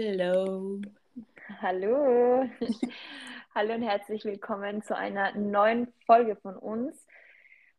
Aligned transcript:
Hello. 0.00 0.80
Hallo. 1.60 2.48
Hallo 3.56 3.74
und 3.74 3.82
herzlich 3.82 4.24
willkommen 4.24 4.80
zu 4.80 4.96
einer 4.96 5.32
neuen 5.34 5.92
Folge 6.06 6.36
von 6.36 6.56
uns. 6.56 7.04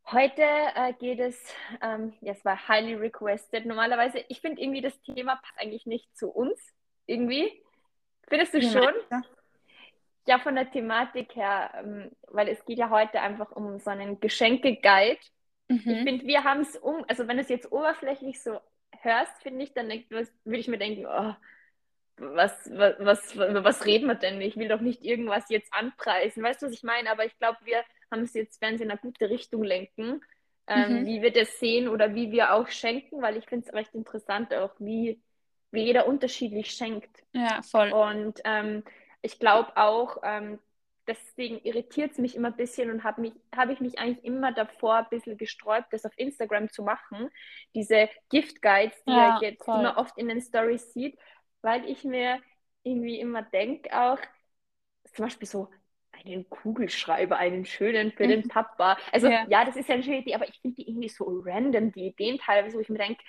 Heute 0.05 0.41
äh, 0.41 0.91
geht 0.99 1.21
es, 1.21 1.41
ähm, 1.81 2.11
ja, 2.19 2.33
es 2.33 2.43
war 2.43 2.67
highly 2.67 2.95
requested. 2.95 3.65
Normalerweise, 3.65 4.21
ich 4.27 4.41
finde 4.41 4.61
irgendwie 4.61 4.81
das 4.81 5.01
Thema 5.03 5.37
passt 5.37 5.57
eigentlich 5.59 5.85
nicht 5.85 6.17
zu 6.17 6.27
uns. 6.29 6.59
Irgendwie. 7.05 7.63
Findest 8.27 8.53
du 8.53 8.63
schon? 8.63 8.93
Ja, 10.27 10.39
von 10.39 10.55
der 10.55 10.69
Thematik 10.69 11.37
her, 11.37 11.71
ähm, 11.77 12.11
weil 12.27 12.49
es 12.49 12.65
geht 12.65 12.79
ja 12.79 12.89
heute 12.89 13.21
einfach 13.21 13.53
um 13.53 13.79
so 13.79 13.91
einen 13.91 14.19
Geschenke-Guide. 14.19 15.21
Mhm. 15.69 15.77
Ich 15.85 16.03
finde, 16.03 16.27
wir 16.27 16.43
haben 16.43 16.59
es 16.59 16.75
um, 16.75 17.05
also 17.07 17.29
wenn 17.29 17.37
du 17.37 17.43
es 17.43 17.49
jetzt 17.49 17.71
oberflächlich 17.71 18.43
so 18.43 18.59
hörst, 18.99 19.41
finde 19.41 19.63
ich, 19.63 19.73
dann 19.73 19.87
würde 19.87 20.59
ich 20.59 20.67
mir 20.67 20.79
denken, 20.79 21.05
oh, 21.05 21.33
was, 22.19 22.53
was, 22.73 23.37
was, 23.37 23.63
was 23.63 23.85
reden 23.85 24.07
wir 24.07 24.15
denn? 24.15 24.41
Ich 24.41 24.57
will 24.57 24.67
doch 24.67 24.81
nicht 24.81 25.03
irgendwas 25.03 25.49
jetzt 25.49 25.73
anpreisen. 25.73 26.43
Weißt 26.43 26.61
du, 26.61 26.67
was 26.67 26.73
ich 26.73 26.83
meine? 26.83 27.11
Aber 27.11 27.25
ich 27.25 27.37
glaube, 27.37 27.57
wir 27.63 27.83
haben 28.11 28.23
es 28.23 28.33
jetzt, 28.33 28.61
werden 28.61 28.77
sie 28.77 28.83
in 28.83 28.91
eine 28.91 28.99
gute 28.99 29.29
Richtung 29.29 29.63
lenken, 29.63 30.21
ähm, 30.67 31.01
mhm. 31.01 31.05
wie 31.05 31.21
wir 31.21 31.31
das 31.31 31.59
sehen 31.59 31.87
oder 31.87 32.15
wie 32.15 32.31
wir 32.31 32.53
auch 32.53 32.67
schenken, 32.67 33.21
weil 33.21 33.37
ich 33.37 33.45
finde 33.45 33.67
es 33.67 33.73
recht 33.73 33.93
interessant 33.93 34.53
auch, 34.53 34.73
wie, 34.79 35.21
wie 35.71 35.83
jeder 35.83 36.07
unterschiedlich 36.07 36.71
schenkt. 36.71 37.23
Ja, 37.33 37.61
voll. 37.61 37.91
Und 37.91 38.39
ähm, 38.43 38.83
ich 39.21 39.39
glaube 39.39 39.75
auch, 39.75 40.17
ähm, 40.23 40.59
deswegen 41.09 41.59
irritiert 41.63 42.11
es 42.11 42.17
mich 42.19 42.35
immer 42.35 42.49
ein 42.49 42.55
bisschen 42.55 42.91
und 42.91 43.03
habe 43.03 43.31
hab 43.55 43.69
ich 43.69 43.79
mich 43.79 43.97
eigentlich 43.99 44.23
immer 44.23 44.51
davor 44.51 44.97
ein 44.97 45.09
bisschen 45.09 45.37
gesträubt, 45.37 45.91
das 45.91 46.05
auf 46.05 46.13
Instagram 46.17 46.69
zu 46.69 46.83
machen. 46.83 47.29
Diese 47.73 48.09
Gift 48.29 48.61
Guides, 48.61 49.03
die 49.05 49.11
ja, 49.11 49.39
ihr 49.41 49.49
jetzt 49.49 49.67
immer 49.67 49.97
oft 49.97 50.17
in 50.17 50.27
den 50.27 50.39
Stories 50.39 50.93
sieht, 50.93 51.17
weil 51.61 51.87
ich 51.89 52.03
mir 52.03 52.39
irgendwie 52.83 53.19
immer 53.19 53.41
denke, 53.41 53.89
auch 53.97 54.19
zum 55.13 55.25
Beispiel 55.25 55.47
so 55.47 55.69
einen 56.11 56.49
Kugelschreiber, 56.49 57.37
einen 57.37 57.65
schönen 57.65 58.11
für 58.11 58.27
den 58.27 58.41
mhm. 58.41 58.47
Papa. 58.49 58.97
Also 59.11 59.27
ja, 59.27 59.45
ja 59.49 59.65
das 59.65 59.75
ist 59.75 59.87
ja 59.87 59.95
eine 59.95 60.03
schöne 60.03 60.19
Idee, 60.19 60.35
aber 60.35 60.47
ich 60.47 60.59
finde 60.59 60.75
die 60.75 60.89
irgendwie 60.89 61.09
so 61.09 61.25
random, 61.45 61.91
die 61.91 62.07
Ideen 62.07 62.37
teilweise, 62.37 62.77
wo 62.77 62.81
ich 62.81 62.89
mir 62.89 62.97
denke, 62.97 63.23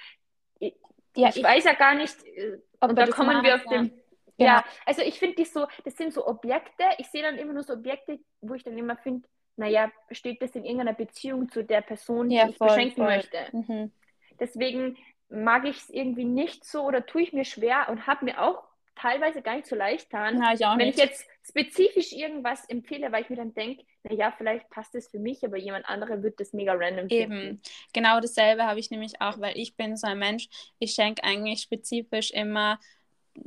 ich, 0.59 0.75
ja, 1.17 1.29
ich, 1.29 1.37
ich, 1.37 1.43
weiß 1.43 1.65
ja 1.65 1.75
gar 1.75 1.95
nicht, 1.95 2.25
äh, 2.25 2.59
und 2.81 2.97
da 2.97 3.07
kommen 3.07 3.43
wir 3.43 3.57
auf 3.57 3.65
ja. 3.65 3.83
den 3.83 4.01
Genau. 4.41 4.53
Ja, 4.53 4.65
also 4.87 5.03
ich 5.03 5.19
finde 5.19 5.37
die 5.37 5.45
so, 5.45 5.67
das 5.85 5.99
sind 5.99 6.15
so 6.15 6.27
Objekte, 6.27 6.85
ich 6.97 7.09
sehe 7.09 7.23
dann 7.23 7.37
immer 7.37 7.53
nur 7.53 7.63
so 7.63 7.75
Objekte, 7.75 8.19
wo 8.41 8.55
ich 8.55 8.65
dann 8.65 8.79
immer 8.79 8.97
finde, 8.97 9.29
naja, 9.57 9.93
steht 10.13 10.41
das 10.41 10.53
in 10.53 10.65
irgendeiner 10.65 10.95
Beziehung 10.95 11.51
zu 11.51 11.63
der 11.63 11.83
Person, 11.83 12.31
die 12.31 12.37
ja, 12.37 12.49
ich 12.49 12.57
voll, 12.57 12.69
beschenken 12.69 13.05
voll. 13.05 13.17
möchte. 13.17 13.39
Mhm. 13.53 13.93
Deswegen 14.39 14.97
mag 15.31 15.65
ich 15.65 15.79
es 15.79 15.91
irgendwie 15.91 16.25
nicht 16.25 16.65
so 16.65 16.83
oder 16.83 17.07
tue 17.07 17.23
ich 17.23 17.33
mir 17.33 17.45
schwer 17.45 17.89
und 17.89 18.07
habe 18.07 18.25
mir 18.25 18.41
auch 18.41 18.63
teilweise 18.97 19.41
gar 19.43 19.57
nicht 19.57 19.67
so 19.67 19.77
leicht 19.77 20.11
getan, 20.11 20.43
ja, 20.43 20.53
ich 20.53 20.61
wenn 20.61 20.89
nicht. 20.89 20.99
ich 20.99 21.05
jetzt 21.05 21.25
spezifisch 21.49 22.13
irgendwas 22.13 22.65
empfehle, 22.69 23.11
weil 23.13 23.23
ich 23.23 23.31
mir 23.31 23.37
dann 23.37 23.55
denke, 23.55 23.85
naja, 24.03 24.33
vielleicht 24.37 24.69
passt 24.71 24.95
es 24.95 25.09
für 25.09 25.19
mich, 25.19 25.45
aber 25.45 25.57
jemand 25.57 25.87
anderer 25.89 26.23
wird 26.23 26.39
das 26.41 26.53
mega 26.53 26.75
random 26.75 27.09
finden. 27.09 27.33
Eben, 27.33 27.63
genau 27.93 28.21
dasselbe 28.21 28.65
habe 28.65 28.79
ich 28.79 28.91
nämlich 28.91 29.21
auch, 29.21 29.41
weil 29.41 29.57
ich 29.57 29.77
bin 29.77 29.97
so 29.97 30.07
ein 30.07 30.19
Mensch, 30.19 30.49
ich 30.79 30.93
schenke 30.93 31.25
eigentlich 31.25 31.63
spezifisch 31.63 32.31
immer 32.31 32.79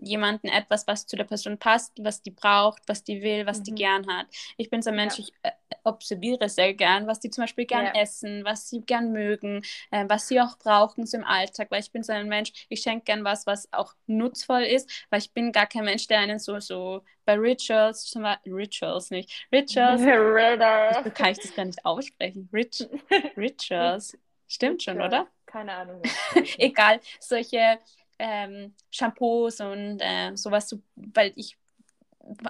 jemanden 0.02 0.47
etwas, 0.47 0.88
was 0.88 1.05
zu 1.08 1.16
der 1.16 1.23
Person 1.23 1.58
passt, 1.58 1.94
was 2.03 2.22
die 2.22 2.31
braucht, 2.31 2.81
was 2.88 3.03
die 3.03 3.22
will, 3.22 3.45
was 3.45 3.59
mhm. 3.59 3.63
die 3.63 3.75
gern 3.75 4.08
hat. 4.08 4.27
Ich 4.58 4.69
bin 4.69 4.81
so 4.81 4.89
ein 4.89 4.95
Mensch, 4.95 5.17
ja. 5.17 5.25
ich 5.25 5.33
äh, 5.44 5.52
observiere 5.83 6.50
sehr 6.50 6.73
gern, 6.73 7.08
was 7.08 7.19
die 7.19 7.30
zum 7.30 7.44
Beispiel 7.44 7.66
gern 7.66 7.85
ja. 7.85 8.02
essen, 8.02 8.44
was 8.45 8.69
sie 8.69 8.81
gern 8.81 9.11
mögen, 9.11 9.61
äh, 9.91 10.05
was 10.08 10.27
sie 10.27 10.39
auch 10.41 10.58
brauchen 10.58 11.05
so 11.05 11.17
im 11.17 11.23
Alltag, 11.23 11.72
weil 11.72 11.81
ich 11.81 11.91
bin 11.91 12.03
so 12.03 12.13
ein 12.13 12.27
Mensch, 12.27 12.52
ich 12.69 12.81
schenke 12.81 13.05
gern 13.05 13.23
was, 13.23 13.45
was 13.45 13.72
auch 13.73 13.94
nutzvoll 14.08 14.63
ist, 14.63 14.89
weil 15.09 15.19
ich 15.19 15.31
bin 15.33 15.52
gar 15.52 15.67
kein 15.67 15.85
Mensch, 15.85 16.07
der 16.07 16.19
einen 16.19 16.39
so, 16.39 16.59
so 16.59 17.03
bei 17.25 17.35
Rituals, 17.35 18.06
zum 18.06 18.23
Beispiel, 18.23 18.53
Rituals 18.53 19.09
nicht, 19.09 19.47
Rituals, 19.51 20.01
kann 21.13 21.31
ich 21.31 21.39
das 21.39 21.56
gar 21.56 21.66
nicht 21.66 21.85
aussprechen, 21.85 22.50
Rit 22.51 22.89
Rituals, 23.38 24.18
stimmt 24.47 24.84
schon, 24.84 25.01
oder? 25.01 25.28
Keine 25.45 25.73
Ahnung. 25.73 26.01
Egal, 26.57 27.00
solche 27.19 27.78
ähm, 28.23 28.73
Shampoos 28.89 29.59
und 29.59 30.00
äh, 30.00 30.35
sowas, 30.35 30.69
so, 30.69 30.79
weil 30.95 31.34
ich, 31.35 31.57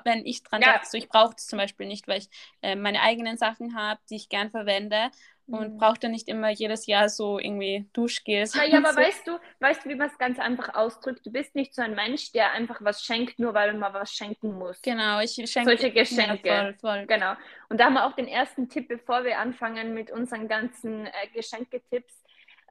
wenn 0.03 0.23
ich 0.23 0.43
dran 0.43 0.61
ja. 0.61 0.73
denke, 0.73 0.85
so, 0.87 0.97
ich 0.97 1.09
brauche 1.09 1.33
das 1.33 1.47
zum 1.47 1.57
Beispiel 1.57 1.87
nicht, 1.87 2.07
weil 2.07 2.19
ich 2.19 2.29
äh, 2.61 2.75
meine 2.75 3.01
eigenen 3.01 3.37
Sachen 3.37 3.75
habe, 3.75 3.99
die 4.09 4.15
ich 4.17 4.29
gern 4.29 4.51
verwende 4.51 5.09
und 5.47 5.73
mhm. 5.73 5.77
brauche 5.77 5.99
dann 5.99 6.11
nicht 6.11 6.27
immer 6.29 6.51
jedes 6.51 6.85
Jahr 6.85 7.09
so 7.09 7.39
irgendwie 7.39 7.89
Duschgels. 7.91 8.53
Ja, 8.53 8.65
ja 8.65 8.77
aber 8.77 8.93
so. 8.93 8.99
weißt 8.99 9.27
du, 9.27 9.39
weißt 9.59 9.83
du, 9.83 9.89
wie 9.89 9.95
man 9.95 10.09
es 10.09 10.17
ganz 10.19 10.37
einfach 10.37 10.75
ausdrückt? 10.75 11.25
Du 11.25 11.31
bist 11.31 11.55
nicht 11.55 11.73
so 11.73 11.81
ein 11.81 11.95
Mensch, 11.95 12.31
der 12.33 12.51
einfach 12.51 12.77
was 12.81 13.03
schenkt, 13.03 13.39
nur 13.39 13.55
weil 13.55 13.73
man 13.73 13.93
was 13.93 14.13
schenken 14.13 14.53
muss. 14.53 14.79
Genau, 14.83 15.19
ich 15.21 15.33
schenke 15.33 15.63
solche 15.63 15.91
Geschenke. 15.91 16.47
Ja, 16.47 16.63
voll, 16.63 16.75
voll. 16.75 17.05
Genau. 17.07 17.33
Und 17.69 17.79
da 17.79 17.85
haben 17.85 17.95
wir 17.95 18.05
auch 18.05 18.13
den 18.13 18.27
ersten 18.27 18.69
Tipp, 18.69 18.87
bevor 18.87 19.23
wir 19.23 19.39
anfangen 19.39 19.95
mit 19.95 20.11
unseren 20.11 20.47
ganzen 20.47 21.07
äh, 21.07 21.11
Geschenketipps 21.33 22.22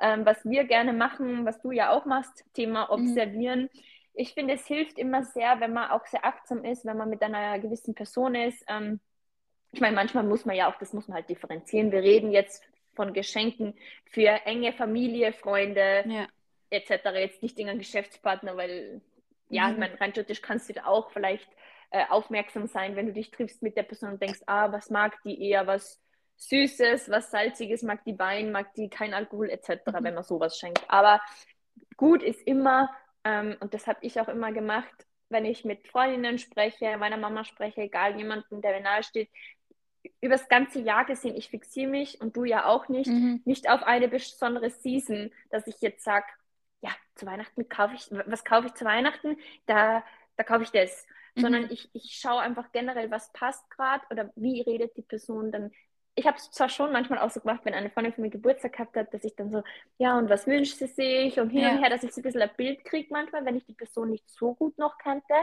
ähm, 0.03 0.27
was 0.27 0.45
wir 0.45 0.65
gerne 0.65 0.93
machen, 0.93 1.47
was 1.47 1.61
du 1.63 1.71
ja 1.71 1.91
auch 1.91 2.05
machst, 2.05 2.45
Thema 2.55 2.85
mhm. 2.85 2.91
Observieren. 2.91 3.61
Mhm. 3.63 3.81
Ich 4.15 4.35
finde, 4.35 4.55
es 4.55 4.67
hilft 4.67 4.99
immer 4.99 5.23
sehr, 5.23 5.61
wenn 5.61 5.73
man 5.73 5.91
auch 5.91 6.05
sehr 6.07 6.25
achtsam 6.25 6.65
ist, 6.65 6.85
wenn 6.85 6.99
man 6.99 7.09
mit 7.09 7.23
einer 7.23 7.59
gewissen 7.61 7.95
Person 7.95 8.35
ist. 8.35 8.63
Ähm, 8.69 9.01
ich 9.71 9.81
meine, 9.81 9.95
manchmal 9.95 10.25
muss 10.25 10.45
man 10.45 10.57
ja 10.57 10.71
auch, 10.71 10.79
das 10.79 10.93
muss 10.93 11.09
man 11.09 11.15
halt 11.15 11.31
differenzieren. 11.31 11.93
Wir 11.93 12.03
reden 12.03 12.31
jetzt 12.33 12.63
von 12.95 13.15
Geschenken 13.15 13.75
für 14.11 14.29
enge 14.45 14.73
Familie, 14.73 15.33
Freunde 15.33 16.05
ja. 16.07 16.27
etc. 16.69 16.91
Jetzt 17.15 17.43
nicht 17.43 17.59
irgendein 17.59 17.79
Geschäftspartner, 17.79 18.57
weil 18.57 19.01
ja, 19.49 19.69
mhm. 19.69 19.73
ich 19.73 19.79
meine, 19.79 20.01
rein 20.01 20.13
theoretisch 20.13 20.43
kannst 20.43 20.69
du 20.69 20.75
da 20.75 20.87
auch 20.87 21.11
vielleicht 21.13 21.49
äh, 21.91 22.05
aufmerksam 22.09 22.67
sein, 22.67 22.97
wenn 22.97 23.07
du 23.07 23.13
dich 23.13 23.31
triffst 23.31 23.63
mit 23.63 23.77
der 23.77 23.85
Person 23.85 24.15
und 24.15 24.23
denkst, 24.23 24.41
ah, 24.47 24.73
was 24.73 24.91
mag 24.91 25.23
die 25.25 25.49
eher, 25.49 25.67
was 25.67 26.03
Süßes, 26.49 27.11
was 27.11 27.31
Salziges, 27.31 27.83
mag 27.83 28.05
die 28.05 28.19
Wein, 28.19 28.53
mag 28.53 28.75
die 28.75 28.89
kein 28.89 29.15
Alkohol 29.15 29.51
etc., 29.51 29.71
mhm. 29.87 30.05
wenn 30.05 30.15
man 30.15 30.25
sowas 30.25 30.59
schenkt. 30.59 30.83
Aber 30.89 31.21
gut 31.97 32.23
ist 32.23 32.43
immer, 32.47 32.91
ähm, 33.25 33.57
und 33.61 33.75
das 33.75 33.87
habe 33.87 33.99
ich 34.03 34.21
auch 34.21 34.29
immer 34.29 34.53
gemacht, 34.53 35.07
wenn 35.29 35.45
ich 35.45 35.65
mit 35.65 35.89
Freundinnen 35.89 36.39
spreche, 36.39 36.97
meiner 36.99 37.17
Mama 37.17 37.45
spreche, 37.45 37.83
egal 37.83 38.17
jemanden, 38.17 38.61
der 38.61 38.75
mir 38.75 38.83
nahe 38.83 39.03
steht, 39.03 39.31
über 40.21 40.35
das 40.35 40.49
ganze 40.49 40.81
Jahr 40.81 41.05
gesehen, 41.05 41.37
ich 41.37 41.49
fixiere 41.49 41.91
mich 41.91 42.21
und 42.21 42.37
du 42.37 42.45
ja 42.45 42.67
auch 42.67 42.89
nicht, 42.89 43.09
mhm. 43.09 43.41
nicht 43.45 43.71
auf 43.71 43.83
eine 43.83 44.09
besondere 44.09 44.71
Season, 44.71 45.33
dass 45.51 45.67
ich 45.67 45.81
jetzt 45.81 46.05
sage, 46.05 46.27
ja, 46.81 46.91
zu 47.15 47.27
Weihnachten 47.27 47.69
kaufe 47.69 47.95
ich, 47.95 48.09
was 48.11 48.45
kaufe 48.45 48.67
ich 48.67 48.75
zu 48.75 48.85
Weihnachten? 48.85 49.37
Da, 49.67 50.05
da 50.37 50.43
kaufe 50.43 50.65
ich 50.65 50.71
das. 50.71 51.07
Mhm. 51.37 51.41
Sondern 51.41 51.71
ich, 51.71 51.89
ich 51.93 52.19
schaue 52.21 52.41
einfach 52.41 52.73
generell, 52.73 53.11
was 53.11 53.33
passt 53.33 53.71
gerade 53.71 54.05
oder 54.11 54.33
wie 54.35 54.61
redet 54.61 54.97
die 54.97 55.03
Person 55.03 55.53
dann 55.53 55.71
ich 56.15 56.27
habe 56.27 56.37
es 56.37 56.51
zwar 56.51 56.69
schon 56.69 56.93
manchmal 56.93 57.19
auch 57.19 57.31
so 57.31 57.41
gemacht, 57.41 57.61
wenn 57.65 57.75
eine 57.75 57.91
Freundin 57.91 58.13
von 58.13 58.23
mir 58.23 58.31
Geburtstag 58.31 58.73
gehabt 58.73 58.97
hat, 58.97 59.15
dass 59.15 59.25
ich 59.25 59.35
dann 59.35 59.51
so, 59.51 59.63
ja, 59.99 60.19
und 60.19 60.29
was 60.29 60.47
wünscht 60.47 60.77
sie 60.77 60.87
sich 60.87 61.41
und 61.41 61.51
hin 61.51 61.63
ja. 61.63 61.71
und 61.71 61.79
her, 61.79 61.91
dass 61.91 62.03
ich 62.03 62.13
so 62.13 62.21
ein 62.21 62.25
bisschen 62.25 62.43
ein 62.43 62.51
Bild 62.57 62.85
kriege 62.85 63.09
manchmal, 63.11 63.45
wenn 63.45 63.57
ich 63.57 63.65
die 63.65 63.73
Person 63.73 64.11
nicht 64.11 64.29
so 64.29 64.55
gut 64.55 64.77
noch 64.79 64.99
kannte. 64.99 65.35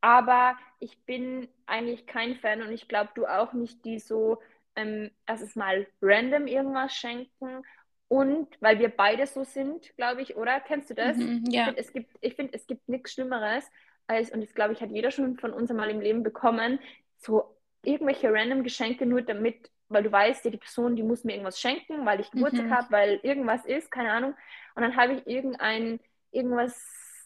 Aber 0.00 0.56
ich 0.78 1.04
bin 1.04 1.48
eigentlich 1.66 2.06
kein 2.06 2.36
Fan 2.36 2.62
und 2.62 2.72
ich 2.72 2.88
glaube, 2.88 3.10
du 3.14 3.26
auch 3.26 3.52
nicht, 3.52 3.84
die 3.84 3.98
so 3.98 4.38
ähm, 4.76 5.10
erstens 5.26 5.56
mal 5.56 5.86
random 6.00 6.46
irgendwas 6.46 6.94
schenken 6.94 7.62
und 8.08 8.48
weil 8.60 8.78
wir 8.78 8.88
beide 8.88 9.26
so 9.26 9.44
sind, 9.44 9.94
glaube 9.96 10.22
ich, 10.22 10.36
oder? 10.36 10.60
Kennst 10.60 10.90
du 10.90 10.94
das? 10.94 11.16
Mhm, 11.16 11.44
ja. 11.48 11.60
Ich 11.60 11.66
finde, 11.66 11.80
es 11.80 11.92
gibt, 11.92 12.16
ich 12.20 12.34
find, 12.34 12.54
es 12.54 12.66
gibt 12.66 12.88
nichts 12.88 13.12
Schlimmeres 13.12 13.64
als, 14.06 14.30
und 14.30 14.40
das 14.40 14.54
glaube 14.54 14.72
ich, 14.72 14.80
hat 14.80 14.90
jeder 14.90 15.10
schon 15.10 15.36
von 15.36 15.52
uns 15.52 15.70
einmal 15.70 15.90
im 15.90 16.00
Leben 16.00 16.22
bekommen, 16.22 16.80
so 17.18 17.56
irgendwelche 17.84 18.32
random 18.32 18.62
Geschenke 18.62 19.06
nur 19.06 19.22
damit 19.22 19.70
weil 19.90 20.04
du 20.04 20.12
weißt, 20.12 20.44
ja, 20.44 20.50
die 20.50 20.56
Person, 20.56 20.96
die 20.96 21.02
muss 21.02 21.24
mir 21.24 21.32
irgendwas 21.32 21.60
schenken, 21.60 22.06
weil 22.06 22.20
ich 22.20 22.30
Geburtstag 22.30 22.66
mhm. 22.66 22.74
habe, 22.74 22.90
weil 22.90 23.20
irgendwas 23.22 23.66
ist, 23.66 23.90
keine 23.90 24.12
Ahnung. 24.12 24.34
Und 24.74 24.82
dann 24.82 24.96
habe 24.96 25.14
ich 25.14 25.26
irgendein, 25.26 26.00
irgendwas, 26.30 26.80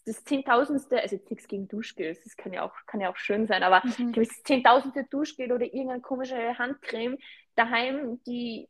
das 0.07 0.25
Zehntausendste, 0.25 1.01
also 1.01 1.17
jetzt 1.17 1.31
nichts 1.31 1.47
gegen 1.47 1.69
Duschgel, 1.69 2.17
das 2.25 2.37
kann 2.37 2.53
ja 2.53 2.63
auch, 2.63 2.75
kann 2.87 3.01
ja 3.01 3.11
auch 3.11 3.17
schön 3.17 3.47
sein, 3.47 3.63
aber 3.63 3.83
mhm. 3.99 4.13
das 4.13 4.43
Zehntausendste 4.43 5.05
Duschgel 5.05 5.53
oder 5.53 5.65
irgendeine 5.65 6.01
komische 6.01 6.59
Handcreme 6.59 7.19
daheim, 7.55 8.21
die, 8.27 8.69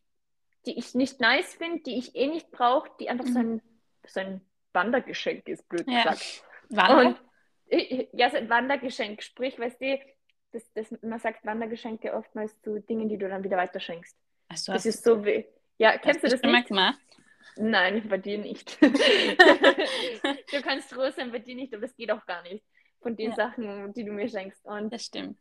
die 0.67 0.79
ich 0.79 0.95
nicht 0.95 1.21
nice 1.21 1.55
finde, 1.55 1.83
die 1.85 1.99
ich 1.99 2.15
eh 2.17 2.27
nicht 2.27 2.51
brauche, 2.51 2.91
die 3.01 3.09
einfach 3.09 3.27
mhm. 3.27 3.33
so, 3.33 3.39
ein, 3.39 3.63
so 4.07 4.21
ein 4.21 4.41
Wandergeschenk 4.73 5.49
ist, 5.49 5.69
blöd 5.69 5.89
ja. 5.89 6.03
gesagt. 6.03 6.45
Wander? 6.69 7.09
Und, 7.09 7.21
ja, 8.13 8.31
so 8.31 8.37
ein 8.37 8.51
Wandergeschenk, 8.51 9.23
sprich, 9.23 9.59
weißt 9.59 9.81
du, 9.81 9.99
das, 10.55 10.73
das, 10.75 11.03
man 11.03 11.19
sagt 11.19 11.45
Wandergeschenke 11.45 12.15
oftmals 12.15 12.61
zu 12.63 12.81
Dingen, 12.81 13.09
die 13.09 13.19
du 13.19 13.29
dann 13.29 13.43
wieder 13.43 13.57
weiterschenkst. 13.57 14.17
Ach 14.49 14.57
so, 14.57 14.73
das 14.73 14.87
ist 14.87 15.03
so 15.03 15.25
wie. 15.25 15.47
Ja, 15.79 15.99
kennst 15.99 16.23
du 16.23 16.29
das 16.29 16.41
nicht? 16.41 16.53
Mal 16.53 16.65
gemacht? 16.65 17.01
Nein, 17.57 18.09
bei 18.09 18.19
dir 18.19 18.39
nicht. 18.39 18.81
du 18.81 20.63
kannst 20.63 20.93
froh 20.93 21.11
sein, 21.11 21.33
bei 21.33 21.41
dir 21.41 21.57
nicht, 21.57 21.75
aber 21.75 21.83
das 21.83 21.97
geht 21.97 22.11
auch 22.11 22.25
gar 22.27 22.43
nicht. 22.43 22.65
Von 23.01 23.17
den 23.17 23.31
ja. 23.31 23.37
Sachen, 23.37 23.93
die 23.93 24.05
du 24.05 24.13
mir 24.13 24.29
schenkst. 24.29 24.65
Und 24.65 24.93
das 24.93 25.05
stimmt. 25.05 25.39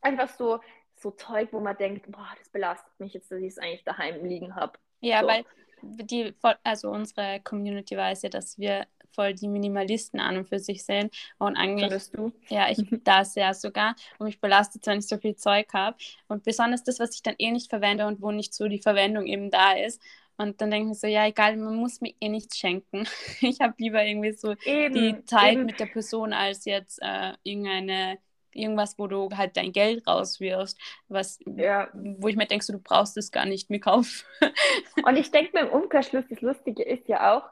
Einfach 0.00 0.28
so, 0.28 0.60
so 0.94 1.10
Zeug, 1.10 1.52
wo 1.52 1.60
man 1.60 1.76
denkt, 1.76 2.10
boah, 2.10 2.28
das 2.38 2.48
belastet 2.48 2.92
mich 2.98 3.12
jetzt, 3.12 3.30
dass 3.30 3.40
ich 3.40 3.48
es 3.48 3.58
eigentlich 3.58 3.84
daheim 3.84 4.24
liegen 4.24 4.54
habe. 4.54 4.78
Ja, 5.00 5.20
so. 5.20 5.26
weil 5.26 5.44
die, 5.82 6.34
also 6.62 6.90
unsere 6.90 7.40
Community 7.40 7.96
weiß 7.96 8.22
ja, 8.22 8.28
dass 8.28 8.58
wir 8.58 8.86
voll 9.14 9.34
die 9.34 9.48
Minimalisten 9.48 10.20
an 10.20 10.36
und 10.36 10.48
für 10.48 10.58
sich 10.58 10.84
sehen. 10.84 11.10
Und 11.38 11.56
eigentlich, 11.56 12.10
du? 12.10 12.32
ja, 12.48 12.70
ich 12.70 12.78
das 13.04 13.34
ja 13.34 13.54
sogar. 13.54 13.94
Und 14.18 14.26
mich 14.26 14.40
belastet, 14.40 14.86
wenn 14.86 14.98
ich 14.98 15.06
so 15.06 15.18
viel 15.18 15.36
Zeug 15.36 15.66
habe. 15.72 15.96
Und 16.28 16.44
besonders 16.44 16.84
das, 16.84 16.98
was 16.98 17.14
ich 17.14 17.22
dann 17.22 17.34
eh 17.38 17.50
nicht 17.50 17.70
verwende 17.70 18.06
und 18.06 18.22
wo 18.22 18.30
nicht 18.30 18.54
so 18.54 18.68
die 18.68 18.80
Verwendung 18.80 19.26
eben 19.26 19.50
da 19.50 19.72
ist. 19.72 20.00
Und 20.38 20.60
dann 20.60 20.70
denke 20.70 20.84
ich 20.84 20.88
mir 20.88 20.94
so, 20.94 21.06
ja, 21.06 21.26
egal, 21.26 21.56
man 21.56 21.76
muss 21.76 22.00
mir 22.00 22.14
eh 22.20 22.28
nichts 22.28 22.58
schenken. 22.58 23.06
Ich 23.40 23.60
habe 23.60 23.74
lieber 23.78 24.04
irgendwie 24.04 24.32
so 24.32 24.54
eben, 24.64 24.94
die 24.94 25.24
Zeit 25.24 25.54
eben. 25.54 25.66
mit 25.66 25.78
der 25.78 25.86
Person 25.86 26.32
als 26.32 26.64
jetzt 26.64 27.00
äh, 27.02 27.34
irgendeine 27.42 28.18
irgendwas, 28.54 28.98
wo 28.98 29.06
du 29.06 29.30
halt 29.36 29.56
dein 29.56 29.72
Geld 29.72 30.06
rauswirfst, 30.06 30.78
was, 31.08 31.38
ja. 31.46 31.88
wo 31.94 32.28
ich 32.28 32.36
mir 32.36 32.46
denke, 32.46 32.64
so, 32.64 32.72
du 32.72 32.78
brauchst 32.78 33.16
es 33.16 33.30
gar 33.30 33.46
nicht 33.46 33.70
mehr 33.70 33.80
kaufen. 33.80 34.26
Und 35.06 35.16
ich 35.16 35.30
denke 35.30 35.52
mir 35.54 35.66
im 35.66 35.72
Umkehrschluss, 35.72 36.24
das 36.28 36.40
Lustige 36.40 36.82
ist 36.82 37.08
ja 37.08 37.34
auch, 37.34 37.44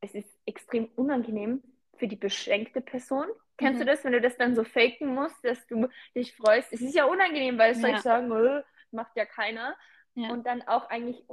es 0.00 0.14
ist 0.14 0.28
extrem 0.46 0.88
unangenehm 0.96 1.62
für 1.96 2.08
die 2.08 2.16
beschenkte 2.16 2.80
Person. 2.80 3.26
Kennst 3.56 3.80
mhm. 3.80 3.86
du 3.86 3.92
das, 3.92 4.04
wenn 4.04 4.12
du 4.12 4.20
das 4.20 4.36
dann 4.36 4.54
so 4.54 4.64
faken 4.64 5.14
musst, 5.14 5.42
dass 5.44 5.66
du 5.66 5.88
dich 6.14 6.34
freust? 6.34 6.72
Es 6.72 6.80
ist 6.80 6.94
ja 6.94 7.04
unangenehm, 7.04 7.56
weil 7.58 7.72
es 7.72 7.80
ja. 7.80 7.82
soll 7.82 7.96
ich 7.96 8.02
sagen, 8.02 8.32
oh, 8.32 8.62
macht 8.90 9.16
ja 9.16 9.24
keiner. 9.24 9.76
Ja. 10.14 10.30
Und 10.30 10.46
dann 10.46 10.62
auch 10.62 10.88
eigentlich 10.90 11.24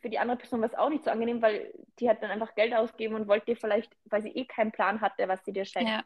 für 0.00 0.08
die 0.08 0.18
andere 0.18 0.38
Person 0.38 0.60
war 0.60 0.68
es 0.68 0.74
auch 0.74 0.88
nicht 0.88 1.04
so 1.04 1.10
angenehm, 1.10 1.42
weil 1.42 1.72
die 1.98 2.08
hat 2.08 2.22
dann 2.22 2.30
einfach 2.30 2.54
Geld 2.54 2.74
ausgegeben 2.74 3.14
und 3.14 3.28
wollte 3.28 3.46
dir 3.46 3.56
vielleicht, 3.56 3.92
weil 4.04 4.22
sie 4.22 4.30
eh 4.30 4.44
keinen 4.44 4.72
Plan 4.72 5.00
hatte, 5.00 5.28
was 5.28 5.44
sie 5.44 5.52
dir 5.52 5.64
schenkt. 5.64 5.88
Ja, 5.88 6.04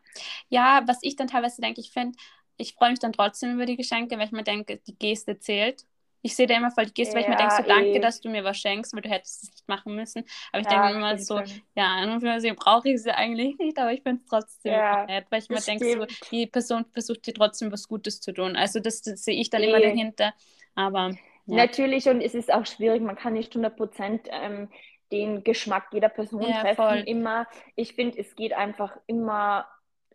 ja 0.48 0.82
was 0.86 0.98
ich 1.02 1.16
dann 1.16 1.28
teilweise 1.28 1.60
denke, 1.60 1.80
ich 1.80 1.92
finde, 1.92 2.18
ich 2.56 2.74
freue 2.74 2.90
mich 2.90 2.98
dann 2.98 3.12
trotzdem 3.12 3.54
über 3.54 3.66
die 3.66 3.76
Geschenke, 3.76 4.18
weil 4.18 4.26
ich 4.26 4.32
mir 4.32 4.42
denke, 4.42 4.78
die 4.78 4.98
Geste 4.98 5.38
zählt. 5.38 5.84
Ich 6.22 6.36
sehe 6.36 6.46
da 6.46 6.56
immer 6.56 6.70
voll 6.70 6.86
die 6.86 6.94
Geste, 6.94 7.14
ja, 7.14 7.16
weil 7.16 7.22
ich 7.22 7.28
mir 7.28 7.36
denke, 7.36 7.54
so 7.56 7.62
danke, 7.62 7.88
eh. 7.94 7.98
dass 7.98 8.20
du 8.20 8.28
mir 8.28 8.44
was 8.44 8.58
schenkst, 8.58 8.94
weil 8.94 9.02
du 9.02 9.08
hättest 9.08 9.44
es 9.44 9.50
nicht 9.50 9.68
machen 9.68 9.94
müssen. 9.94 10.24
Aber 10.52 10.60
ich 10.60 10.70
ja, 10.70 10.82
denke 10.82 10.98
mir 10.98 11.10
immer 11.10 11.18
so, 11.18 11.38
schon. 11.38 11.62
ja, 11.74 11.86
an 11.86 12.10
und 12.10 12.20
für 12.20 12.40
sich 12.40 12.54
brauche 12.56 12.88
ich 12.90 13.02
sie 13.02 13.14
eigentlich 13.14 13.56
nicht, 13.58 13.78
aber 13.78 13.92
ich 13.92 14.02
finde 14.02 14.22
es 14.22 14.28
trotzdem 14.28 14.72
ja, 14.72 15.06
nett, 15.06 15.26
weil 15.30 15.40
ich 15.40 15.48
mir 15.48 15.60
denke, 15.60 15.98
so, 15.98 16.28
die 16.30 16.46
Person 16.46 16.84
versucht 16.92 17.26
dir 17.26 17.34
trotzdem 17.34 17.72
was 17.72 17.88
Gutes 17.88 18.20
zu 18.20 18.32
tun. 18.32 18.56
Also 18.56 18.80
das, 18.80 19.02
das 19.02 19.24
sehe 19.24 19.40
ich 19.40 19.50
dann 19.50 19.62
e. 19.62 19.68
immer 19.68 19.78
eh. 19.78 19.88
dahinter. 19.88 20.34
Aber 20.74 21.10
ja. 21.46 21.56
natürlich, 21.56 22.08
und 22.08 22.20
es 22.20 22.34
ist 22.34 22.52
auch 22.52 22.66
schwierig, 22.66 23.02
man 23.02 23.16
kann 23.16 23.32
nicht 23.32 23.52
100 23.52 23.76
Prozent 23.76 24.28
ähm, 24.30 24.68
den 25.12 25.42
Geschmack 25.42 25.88
jeder 25.92 26.08
Person 26.08 26.42
treffen. 26.42 26.76
Voll. 26.76 27.02
Immer, 27.06 27.46
ich 27.76 27.94
finde, 27.94 28.18
es 28.18 28.36
geht 28.36 28.52
einfach 28.52 28.96
immer 29.06 29.66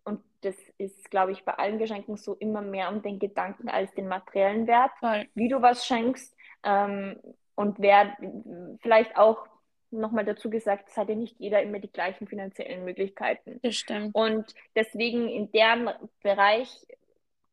und 0.04 0.22
das 0.42 0.56
ist, 0.78 1.10
glaube 1.10 1.32
ich, 1.32 1.44
bei 1.46 1.54
allen 1.54 1.80
Geschenken 1.80 2.18
so 2.18 2.34
immer 2.36 2.62
mehr 2.62 2.90
um 2.90 3.02
den 3.02 3.20
Gedanken 3.20 3.70
als 3.70 3.94
den 3.94 4.08
materiellen 4.08 4.68
Wert, 4.68 4.92
Voll. 5.00 5.28
wie 5.34 5.48
du 5.48 5.62
was 5.62 5.86
schenkst. 5.86 6.36
Ähm, 6.64 7.20
und 7.56 7.80
wer 7.80 8.18
vielleicht 8.82 9.16
auch 9.18 9.48
nochmal 9.92 10.26
dazu 10.26 10.50
gesagt, 10.50 10.90
es 10.90 10.98
hat 10.98 11.10
ja 11.10 11.16
nicht 11.16 11.40
jeder 11.40 11.62
immer 11.62 11.80
die 11.80 11.92
gleichen 11.92 12.28
finanziellen 12.28 12.84
Möglichkeiten. 12.84 13.60
Das 13.64 13.76
stimmt. 13.76 14.14
Und 14.14 14.54
deswegen 14.76 15.30
in 15.30 15.52
deren 15.52 15.90
Bereich 16.22 16.70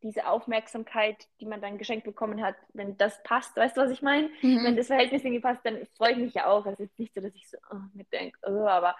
diese 0.03 0.27
Aufmerksamkeit, 0.27 1.29
die 1.41 1.47
man 1.47 1.61
dann 1.61 1.79
geschenkt 1.79 2.05
bekommen 2.05 2.43
hat, 2.43 2.57
wenn 2.73 2.97
das 2.97 3.23
passt, 3.23 3.57
weißt 3.57 3.77
du, 3.77 3.83
was 3.83 3.91
ich 3.91 4.03
meine? 4.03 4.29
Mhm. 4.43 4.65
Wenn 4.65 4.77
das 4.77 4.89
Verhältnis 4.89 5.23
irgendwie 5.23 5.41
passt, 5.41 5.65
dann 5.65 5.87
freue 5.97 6.13
ich 6.13 6.19
mich 6.19 6.35
ja 6.35 6.47
auch. 6.47 6.67
Es 6.67 6.81
ist 6.81 6.99
nicht 6.99 7.15
so, 7.15 7.21
dass 7.21 7.35
ich 7.35 7.49
so 7.49 7.57
oh, 7.71 7.77
mitdenke, 7.95 8.39
oh, 8.47 8.67
aber. 8.67 8.97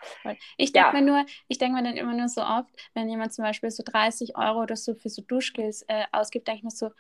Ich 0.57 0.73
denke 0.73 0.97
ja. 0.97 1.01
mir 1.01 1.03
nur, 1.03 1.27
ich 1.49 1.59
denke 1.59 1.77
mir 1.77 1.85
dann 1.85 1.97
immer 1.97 2.15
nur 2.15 2.29
so 2.29 2.43
oft, 2.43 2.71
wenn 2.95 3.09
jemand 3.09 3.33
zum 3.33 3.45
Beispiel 3.45 3.71
so 3.71 3.83
30 3.85 4.37
Euro 4.37 4.63
oder 4.63 4.77
so 4.77 4.95
für 4.95 5.09
so 5.09 5.23
Duschgels 5.23 5.83
äh, 5.89 6.05
ausgibt, 6.13 6.47
denke 6.47 6.59
ich 6.59 6.65
mir 6.65 6.71
so, 6.71 6.91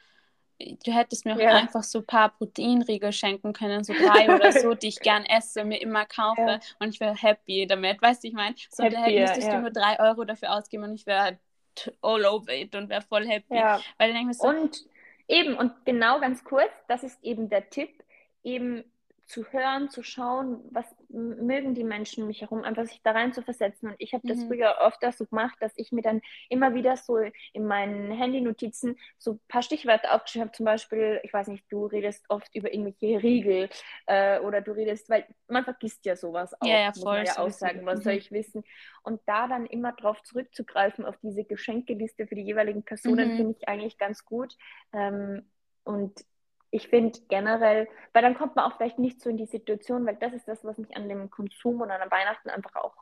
du 0.58 0.92
hättest 0.92 1.24
mir 1.24 1.34
auch 1.34 1.40
ja. 1.40 1.56
einfach 1.56 1.82
so 1.82 2.00
ein 2.00 2.06
paar 2.06 2.30
Proteinriegel 2.30 3.12
schenken 3.12 3.52
können, 3.52 3.84
so 3.84 3.92
drei 3.92 4.34
oder 4.34 4.52
so, 4.52 4.74
die 4.74 4.88
ich 4.88 5.00
gern 5.00 5.24
esse, 5.24 5.64
mir 5.64 5.80
immer 5.80 6.06
kaufe 6.06 6.40
ja. 6.40 6.60
und 6.78 6.90
ich 6.90 7.00
wäre 7.00 7.14
happy 7.14 7.66
damit, 7.66 8.00
weißt 8.00 8.22
du, 8.22 8.28
ich 8.28 8.34
meine? 8.34 8.54
So, 8.70 8.84
happy, 8.84 8.94
da 8.94 9.02
hättest 9.04 9.46
ja. 9.46 9.56
du 9.56 9.62
nur 9.62 9.70
drei 9.70 9.98
Euro 10.00 10.24
dafür 10.24 10.52
ausgeben 10.52 10.84
und 10.84 10.94
ich 10.94 11.06
wäre 11.06 11.38
all 12.02 12.24
over 12.24 12.52
it 12.52 12.74
und 12.74 12.88
wäre 12.88 13.02
voll 13.02 13.26
happy. 13.26 13.54
Ja. 13.54 13.80
Weil 13.98 14.12
dann 14.12 14.32
so, 14.32 14.48
und 14.48 14.84
eben, 15.28 15.56
und 15.56 15.72
genau 15.84 16.20
ganz 16.20 16.44
kurz, 16.44 16.72
das 16.88 17.02
ist 17.02 17.22
eben 17.22 17.48
der 17.48 17.68
Tipp, 17.70 17.90
eben 18.42 18.84
zu 19.26 19.44
hören, 19.52 19.88
zu 19.88 20.02
schauen, 20.02 20.60
was 20.70 20.84
mögen 21.08 21.74
die 21.74 21.84
Menschen 21.84 22.22
um 22.22 22.28
mich 22.28 22.40
herum, 22.40 22.64
einfach 22.64 22.86
sich 22.86 23.00
da 23.02 23.12
rein 23.12 23.32
zu 23.32 23.42
versetzen. 23.42 23.88
Und 23.88 23.96
ich 23.98 24.12
habe 24.14 24.26
das 24.26 24.38
mhm. 24.38 24.48
früher 24.48 24.80
öfter 24.80 25.12
so 25.12 25.26
gemacht, 25.26 25.56
dass 25.60 25.72
ich 25.76 25.92
mir 25.92 26.02
dann 26.02 26.20
immer 26.48 26.74
wieder 26.74 26.96
so 26.96 27.18
in 27.52 27.66
meinen 27.66 28.10
Handy-Notizen 28.10 28.98
so 29.18 29.32
ein 29.32 29.40
paar 29.48 29.62
Stichwörter 29.62 30.14
aufgeschrieben 30.14 30.48
habe. 30.48 30.56
Zum 30.56 30.66
Beispiel, 30.66 31.20
ich 31.22 31.32
weiß 31.32 31.48
nicht, 31.48 31.64
du 31.70 31.86
redest 31.86 32.24
oft 32.28 32.54
über 32.54 32.72
irgendwelche 32.72 33.22
Riegel 33.22 33.68
äh, 34.06 34.40
oder 34.40 34.60
du 34.60 34.72
redest, 34.72 35.08
weil 35.08 35.26
man 35.48 35.64
vergisst 35.64 36.04
ja 36.04 36.16
sowas 36.16 36.54
auch. 36.60 36.66
Ja, 36.66 36.80
ja 36.80 36.92
voll. 36.92 37.20
Muss 37.20 37.28
man 37.28 37.36
ja 37.36 37.38
auch 37.38 37.50
sagen, 37.50 37.86
was 37.86 38.00
mhm. 38.00 38.02
soll 38.02 38.14
ich 38.14 38.32
wissen? 38.32 38.64
Und 39.02 39.20
da 39.26 39.48
dann 39.48 39.66
immer 39.66 39.92
drauf 39.92 40.22
zurückzugreifen, 40.22 41.04
auf 41.04 41.16
diese 41.22 41.44
Geschenkeliste 41.44 42.26
für 42.26 42.34
die 42.34 42.42
jeweiligen 42.42 42.82
Personen, 42.82 43.32
mhm. 43.32 43.36
finde 43.36 43.56
ich 43.58 43.68
eigentlich 43.68 43.98
ganz 43.98 44.24
gut. 44.24 44.56
Ähm, 44.92 45.48
und 45.84 46.24
ich 46.72 46.88
finde 46.88 47.20
generell, 47.28 47.86
weil 48.12 48.22
dann 48.22 48.34
kommt 48.34 48.56
man 48.56 48.64
auch 48.64 48.76
vielleicht 48.76 48.98
nicht 48.98 49.20
so 49.20 49.28
in 49.30 49.36
die 49.36 49.46
Situation, 49.46 50.06
weil 50.06 50.16
das 50.16 50.32
ist 50.32 50.48
das, 50.48 50.64
was 50.64 50.78
mich 50.78 50.96
an 50.96 51.08
dem 51.08 51.30
Konsum 51.30 51.82
und 51.82 51.90
an 51.90 52.10
Weihnachten 52.10 52.48
einfach 52.48 52.74
auch 52.74 52.96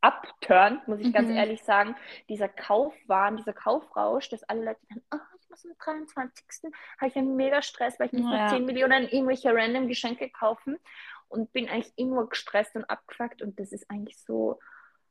abturnt, 0.00 0.86
muss 0.86 1.00
ich 1.00 1.08
mhm. 1.08 1.12
ganz 1.12 1.30
ehrlich 1.30 1.64
sagen. 1.64 1.96
Dieser 2.28 2.48
Kaufwahn, 2.48 3.36
dieser 3.36 3.52
Kaufrausch, 3.52 4.28
dass 4.28 4.44
alle 4.44 4.64
Leute 4.64 4.80
dann, 4.88 5.02
oh, 5.12 5.36
ich 5.40 5.50
muss 5.50 5.66
am 5.66 5.72
23. 5.78 6.72
habe 6.98 7.08
ich 7.08 7.16
einen 7.16 7.34
mega 7.34 7.60
Stress, 7.60 7.98
weil 7.98 8.06
ich 8.06 8.12
muss 8.12 8.32
ja. 8.32 8.44
noch 8.44 8.52
10 8.52 8.64
Millionen 8.64 9.08
irgendwelche 9.08 9.52
random 9.52 9.88
Geschenke 9.88 10.30
kaufen 10.30 10.78
und 11.26 11.52
bin 11.52 11.68
eigentlich 11.68 11.92
immer 11.96 12.24
gestresst 12.28 12.76
und 12.76 12.84
abgefuckt 12.84 13.42
und 13.42 13.58
das 13.58 13.72
ist 13.72 13.90
eigentlich 13.90 14.18
so, 14.18 14.60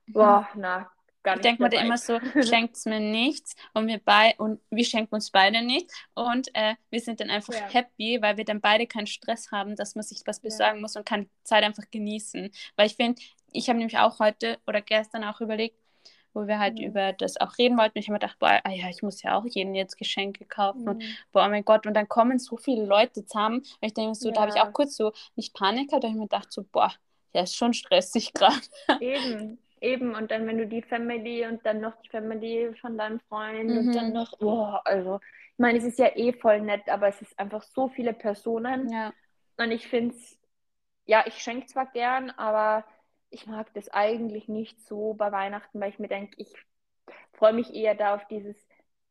boah, 0.07 0.48
na, 0.56 0.89
gar 1.27 1.35
nicht. 1.35 1.45
Ich 1.45 1.50
denke 1.50 1.63
mir 1.63 1.69
da 1.69 1.81
immer 1.81 1.97
so, 1.97 2.19
schenkt 2.41 2.77
es 2.77 2.85
mir 2.85 3.00
nichts 3.00 3.56
und 3.74 3.88
wir 3.88 4.00
beide 4.03 4.38
und 4.38 4.62
wir 4.69 4.85
schenken 4.85 5.13
uns 5.13 5.29
beide 5.29 5.62
nichts 5.62 5.94
und 6.13 6.53
äh, 6.56 6.75
wir 6.89 7.01
sind 7.01 7.19
dann 7.19 7.29
einfach 7.29 7.53
ja. 7.53 7.69
happy, 7.69 8.21
weil 8.21 8.38
wir 8.38 8.45
dann 8.45 8.62
beide 8.62 8.88
keinen 8.88 9.07
Stress 9.07 9.51
haben, 9.51 9.75
dass 9.75 9.95
man 9.95 10.03
sich 10.03 10.21
was 10.25 10.39
besorgen 10.39 10.77
ja. 10.77 10.81
muss 10.81 10.95
und 10.95 11.06
kann 11.06 11.29
Zeit 11.44 11.63
einfach 11.63 11.83
genießen. 11.91 12.50
Weil 12.75 12.88
ich 12.88 12.95
finde, 12.95 13.21
ich 13.51 13.68
habe 13.69 13.77
nämlich 13.77 13.97
auch 13.97 14.19
heute 14.19 14.57
oder 14.68 14.81
gestern 14.81 15.24
auch 15.24 15.41
überlegt, 15.41 15.77
wo 16.33 16.47
wir 16.47 16.59
halt 16.59 16.77
mhm. 16.77 16.85
über 16.85 17.13
das 17.13 17.38
auch 17.38 17.57
reden 17.57 17.77
wollten. 17.77 17.97
Ich 17.97 18.07
habe 18.07 18.13
mir 18.13 18.19
gedacht, 18.19 18.39
boah, 18.39 18.62
ah 18.63 18.71
ja, 18.71 18.89
ich 18.89 19.01
muss 19.01 19.21
ja 19.21 19.38
auch 19.38 19.45
jedem 19.45 19.75
jetzt 19.75 19.97
Geschenke 19.97 20.45
kaufen. 20.45 20.83
Mhm. 20.83 20.88
Und 20.88 21.03
boah, 21.31 21.45
oh 21.45 21.50
mein 21.50 21.65
Gott, 21.65 21.85
und 21.85 21.94
dann 21.94 22.07
kommen 22.07 22.39
so 22.39 22.57
viele 22.57 22.85
Leute 22.85 23.25
zusammen. 23.25 23.57
Und 23.57 23.77
ich 23.81 23.94
denke 23.94 24.15
so, 24.15 24.30
ja. 24.30 24.35
da 24.35 24.41
habe 24.41 24.51
ich 24.56 24.62
auch 24.62 24.71
kurz 24.71 24.95
so 24.95 25.12
nicht 25.35 25.53
Panik 25.53 25.89
gehabt, 25.89 26.03
da 26.03 26.07
habe 26.07 26.15
ich 26.15 26.19
mir 26.19 26.27
gedacht, 26.27 26.53
so, 26.53 26.63
boah, 26.63 26.94
ja, 27.33 27.41
ist 27.41 27.56
schon 27.56 27.73
stressig 27.73 28.33
gerade. 28.33 28.56
Eben, 29.01 29.59
Eben, 29.81 30.16
und 30.16 30.31
dann, 30.31 30.48
wenn 30.48 30.57
du 30.57 30.68
die 30.68 30.81
Family 30.81 31.46
und 31.46 31.66
dann 31.66 31.81
noch 31.81 31.96
die 32.02 32.10
Family 32.10 32.74
von 32.81 32.98
deinem 32.98 33.19
Freund 33.22 33.69
mhm. 33.69 33.78
und 33.78 33.94
dann 33.94 34.07
mhm. 34.07 34.14
noch, 34.14 34.34
oh, 34.40 34.78
also, 34.86 35.19
ich 35.54 35.60
meine, 35.60 35.78
es 35.78 35.84
ist 35.84 36.00
ja 36.00 36.16
eh 36.16 36.34
voll 36.34 36.62
nett, 36.62 36.90
aber 36.90 37.07
es 37.07 37.22
ist 37.22 37.38
einfach 37.40 37.64
so 37.64 37.88
viele 37.88 38.14
Personen. 38.14 38.92
Ja. 38.92 39.14
Und 39.57 39.72
ich 39.72 39.88
finde 39.88 40.16
es, 40.16 40.38
ja, 41.06 41.24
ich 41.26 41.36
schenke 41.36 41.68
zwar 41.68 41.88
gern, 41.88 42.30
aber 42.31 42.86
ich 43.30 43.48
mag 43.48 43.74
das 43.74 43.90
eigentlich 43.90 44.48
nicht 44.48 44.80
so 44.86 45.14
bei 45.14 45.31
Weihnachten, 45.31 45.80
weil 45.80 45.90
ich 45.90 46.00
mir 46.00 46.07
denke, 46.07 46.36
ich 46.38 46.54
freue 47.34 47.54
mich 47.54 47.74
eher 47.74 47.96
da 47.96 48.16
auf 48.16 48.28
dieses 48.28 48.67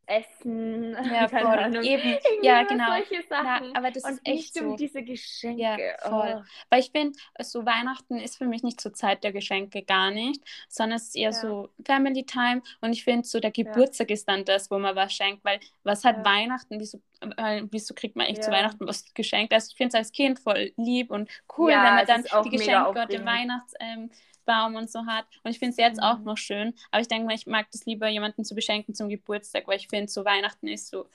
Essen, 0.07 0.93
ja, 1.13 1.29
voll. 1.29 1.41
Ahnung, 1.41 1.83
eben, 1.83 2.17
ja, 2.43 2.63
genau. 2.63 2.87
Solche 2.87 3.23
Sachen. 3.29 3.65
Ja, 3.65 3.71
aber 3.75 3.91
das 3.91 4.05
und 4.05 4.13
ist 4.13 4.21
echt 4.25 4.37
nicht 4.37 4.55
so. 4.55 4.65
um 4.65 4.77
diese 4.77 5.03
Geschenke. 5.03 5.61
Ja, 5.63 5.77
voll. 6.01 6.43
Oh. 6.43 6.45
Weil 6.71 6.81
ich 6.81 6.91
finde, 6.91 7.19
so 7.41 7.67
Weihnachten 7.67 8.19
ist 8.19 8.39
für 8.39 8.47
mich 8.47 8.63
nicht 8.63 8.81
zur 8.81 8.93
Zeit 8.93 9.25
der 9.25 9.33
Geschenke 9.33 9.83
gar 9.83 10.11
nicht, 10.11 10.43
sondern 10.69 10.97
es 10.97 11.09
ist 11.09 11.17
eher 11.17 11.31
ja. 11.31 11.33
so 11.33 11.71
Family 11.85 12.25
Time 12.25 12.63
und 12.81 12.93
ich 12.93 13.03
finde 13.05 13.27
so 13.27 13.41
der 13.41 13.51
Geburtstag 13.51 14.11
ist 14.11 14.29
dann 14.29 14.45
das, 14.45 14.71
wo 14.71 14.79
man 14.79 14.95
was 14.95 15.13
schenkt, 15.13 15.45
weil 15.45 15.59
was 15.83 16.05
hat 16.05 16.25
Weihnachten, 16.25 16.79
wieso, 16.79 17.01
äh, 17.37 17.63
wieso 17.71 17.95
kriegt 17.95 18.17
man 18.17 18.27
echt 18.27 18.45
zu 18.45 18.51
Weihnachten 18.51 18.87
was 18.87 19.13
geschenkt? 19.13 19.53
Also 19.53 19.71
ich 19.71 19.77
finde 19.77 19.89
es 19.89 19.95
als 19.95 20.13
Kind 20.13 20.39
voll 20.39 20.73
lieb 20.77 21.11
und 21.11 21.29
cool, 21.59 21.73
wenn 21.73 21.79
man 21.79 22.07
dann 22.07 22.25
die 22.45 22.51
Geschenke 22.51 22.89
und 22.89 23.13
den 23.13 23.25
Weihnachts 23.25 23.75
ähm, 23.81 24.11
Baum 24.47 24.77
und 24.77 24.91
so 24.91 25.05
hat. 25.07 25.27
Und 25.43 25.51
ich 25.51 25.59
finde 25.59 25.73
es 25.73 25.77
jetzt 25.77 25.99
mhm. 25.99 26.05
auch 26.05 26.19
noch 26.21 26.39
schön. 26.39 26.75
Aber 26.91 27.01
ich 27.01 27.09
denke 27.09 27.27
mal, 27.27 27.35
ich 27.35 27.47
mag 27.47 27.67
das 27.73 27.85
lieber, 27.85 28.09
jemanden 28.09 28.45
zu 28.45 28.55
beschenken 28.55 28.95
zum 28.95 29.09
Geburtstag, 29.09 29.69
weil 29.69 29.77
ich 29.77 29.89
finde, 29.89 30.11
so 30.11 30.25
Weihnachten 30.25 30.69
ist 30.69 30.89
so, 30.89 31.09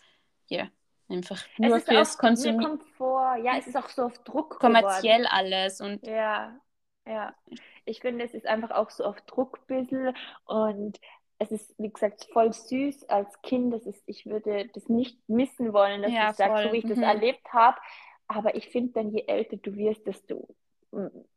ja, 0.47 0.59
yeah, 0.59 0.71
einfach 1.09 1.43
nur 1.57 1.77
es 1.77 1.83
fürs 1.85 2.17
Konsumieren. 2.17 2.79
Ja, 3.43 3.57
es 3.57 3.67
ist 3.67 3.75
auch 3.75 3.89
so 3.89 4.03
auf 4.03 4.19
Druck 4.19 4.59
Kommerziell 4.59 5.23
geworden. 5.23 5.33
alles. 5.33 5.81
Und 5.81 6.05
ja, 6.05 6.55
ja. 7.07 7.33
Ich 7.85 8.01
finde, 8.01 8.25
es 8.25 8.33
ist 8.33 8.45
einfach 8.45 8.71
auch 8.71 8.89
so 8.89 9.05
auf 9.05 9.19
Druck 9.21 9.59
ein 9.59 9.85
bisschen 9.85 10.15
und 10.45 10.99
es 11.39 11.51
ist, 11.51 11.73
wie 11.79 11.91
gesagt, 11.91 12.27
voll 12.31 12.53
süß 12.53 13.09
als 13.09 13.41
Kind. 13.41 13.73
Das 13.73 13.87
ist, 13.87 14.03
ich 14.05 14.27
würde 14.27 14.69
das 14.73 14.89
nicht 14.89 15.17
missen 15.27 15.73
wollen, 15.73 16.03
dass 16.03 16.11
ja, 16.11 16.29
ich 16.29 16.35
sage, 16.35 16.67
so 16.67 16.73
wie 16.73 16.77
ich 16.77 16.83
mhm. 16.83 16.89
das 16.89 16.99
erlebt 16.99 17.51
habe. 17.51 17.77
Aber 18.27 18.55
ich 18.55 18.69
finde 18.69 18.93
dann, 18.93 19.11
je 19.11 19.25
älter 19.27 19.57
du 19.57 19.75
wirst, 19.75 20.05
desto 20.05 20.55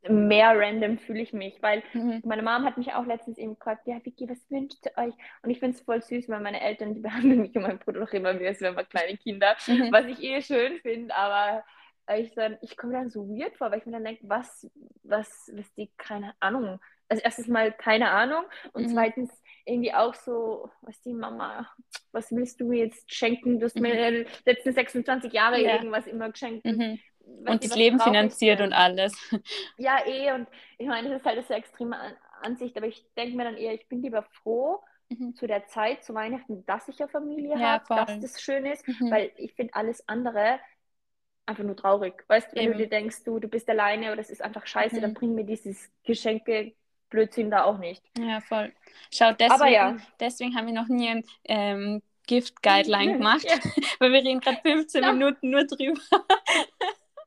mehr 0.07 0.59
random 0.59 0.97
fühle 0.97 1.21
ich 1.21 1.31
mich, 1.31 1.61
weil 1.61 1.81
mhm. 1.93 2.21
meine 2.25 2.43
Mom 2.43 2.65
hat 2.65 2.77
mich 2.77 2.93
auch 2.93 3.05
letztens 3.05 3.37
eben 3.37 3.55
gefragt, 3.55 3.87
ja, 3.87 4.03
Vicky, 4.03 4.29
was 4.29 4.49
wünscht 4.49 4.85
ihr 4.85 4.91
euch? 5.01 5.13
Und 5.43 5.49
ich 5.49 5.59
finde 5.59 5.77
es 5.77 5.83
voll 5.83 6.01
süß, 6.01 6.27
weil 6.29 6.41
meine 6.41 6.61
Eltern, 6.61 6.93
die 6.93 6.99
behandeln 7.01 7.41
mich 7.41 7.55
und 7.55 7.63
meinen 7.63 7.79
Bruder 7.79 8.01
noch 8.01 8.11
immer 8.11 8.39
wie 8.39 8.47
als 8.47 8.61
wären 8.61 8.75
wir 8.75 8.83
kleine 8.83 9.17
Kinder, 9.17 9.55
mhm. 9.67 9.91
was 9.91 10.05
ich 10.07 10.21
eh 10.21 10.41
schön 10.41 10.79
finde, 10.79 11.15
aber 11.15 11.63
ich, 12.17 12.33
ich 12.61 12.77
komme 12.77 12.93
dann 12.93 13.09
so 13.09 13.27
weird 13.27 13.57
vor, 13.57 13.71
weil 13.71 13.79
ich 13.79 13.85
mir 13.85 13.93
dann 13.93 14.03
denke, 14.03 14.21
was, 14.27 14.69
was, 15.03 15.51
was 15.55 15.73
die, 15.73 15.89
keine 15.97 16.33
Ahnung, 16.39 16.79
also 17.07 17.21
erstens 17.23 17.47
mal 17.47 17.71
keine 17.71 18.11
Ahnung 18.11 18.43
und 18.73 18.83
mhm. 18.83 18.93
zweitens 18.93 19.31
irgendwie 19.65 19.93
auch 19.93 20.13
so, 20.13 20.69
was 20.81 21.01
die 21.01 21.13
Mama, 21.13 21.67
was 22.11 22.31
willst 22.31 22.61
du 22.61 22.71
jetzt 22.71 23.11
schenken? 23.13 23.59
Du 23.59 23.65
hast 23.65 23.79
mir 23.79 24.11
mhm. 24.11 24.25
letzten 24.45 24.73
26 24.73 25.33
Jahre 25.33 25.61
ja. 25.61 25.75
irgendwas 25.75 26.07
immer 26.07 26.29
geschenkt. 26.29 26.65
Mhm. 26.65 26.99
Und 27.25 27.63
das 27.63 27.75
Leben 27.75 27.99
finanziert 27.99 28.61
und 28.61 28.73
alles. 28.73 29.13
Ja, 29.77 30.05
eh. 30.05 30.31
Und 30.31 30.47
ich 30.77 30.87
meine, 30.87 31.09
das 31.09 31.19
ist 31.19 31.25
halt 31.25 31.37
eine 31.37 31.45
sehr 31.45 31.57
extreme 31.57 31.97
Ansicht, 32.41 32.75
aber 32.77 32.87
ich 32.87 33.05
denke 33.17 33.35
mir 33.35 33.43
dann 33.43 33.57
eher, 33.57 33.73
ich 33.73 33.87
bin 33.87 34.01
lieber 34.01 34.23
froh, 34.23 34.81
mhm. 35.09 35.35
zu 35.35 35.47
der 35.47 35.67
Zeit, 35.67 36.03
zu 36.03 36.13
Weihnachten, 36.13 36.65
dass 36.65 36.87
ich 36.87 36.99
eine 37.01 37.09
Familie 37.09 37.57
ja, 37.57 37.81
habe, 37.81 37.85
dass 37.87 38.19
das 38.19 38.41
schön 38.41 38.65
ist, 38.65 38.87
mhm. 38.87 39.11
weil 39.11 39.31
ich 39.37 39.53
finde 39.53 39.73
alles 39.75 40.07
andere 40.07 40.59
einfach 41.45 41.63
nur 41.63 41.75
traurig. 41.75 42.23
Weißt 42.27 42.51
du, 42.51 42.55
wenn 42.55 42.63
Eben. 42.63 42.73
du 42.73 42.77
dir 42.79 42.89
denkst, 42.89 43.23
du, 43.23 43.39
du 43.39 43.47
bist 43.47 43.69
alleine 43.69 44.11
oder 44.11 44.21
es 44.21 44.29
ist 44.29 44.41
einfach 44.41 44.65
scheiße, 44.65 44.97
mhm. 44.97 45.01
dann 45.01 45.13
bring 45.13 45.35
mir 45.35 45.45
dieses 45.45 45.89
Geschenke 46.03 46.73
Blödsinn 47.09 47.51
da 47.51 47.63
auch 47.63 47.77
nicht. 47.77 48.03
Ja, 48.17 48.41
voll. 48.41 48.73
Schau, 49.13 49.31
deswegen, 49.33 49.73
ja. 49.73 49.97
deswegen 50.19 50.55
haben 50.55 50.67
wir 50.67 50.73
noch 50.73 50.87
nie 50.87 51.09
ein 51.09 51.23
ähm, 51.43 52.01
Gift-Guideline 52.27 53.13
gemacht, 53.17 53.45
ja. 53.47 53.57
weil 53.99 54.11
wir 54.11 54.23
reden 54.23 54.39
gerade 54.39 54.59
15 54.61 55.03
ja. 55.03 55.11
Minuten 55.13 55.49
nur 55.49 55.65
drüber. 55.65 56.01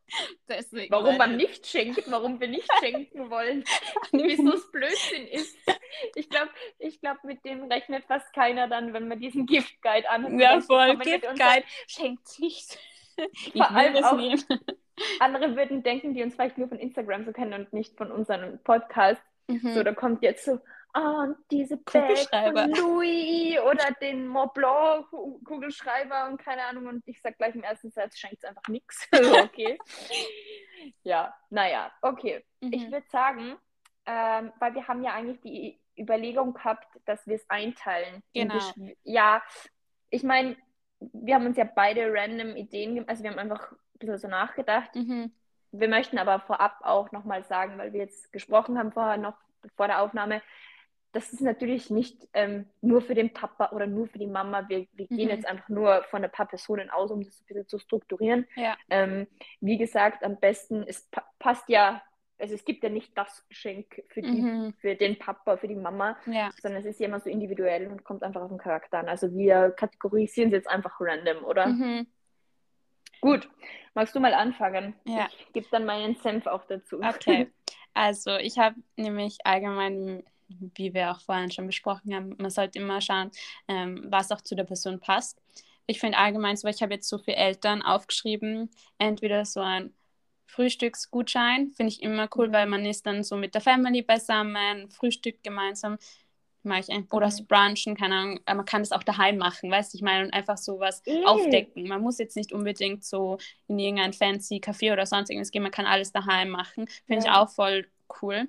Deswegen 0.48 0.92
warum 0.92 1.16
man 1.16 1.36
nicht 1.36 1.66
schenkt, 1.66 2.10
warum 2.10 2.40
wir 2.40 2.48
nicht 2.48 2.68
schenken 2.80 3.30
wollen, 3.30 3.64
wieso 4.12 4.54
es 4.54 4.70
Blödsinn 4.72 5.26
ist. 5.28 5.56
Ich 6.14 6.28
glaube, 6.28 6.50
ich 6.78 7.00
glaub, 7.00 7.22
mit 7.24 7.44
dem 7.44 7.64
rechnet 7.64 8.04
fast 8.04 8.32
keiner 8.32 8.68
dann, 8.68 8.92
wenn 8.92 9.08
man 9.08 9.20
diesen 9.20 9.46
Gift-Guide 9.46 10.08
anhört. 10.08 10.40
Ja, 10.40 10.60
voll, 10.60 10.96
Gift-Guide 10.98 11.64
schenkt 11.86 12.38
nicht. 12.38 12.78
Vor 13.52 13.70
allem 13.70 14.04
auch, 14.04 14.16
nehmen. 14.16 14.44
andere 15.18 15.56
würden 15.56 15.82
denken, 15.82 16.14
die 16.14 16.22
uns 16.22 16.34
vielleicht 16.34 16.58
nur 16.58 16.68
von 16.68 16.78
Instagram 16.78 17.24
so 17.24 17.32
kennen 17.32 17.54
und 17.54 17.72
nicht 17.72 17.96
von 17.96 18.12
unserem 18.12 18.62
Podcast. 18.62 19.22
Mhm. 19.48 19.74
So, 19.74 19.82
da 19.82 19.92
kommt 19.92 20.22
jetzt 20.22 20.44
so, 20.44 20.60
oh, 20.98 21.34
diese 21.50 21.76
Bag 21.76 22.18
von 22.30 22.70
Louis 22.72 23.58
oder 23.60 23.92
den 24.00 24.26
Mont 24.26 24.54
Blanc 24.54 25.06
Kugelschreiber 25.44 26.28
und 26.28 26.38
keine 26.38 26.64
Ahnung. 26.64 26.86
Und 26.86 27.02
ich 27.06 27.20
sag 27.20 27.36
gleich 27.38 27.54
im 27.54 27.62
ersten 27.62 27.90
Satz, 27.90 28.18
schenkt 28.18 28.38
es 28.38 28.44
einfach 28.44 28.66
nichts. 28.68 29.08
okay. 29.12 29.78
ja, 31.02 31.34
naja, 31.50 31.90
okay. 32.02 32.44
Mhm. 32.60 32.72
Ich 32.72 32.90
würde 32.90 33.06
sagen, 33.08 33.56
ähm, 34.06 34.52
weil 34.58 34.74
wir 34.74 34.88
haben 34.88 35.02
ja 35.02 35.12
eigentlich 35.12 35.40
die 35.40 35.80
Überlegung 35.98 36.54
gehabt, 36.54 36.86
dass 37.04 37.26
wir 37.26 37.36
es 37.36 37.48
einteilen. 37.50 38.22
Genau. 38.32 38.58
Ja, 39.02 39.42
ich 40.10 40.22
meine, 40.22 40.56
wir 41.00 41.34
haben 41.34 41.46
uns 41.46 41.56
ja 41.56 41.64
beide 41.64 42.12
random 42.12 42.56
Ideen, 42.56 43.06
also 43.08 43.22
wir 43.22 43.30
haben 43.30 43.38
einfach 43.38 43.72
ein 43.72 43.98
bisschen 43.98 44.18
so 44.18 44.28
nachgedacht. 44.28 44.94
Mhm. 44.94 45.32
Wir 45.70 45.88
möchten 45.88 46.18
aber 46.18 46.40
vorab 46.40 46.78
auch 46.82 47.12
nochmal 47.12 47.44
sagen, 47.44 47.76
weil 47.76 47.92
wir 47.92 48.00
jetzt 48.00 48.32
gesprochen 48.32 48.78
haben 48.78 48.92
vorher 48.92 49.18
noch 49.18 49.36
vor 49.76 49.86
der 49.86 50.00
Aufnahme, 50.00 50.40
das 51.12 51.32
ist 51.32 51.40
natürlich 51.40 51.90
nicht 51.90 52.28
ähm, 52.34 52.66
nur 52.80 53.00
für 53.00 53.14
den 53.14 53.32
Papa 53.32 53.70
oder 53.72 53.86
nur 53.86 54.06
für 54.08 54.18
die 54.18 54.26
Mama. 54.26 54.68
Wir, 54.68 54.86
wir 54.92 55.06
mhm. 55.08 55.16
gehen 55.16 55.28
jetzt 55.30 55.46
einfach 55.46 55.68
nur 55.68 56.04
von 56.10 56.22
ein 56.22 56.30
paar 56.30 56.46
Personen 56.46 56.90
aus, 56.90 57.10
um 57.10 57.22
das 57.22 57.40
ein 57.40 57.46
bisschen 57.46 57.68
zu 57.68 57.78
strukturieren. 57.78 58.46
Ja. 58.56 58.76
Ähm, 58.90 59.26
wie 59.60 59.78
gesagt, 59.78 60.22
am 60.22 60.38
besten, 60.38 60.84
es 60.86 61.08
pa 61.10 61.24
passt 61.38 61.68
ja, 61.68 62.02
also 62.38 62.54
es 62.54 62.64
gibt 62.64 62.82
ja 62.82 62.88
nicht 62.88 63.16
das 63.16 63.46
Geschenk 63.48 64.02
für, 64.08 64.22
die, 64.22 64.42
mhm. 64.42 64.74
für 64.78 64.94
den 64.94 65.18
Papa, 65.18 65.56
für 65.56 65.68
die 65.68 65.74
Mama, 65.74 66.16
ja. 66.26 66.50
sondern 66.60 66.80
es 66.80 66.86
ist 66.86 67.00
ja 67.00 67.06
immer 67.06 67.20
so 67.20 67.30
individuell 67.30 67.88
und 67.88 68.04
kommt 68.04 68.22
einfach 68.22 68.42
auf 68.42 68.48
den 68.48 68.58
Charakter 68.58 68.98
an. 68.98 69.08
Also 69.08 69.32
wir 69.34 69.70
kategorisieren 69.70 70.50
es 70.50 70.54
jetzt 70.54 70.68
einfach 70.68 71.00
random, 71.00 71.44
oder? 71.44 71.66
Mhm. 71.68 72.06
Gut, 73.20 73.48
magst 73.94 74.14
du 74.14 74.20
mal 74.20 74.34
anfangen? 74.34 74.94
Ja. 75.04 75.28
Ich 75.38 75.52
gebe 75.52 75.66
dann 75.70 75.84
meinen 75.84 76.14
Senf 76.16 76.46
auch 76.46 76.64
dazu. 76.66 77.00
Okay, 77.00 77.50
also 77.94 78.36
ich 78.36 78.58
habe 78.58 78.76
nämlich 78.96 79.38
allgemein, 79.44 80.22
wie 80.48 80.94
wir 80.94 81.10
auch 81.10 81.20
vorhin 81.20 81.50
schon 81.50 81.66
besprochen 81.66 82.14
haben, 82.14 82.34
man 82.38 82.50
sollte 82.50 82.78
immer 82.78 83.00
schauen, 83.00 83.30
ähm, 83.68 84.06
was 84.08 84.30
auch 84.32 84.40
zu 84.40 84.54
der 84.54 84.64
Person 84.64 85.00
passt. 85.00 85.40
Ich 85.86 86.00
finde 86.00 86.18
allgemein 86.18 86.56
so, 86.56 86.68
ich 86.68 86.82
habe 86.82 86.94
jetzt 86.94 87.08
so 87.08 87.18
für 87.18 87.34
Eltern 87.34 87.82
aufgeschrieben, 87.82 88.70
entweder 88.98 89.44
so 89.44 89.60
ein 89.60 89.92
Frühstücksgutschein, 90.46 91.72
finde 91.72 91.92
ich 91.92 92.02
immer 92.02 92.28
cool, 92.36 92.48
mhm. 92.48 92.52
weil 92.52 92.66
man 92.66 92.84
ist 92.84 93.06
dann 93.06 93.22
so 93.22 93.36
mit 93.36 93.54
der 93.54 93.60
Family 93.60 94.02
beisammen, 94.02 94.90
Frühstück 94.90 95.42
gemeinsam 95.42 95.98
mache 96.62 96.80
ich 96.80 96.90
einfach, 96.90 97.16
oder 97.16 97.28
mhm. 97.28 97.46
brunchen, 97.46 97.96
keine 97.96 98.14
Ahnung, 98.14 98.40
man 98.46 98.64
kann 98.64 98.82
das 98.82 98.92
auch 98.92 99.02
daheim 99.02 99.38
machen, 99.38 99.70
weißt 99.70 99.92
du, 99.92 99.98
ich 99.98 100.02
meine, 100.02 100.24
und 100.24 100.32
einfach 100.32 100.58
sowas 100.58 101.02
mm. 101.06 101.24
aufdecken. 101.24 101.88
Man 101.88 102.02
muss 102.02 102.18
jetzt 102.18 102.36
nicht 102.36 102.52
unbedingt 102.52 103.04
so 103.04 103.38
in 103.68 103.78
irgendein 103.78 104.12
fancy 104.12 104.56
Café 104.56 104.92
oder 104.92 105.06
sonst 105.06 105.30
irgendwas 105.30 105.50
gehen, 105.50 105.62
man 105.62 105.72
kann 105.72 105.86
alles 105.86 106.12
daheim 106.12 106.50
machen. 106.50 106.88
Finde 107.06 107.24
ja. 107.24 107.30
ich 107.32 107.38
auch 107.38 107.48
voll 107.48 107.86
cool. 108.20 108.48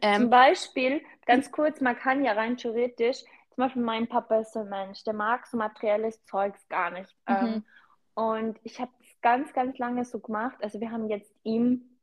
Ähm, 0.00 0.22
zum 0.22 0.30
Beispiel, 0.30 1.02
ganz 1.26 1.50
kurz, 1.50 1.80
man 1.80 1.96
kann 1.96 2.24
ja 2.24 2.32
rein 2.32 2.56
theoretisch, 2.56 3.20
zum 3.54 3.64
Beispiel 3.64 3.82
mein 3.82 4.06
Papa 4.06 4.40
ist 4.40 4.52
so 4.52 4.60
ein 4.60 4.68
Mensch, 4.68 5.04
der 5.04 5.14
mag 5.14 5.46
so 5.46 5.56
materielles 5.56 6.24
Zeugs 6.24 6.66
gar 6.68 6.90
nicht. 6.90 7.14
Mhm. 7.28 7.36
Ähm, 7.36 7.64
und 8.14 8.58
ich 8.62 8.80
habe 8.80 8.90
es 9.00 9.20
ganz, 9.20 9.52
ganz 9.52 9.78
lange 9.78 10.04
so 10.04 10.18
gemacht. 10.18 10.56
Also 10.62 10.80
wir 10.80 10.90
haben 10.90 11.08
jetzt 11.08 11.32
ihm, 11.42 11.98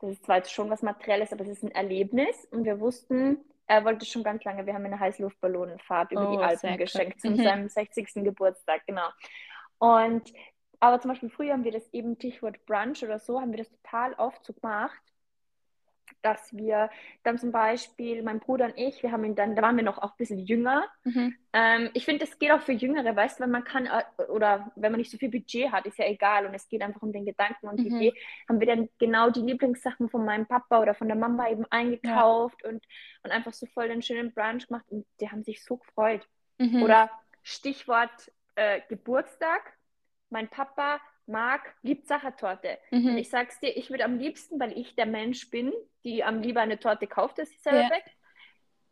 das 0.00 0.12
ist 0.12 0.24
zwar 0.24 0.36
jetzt 0.36 0.52
schon 0.52 0.70
was 0.70 0.82
Materielles, 0.82 1.32
aber 1.32 1.42
es 1.42 1.50
ist 1.50 1.64
ein 1.64 1.72
Erlebnis 1.72 2.46
und 2.50 2.64
wir 2.64 2.80
wussten, 2.80 3.38
er 3.66 3.84
wollte 3.84 4.04
schon 4.04 4.24
ganz 4.24 4.42
lange, 4.44 4.66
wir 4.66 4.74
haben 4.74 4.84
eine 4.84 4.98
Heißluftballonenfahrt 4.98 6.12
über 6.12 6.28
oh, 6.28 6.36
die 6.36 6.42
Alpen 6.42 6.76
geschenkt 6.76 7.20
zu 7.20 7.30
mhm. 7.30 7.36
seinem 7.36 7.68
60. 7.68 8.14
Geburtstag, 8.14 8.82
genau. 8.86 9.08
Und 9.78 10.32
aber 10.80 10.98
zum 10.98 11.10
Beispiel 11.10 11.28
früher 11.28 11.52
haben 11.52 11.64
wir 11.64 11.72
das 11.72 11.88
eben 11.92 12.16
Stichwort 12.16 12.64
Brunch 12.64 13.02
oder 13.04 13.18
so, 13.18 13.40
haben 13.40 13.52
wir 13.52 13.58
das 13.58 13.70
total 13.70 14.14
oft 14.14 14.44
so 14.44 14.54
gemacht, 14.54 15.00
dass 16.22 16.54
wir 16.56 16.90
dann 17.22 17.38
zum 17.38 17.52
Beispiel, 17.52 18.22
mein 18.22 18.40
Bruder 18.40 18.66
und 18.66 18.76
ich, 18.76 19.02
wir 19.02 19.12
haben 19.12 19.24
ihn 19.24 19.34
dann, 19.34 19.56
da 19.56 19.62
waren 19.62 19.76
wir 19.76 19.84
noch 19.84 19.98
auch 19.98 20.12
ein 20.12 20.16
bisschen 20.18 20.38
jünger. 20.38 20.84
Mhm. 21.04 21.34
Ähm, 21.52 21.90
ich 21.94 22.04
finde, 22.04 22.24
das 22.24 22.38
geht 22.38 22.52
auch 22.52 22.60
für 22.60 22.72
Jüngere, 22.72 23.14
weißt 23.14 23.38
du, 23.38 23.44
wenn 23.44 23.50
man 23.50 23.64
kann, 23.64 23.86
äh, 23.86 24.22
oder 24.24 24.70
wenn 24.76 24.92
man 24.92 24.98
nicht 24.98 25.10
so 25.10 25.18
viel 25.18 25.30
Budget 25.30 25.72
hat, 25.72 25.86
ist 25.86 25.98
ja 25.98 26.06
egal 26.06 26.46
und 26.46 26.54
es 26.54 26.68
geht 26.68 26.82
einfach 26.82 27.02
um 27.02 27.12
den 27.12 27.24
Gedanken 27.24 27.68
und 27.68 27.78
mhm. 27.78 27.84
die 27.84 27.88
Idee, 27.88 28.14
haben 28.48 28.60
wir 28.60 28.66
dann 28.66 28.88
genau 28.98 29.30
die 29.30 29.42
Lieblingssachen 29.42 30.08
von 30.08 30.24
meinem 30.24 30.46
Papa 30.46 30.80
oder 30.80 30.94
von 30.94 31.08
der 31.08 31.16
Mama 31.16 31.48
eben 31.50 31.64
eingekauft 31.70 32.62
ja. 32.62 32.70
und, 32.70 32.84
und 33.22 33.30
einfach 33.30 33.52
so 33.52 33.66
voll 33.66 33.88
den 33.88 34.02
schönen 34.02 34.32
Brunch 34.32 34.68
gemacht 34.68 34.86
und 34.90 35.06
die 35.20 35.30
haben 35.30 35.42
sich 35.42 35.64
so 35.64 35.76
gefreut. 35.76 36.26
Mhm. 36.58 36.82
Oder 36.82 37.10
Stichwort 37.42 38.32
äh, 38.54 38.80
Geburtstag. 38.88 39.72
Mein 40.28 40.48
Papa 40.48 41.00
mag, 41.30 41.60
liebt 41.82 42.06
Sachertorte. 42.06 42.78
Mhm. 42.90 43.10
Und 43.10 43.18
ich 43.18 43.30
sag's 43.30 43.60
dir, 43.60 43.76
ich 43.76 43.90
würde 43.90 44.04
am 44.04 44.18
liebsten, 44.18 44.58
weil 44.60 44.76
ich 44.76 44.94
der 44.94 45.06
Mensch 45.06 45.50
bin, 45.50 45.72
die 46.04 46.24
am 46.24 46.40
lieber 46.40 46.60
eine 46.60 46.78
Torte 46.78 47.06
kauft, 47.06 47.38
als 47.38 47.50
sie 47.50 47.58
selber 47.58 47.82
ja. 47.82 47.88
backt. 47.88 48.10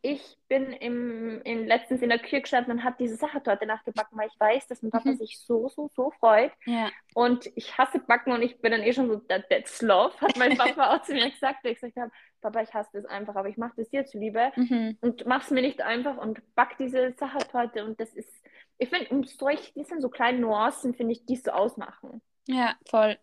Ich 0.00 0.38
bin 0.47 0.73
im, 0.73 1.42
in, 1.42 1.66
letztens 1.66 2.02
in 2.02 2.09
der 2.09 2.21
Küche 2.21 2.40
gestanden 2.40 2.73
und 2.73 2.85
habe 2.85 2.95
diese 3.00 3.16
Sachertorte 3.16 3.66
nachgebacken, 3.66 4.16
weil 4.16 4.28
ich 4.28 4.38
weiß, 4.38 4.68
dass 4.68 4.80
mein 4.80 4.92
Papa 4.92 5.11
mhm. 5.11 5.16
sich 5.16 5.40
so, 5.40 5.68
so, 5.68 5.90
so 5.92 6.12
freut. 6.12 6.52
Ja. 6.66 6.88
Und 7.14 7.50
ich 7.57 7.76
hasse 7.76 7.99
Backen 7.99 8.33
und 8.33 8.42
ich 8.42 8.61
bin 8.61 8.71
dann 8.71 8.85
eh 8.85 8.92
schon 8.92 9.09
so, 9.09 9.16
that, 9.16 9.49
that's 9.50 9.83
love, 9.83 10.14
hat 10.21 10.37
mein 10.38 10.57
Papa 10.57 10.95
auch 10.95 11.02
zu 11.02 11.14
mir 11.14 11.28
gesagt. 11.28 11.64
Ich 11.64 11.80
gesagt 11.80 11.97
habe, 11.97 12.12
Papa, 12.40 12.62
ich 12.62 12.73
hasse 12.73 12.90
das 12.92 13.07
einfach, 13.07 13.35
aber 13.35 13.49
ich 13.49 13.57
mache 13.57 13.75
das 13.76 13.90
dir 13.90 14.07
zuliebe 14.07 14.52
mhm. 14.54 14.97
und 15.00 15.26
mach's 15.26 15.50
mir 15.50 15.62
nicht 15.62 15.83
einfach 15.83 16.16
und 16.16 16.40
back 16.54 16.76
diese 16.78 17.12
Sachertorte 17.18 17.85
und 17.85 17.99
das 17.99 18.14
ist, 18.14 18.33
ich 18.78 18.88
finde, 18.88 19.09
um 19.11 19.25
solche, 19.25 19.73
die 19.75 19.83
sind 19.83 20.00
so 20.00 20.09
kleine 20.09 20.38
Nuancen, 20.38 20.95
finde 20.95 21.12
ich, 21.12 21.26
die 21.26 21.37
so 21.37 21.50
ausmachen. 21.50 22.23
Ja, 22.49 22.76
voll. 22.87 23.19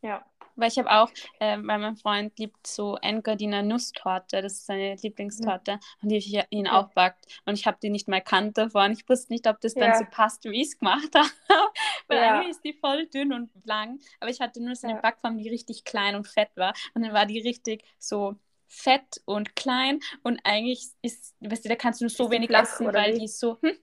Ja. 0.00 0.24
Weil 0.54 0.68
ich 0.68 0.78
habe 0.78 0.90
auch, 0.90 1.10
äh, 1.40 1.56
weil 1.56 1.78
mein 1.78 1.96
Freund 1.96 2.38
liebt 2.38 2.66
so 2.66 2.96
Engadiner 2.96 3.62
Nusstorte, 3.62 4.42
das 4.42 4.52
ist 4.54 4.66
seine 4.66 4.96
Lieblingstorte, 4.96 5.72
mhm. 5.72 5.78
und 6.02 6.08
die 6.10 6.16
ich 6.16 6.38
ihn 6.50 6.66
ja. 6.66 6.78
auch 6.78 6.90
backt. 6.92 7.40
Und 7.46 7.54
ich 7.54 7.66
habe 7.66 7.78
die 7.82 7.88
nicht 7.88 8.06
mal 8.06 8.20
kannt 8.20 8.58
davor 8.58 8.84
und 8.84 8.92
ich 8.92 9.08
wusste 9.08 9.32
nicht, 9.32 9.46
ob 9.46 9.60
das 9.60 9.74
ja. 9.74 9.86
dann 9.86 9.98
so 9.98 10.04
passt, 10.10 10.44
wie 10.44 10.60
ich 10.60 10.68
es 10.68 10.78
gemacht 10.78 11.08
habe. 11.14 11.30
weil 12.06 12.18
ja. 12.18 12.34
eigentlich 12.34 12.50
ist 12.50 12.64
die 12.64 12.74
voll 12.74 13.06
dünn 13.06 13.32
und 13.32 13.50
lang, 13.64 13.98
aber 14.20 14.30
ich 14.30 14.40
hatte 14.40 14.62
nur 14.62 14.76
so 14.76 14.86
eine 14.86 15.00
Backform, 15.00 15.38
die 15.38 15.48
richtig 15.48 15.84
klein 15.84 16.14
und 16.14 16.28
fett 16.28 16.50
war. 16.54 16.74
Und 16.94 17.02
dann 17.02 17.14
war 17.14 17.26
die 17.26 17.40
richtig 17.40 17.84
so 17.98 18.36
fett 18.68 19.20
und 19.24 19.56
klein 19.56 20.00
und 20.22 20.40
eigentlich 20.44 20.86
ist, 21.02 21.34
weißt 21.40 21.64
du, 21.64 21.68
da 21.68 21.76
kannst 21.76 22.00
du 22.00 22.04
nur 22.04 22.10
so 22.10 22.24
ist 22.24 22.30
wenig 22.30 22.50
essen, 22.50 22.92
weil 22.92 23.14
wie? 23.14 23.20
die 23.20 23.28
so, 23.28 23.58
hm? 23.60 23.76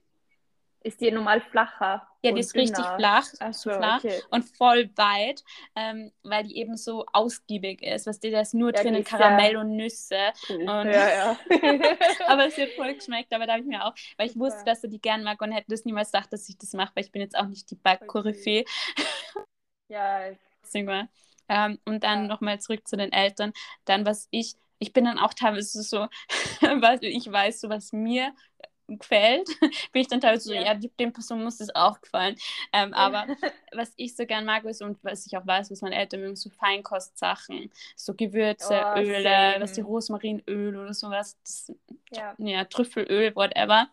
Ist 0.82 1.00
die 1.00 1.10
normal 1.10 1.40
flacher. 1.40 2.06
Ja, 2.22 2.32
die 2.32 2.40
ist 2.40 2.54
dünner. 2.54 2.62
richtig 2.62 2.84
flach, 2.96 3.24
so, 3.52 3.70
flach 3.70 4.04
okay. 4.04 4.20
und 4.30 4.44
voll 4.44 4.90
weit, 4.96 5.42
ähm, 5.74 6.12
weil 6.22 6.44
die 6.44 6.58
eben 6.58 6.76
so 6.76 7.06
ausgiebig 7.12 7.82
ist. 7.82 8.06
Was 8.06 8.20
die 8.20 8.30
da 8.30 8.40
ist 8.40 8.54
nur 8.54 8.74
ja, 8.74 8.82
drinnen 8.82 9.04
Karamell 9.04 9.56
und 9.56 9.76
Nüsse. 9.76 10.32
Und 10.48 10.66
ja, 10.66 10.84
ja. 11.08 11.38
aber 12.26 12.46
es 12.46 12.56
wird 12.56 12.72
voll 12.74 12.94
geschmeckt, 12.96 13.32
aber 13.32 13.46
da 13.46 13.52
habe 13.52 13.62
ich 13.62 13.68
mir 13.68 13.84
auch, 13.84 13.94
weil 14.16 14.28
ich 14.28 14.38
wusste, 14.38 14.64
dass 14.64 14.80
du 14.80 14.88
die 14.88 15.00
gern 15.00 15.22
mag 15.22 15.40
und 15.40 15.52
hätte 15.52 15.70
das 15.70 15.84
niemals 15.84 16.12
gedacht, 16.12 16.32
dass 16.32 16.48
ich 16.48 16.58
das 16.58 16.72
mache, 16.72 16.92
weil 16.94 17.04
ich 17.04 17.12
bin 17.12 17.22
jetzt 17.22 17.36
auch 17.36 17.46
nicht 17.46 17.70
die 17.70 17.76
Backkoryphäe. 17.76 18.64
ja. 19.88 21.08
Ähm, 21.48 21.78
und 21.84 22.04
dann 22.04 22.22
ja. 22.22 22.28
nochmal 22.28 22.60
zurück 22.60 22.86
zu 22.86 22.96
den 22.96 23.12
Eltern. 23.12 23.52
Dann, 23.84 24.06
was 24.06 24.28
ich, 24.30 24.54
ich 24.78 24.92
bin 24.92 25.04
dann 25.04 25.18
auch 25.18 25.34
teilweise 25.34 25.82
so, 25.82 26.06
was 26.60 27.00
ich 27.02 27.30
weiß, 27.30 27.60
so 27.60 27.68
was 27.68 27.92
mir 27.92 28.32
gefällt, 28.98 29.48
bin 29.92 30.02
ich 30.02 30.08
dann 30.08 30.20
teilweise 30.20 30.48
so, 30.48 30.54
ja, 30.54 30.74
dem 30.74 31.12
Person 31.12 31.42
muss 31.42 31.58
das 31.58 31.74
auch 31.74 32.00
gefallen. 32.00 32.36
Ähm, 32.72 32.92
aber 32.94 33.26
was 33.72 33.92
ich 33.96 34.16
so 34.16 34.26
gern 34.26 34.44
mag 34.44 34.64
ist 34.64 34.82
und 34.82 34.98
was 35.02 35.26
ich 35.26 35.36
auch 35.36 35.46
weiß, 35.46 35.70
was 35.70 35.82
meine 35.82 35.96
Eltern 35.96 36.20
mögen, 36.20 36.36
so 36.36 36.50
Feinkostsachen, 36.50 37.70
so 37.96 38.14
Gewürze, 38.14 38.82
oh, 38.84 38.98
Öle, 38.98 39.22
same. 39.22 39.56
was 39.60 39.72
die 39.72 39.80
Rosmarinöl 39.80 40.76
oder 40.76 40.94
sowas, 40.94 41.38
das, 41.42 41.72
ja. 42.12 42.34
ja, 42.38 42.64
Trüffelöl, 42.64 43.34
whatever. 43.34 43.88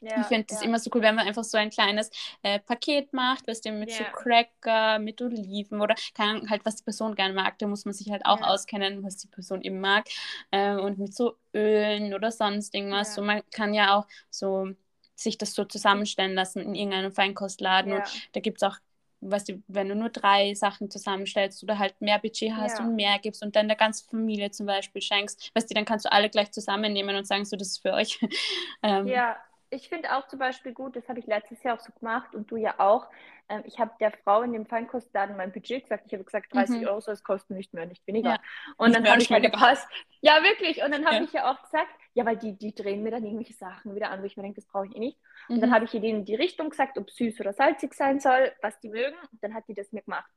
Ja, 0.00 0.20
ich 0.20 0.26
finde 0.26 0.44
das 0.48 0.60
ja. 0.60 0.66
immer 0.66 0.78
so 0.78 0.90
cool, 0.94 1.02
wenn 1.02 1.14
man 1.14 1.26
einfach 1.26 1.44
so 1.44 1.56
ein 1.56 1.70
kleines 1.70 2.10
äh, 2.42 2.58
Paket 2.58 3.12
macht, 3.12 3.46
was 3.48 3.60
dem 3.60 3.78
mit 3.78 3.90
ja. 3.90 3.98
so 3.98 4.04
Cracker, 4.12 4.98
mit 4.98 5.22
Oliven 5.22 5.80
oder 5.80 5.94
kann 6.14 6.48
halt, 6.50 6.64
was 6.64 6.76
die 6.76 6.84
Person 6.84 7.14
gerne 7.14 7.34
mag. 7.34 7.58
Da 7.58 7.66
muss 7.66 7.84
man 7.84 7.94
sich 7.94 8.10
halt 8.10 8.26
auch 8.26 8.42
auskennen, 8.42 9.02
was 9.02 9.16
die 9.16 9.28
Person 9.28 9.62
eben 9.62 9.80
mag. 9.80 10.06
Äh, 10.50 10.74
und 10.74 10.98
mit 10.98 11.14
so 11.14 11.36
Ölen 11.54 12.12
oder 12.12 12.30
sonst 12.30 12.74
irgendwas. 12.74 13.14
So, 13.14 13.22
man 13.22 13.42
kann 13.52 13.72
ja 13.72 13.96
auch 13.96 14.06
so 14.30 14.68
sich 15.14 15.38
das 15.38 15.54
so 15.54 15.64
zusammenstellen 15.64 16.34
lassen 16.34 16.60
in 16.60 16.74
irgendeinem 16.74 17.12
Feinkostladen. 17.12 17.94
Und 17.94 18.02
da 18.32 18.40
gibt 18.40 18.62
es 18.62 18.68
auch 18.68 18.76
weißt 19.20 19.48
du, 19.48 19.62
wenn 19.68 19.88
du 19.88 19.94
nur 19.94 20.10
drei 20.10 20.54
Sachen 20.54 20.90
zusammenstellst 20.90 21.62
oder 21.62 21.78
halt 21.78 22.00
mehr 22.00 22.18
Budget 22.18 22.52
hast 22.54 22.78
ja. 22.78 22.84
und 22.84 22.96
mehr 22.96 23.18
gibst 23.18 23.42
und 23.42 23.56
dann 23.56 23.66
der 23.66 23.76
ganzen 23.76 24.08
Familie 24.08 24.50
zum 24.50 24.66
Beispiel 24.66 25.02
schenkst, 25.02 25.50
weißt 25.54 25.70
du, 25.70 25.74
dann 25.74 25.84
kannst 25.84 26.04
du 26.04 26.12
alle 26.12 26.28
gleich 26.28 26.52
zusammennehmen 26.52 27.16
und 27.16 27.26
sagen, 27.26 27.44
so, 27.44 27.56
das 27.56 27.68
ist 27.68 27.82
für 27.82 27.92
euch. 27.92 28.20
ähm, 28.82 29.06
ja, 29.06 29.36
ich 29.70 29.88
finde 29.88 30.16
auch 30.16 30.28
zum 30.28 30.38
Beispiel 30.38 30.72
gut, 30.72 30.94
das 30.96 31.08
habe 31.08 31.18
ich 31.18 31.26
letztes 31.26 31.62
Jahr 31.62 31.76
auch 31.76 31.80
so 31.80 31.92
gemacht 31.98 32.34
und 32.34 32.50
du 32.50 32.56
ja 32.56 32.74
auch. 32.78 33.08
Ähm, 33.48 33.62
ich 33.64 33.78
habe 33.78 33.92
der 34.00 34.12
Frau 34.12 34.42
in 34.42 34.52
dem 34.52 34.66
Feinkostladen 34.66 35.36
mein 35.36 35.52
Budget 35.52 35.82
gesagt. 35.82 36.04
Ich 36.06 36.12
habe 36.12 36.24
gesagt, 36.24 36.54
30 36.54 36.80
mhm. 36.80 36.86
Euro 36.86 37.00
soll 37.00 37.14
es 37.14 37.24
kosten, 37.24 37.54
nicht 37.54 37.74
mehr, 37.74 37.86
nicht 37.86 38.06
weniger. 38.06 38.30
Ja. 38.30 38.40
Und 38.76 38.88
nicht 38.88 39.00
dann 39.00 39.10
habe 39.10 39.22
ich 39.22 39.30
halt 39.30 39.44
gepasst. 39.44 39.88
Ja, 40.20 40.42
wirklich. 40.42 40.82
Und 40.84 40.92
dann 40.92 41.04
habe 41.04 41.16
ja. 41.16 41.22
ich 41.22 41.32
ja 41.32 41.50
auch 41.50 41.62
gesagt, 41.62 41.90
ja, 42.14 42.24
weil 42.24 42.36
die, 42.36 42.56
die 42.56 42.74
drehen 42.74 43.02
mir 43.02 43.10
dann 43.10 43.24
irgendwelche 43.24 43.54
Sachen 43.54 43.94
wieder 43.94 44.10
an, 44.10 44.22
wo 44.22 44.26
ich 44.26 44.36
mir 44.36 44.42
denke, 44.44 44.60
das 44.60 44.66
brauche 44.66 44.86
ich 44.86 44.96
eh 44.96 45.00
nicht. 45.00 45.18
Und 45.48 45.56
mhm. 45.56 45.60
dann 45.60 45.74
habe 45.74 45.84
ich 45.84 45.94
ihr 45.94 46.00
denen 46.00 46.24
die 46.24 46.36
Richtung 46.36 46.70
gesagt, 46.70 46.96
ob 46.98 47.10
süß 47.10 47.40
oder 47.40 47.52
salzig 47.52 47.94
sein 47.94 48.20
soll, 48.20 48.52
was 48.62 48.78
die 48.80 48.88
mögen. 48.88 49.16
Und 49.32 49.42
dann 49.42 49.54
hat 49.54 49.64
die 49.68 49.74
das 49.74 49.92
mir 49.92 50.02
gemacht. 50.02 50.30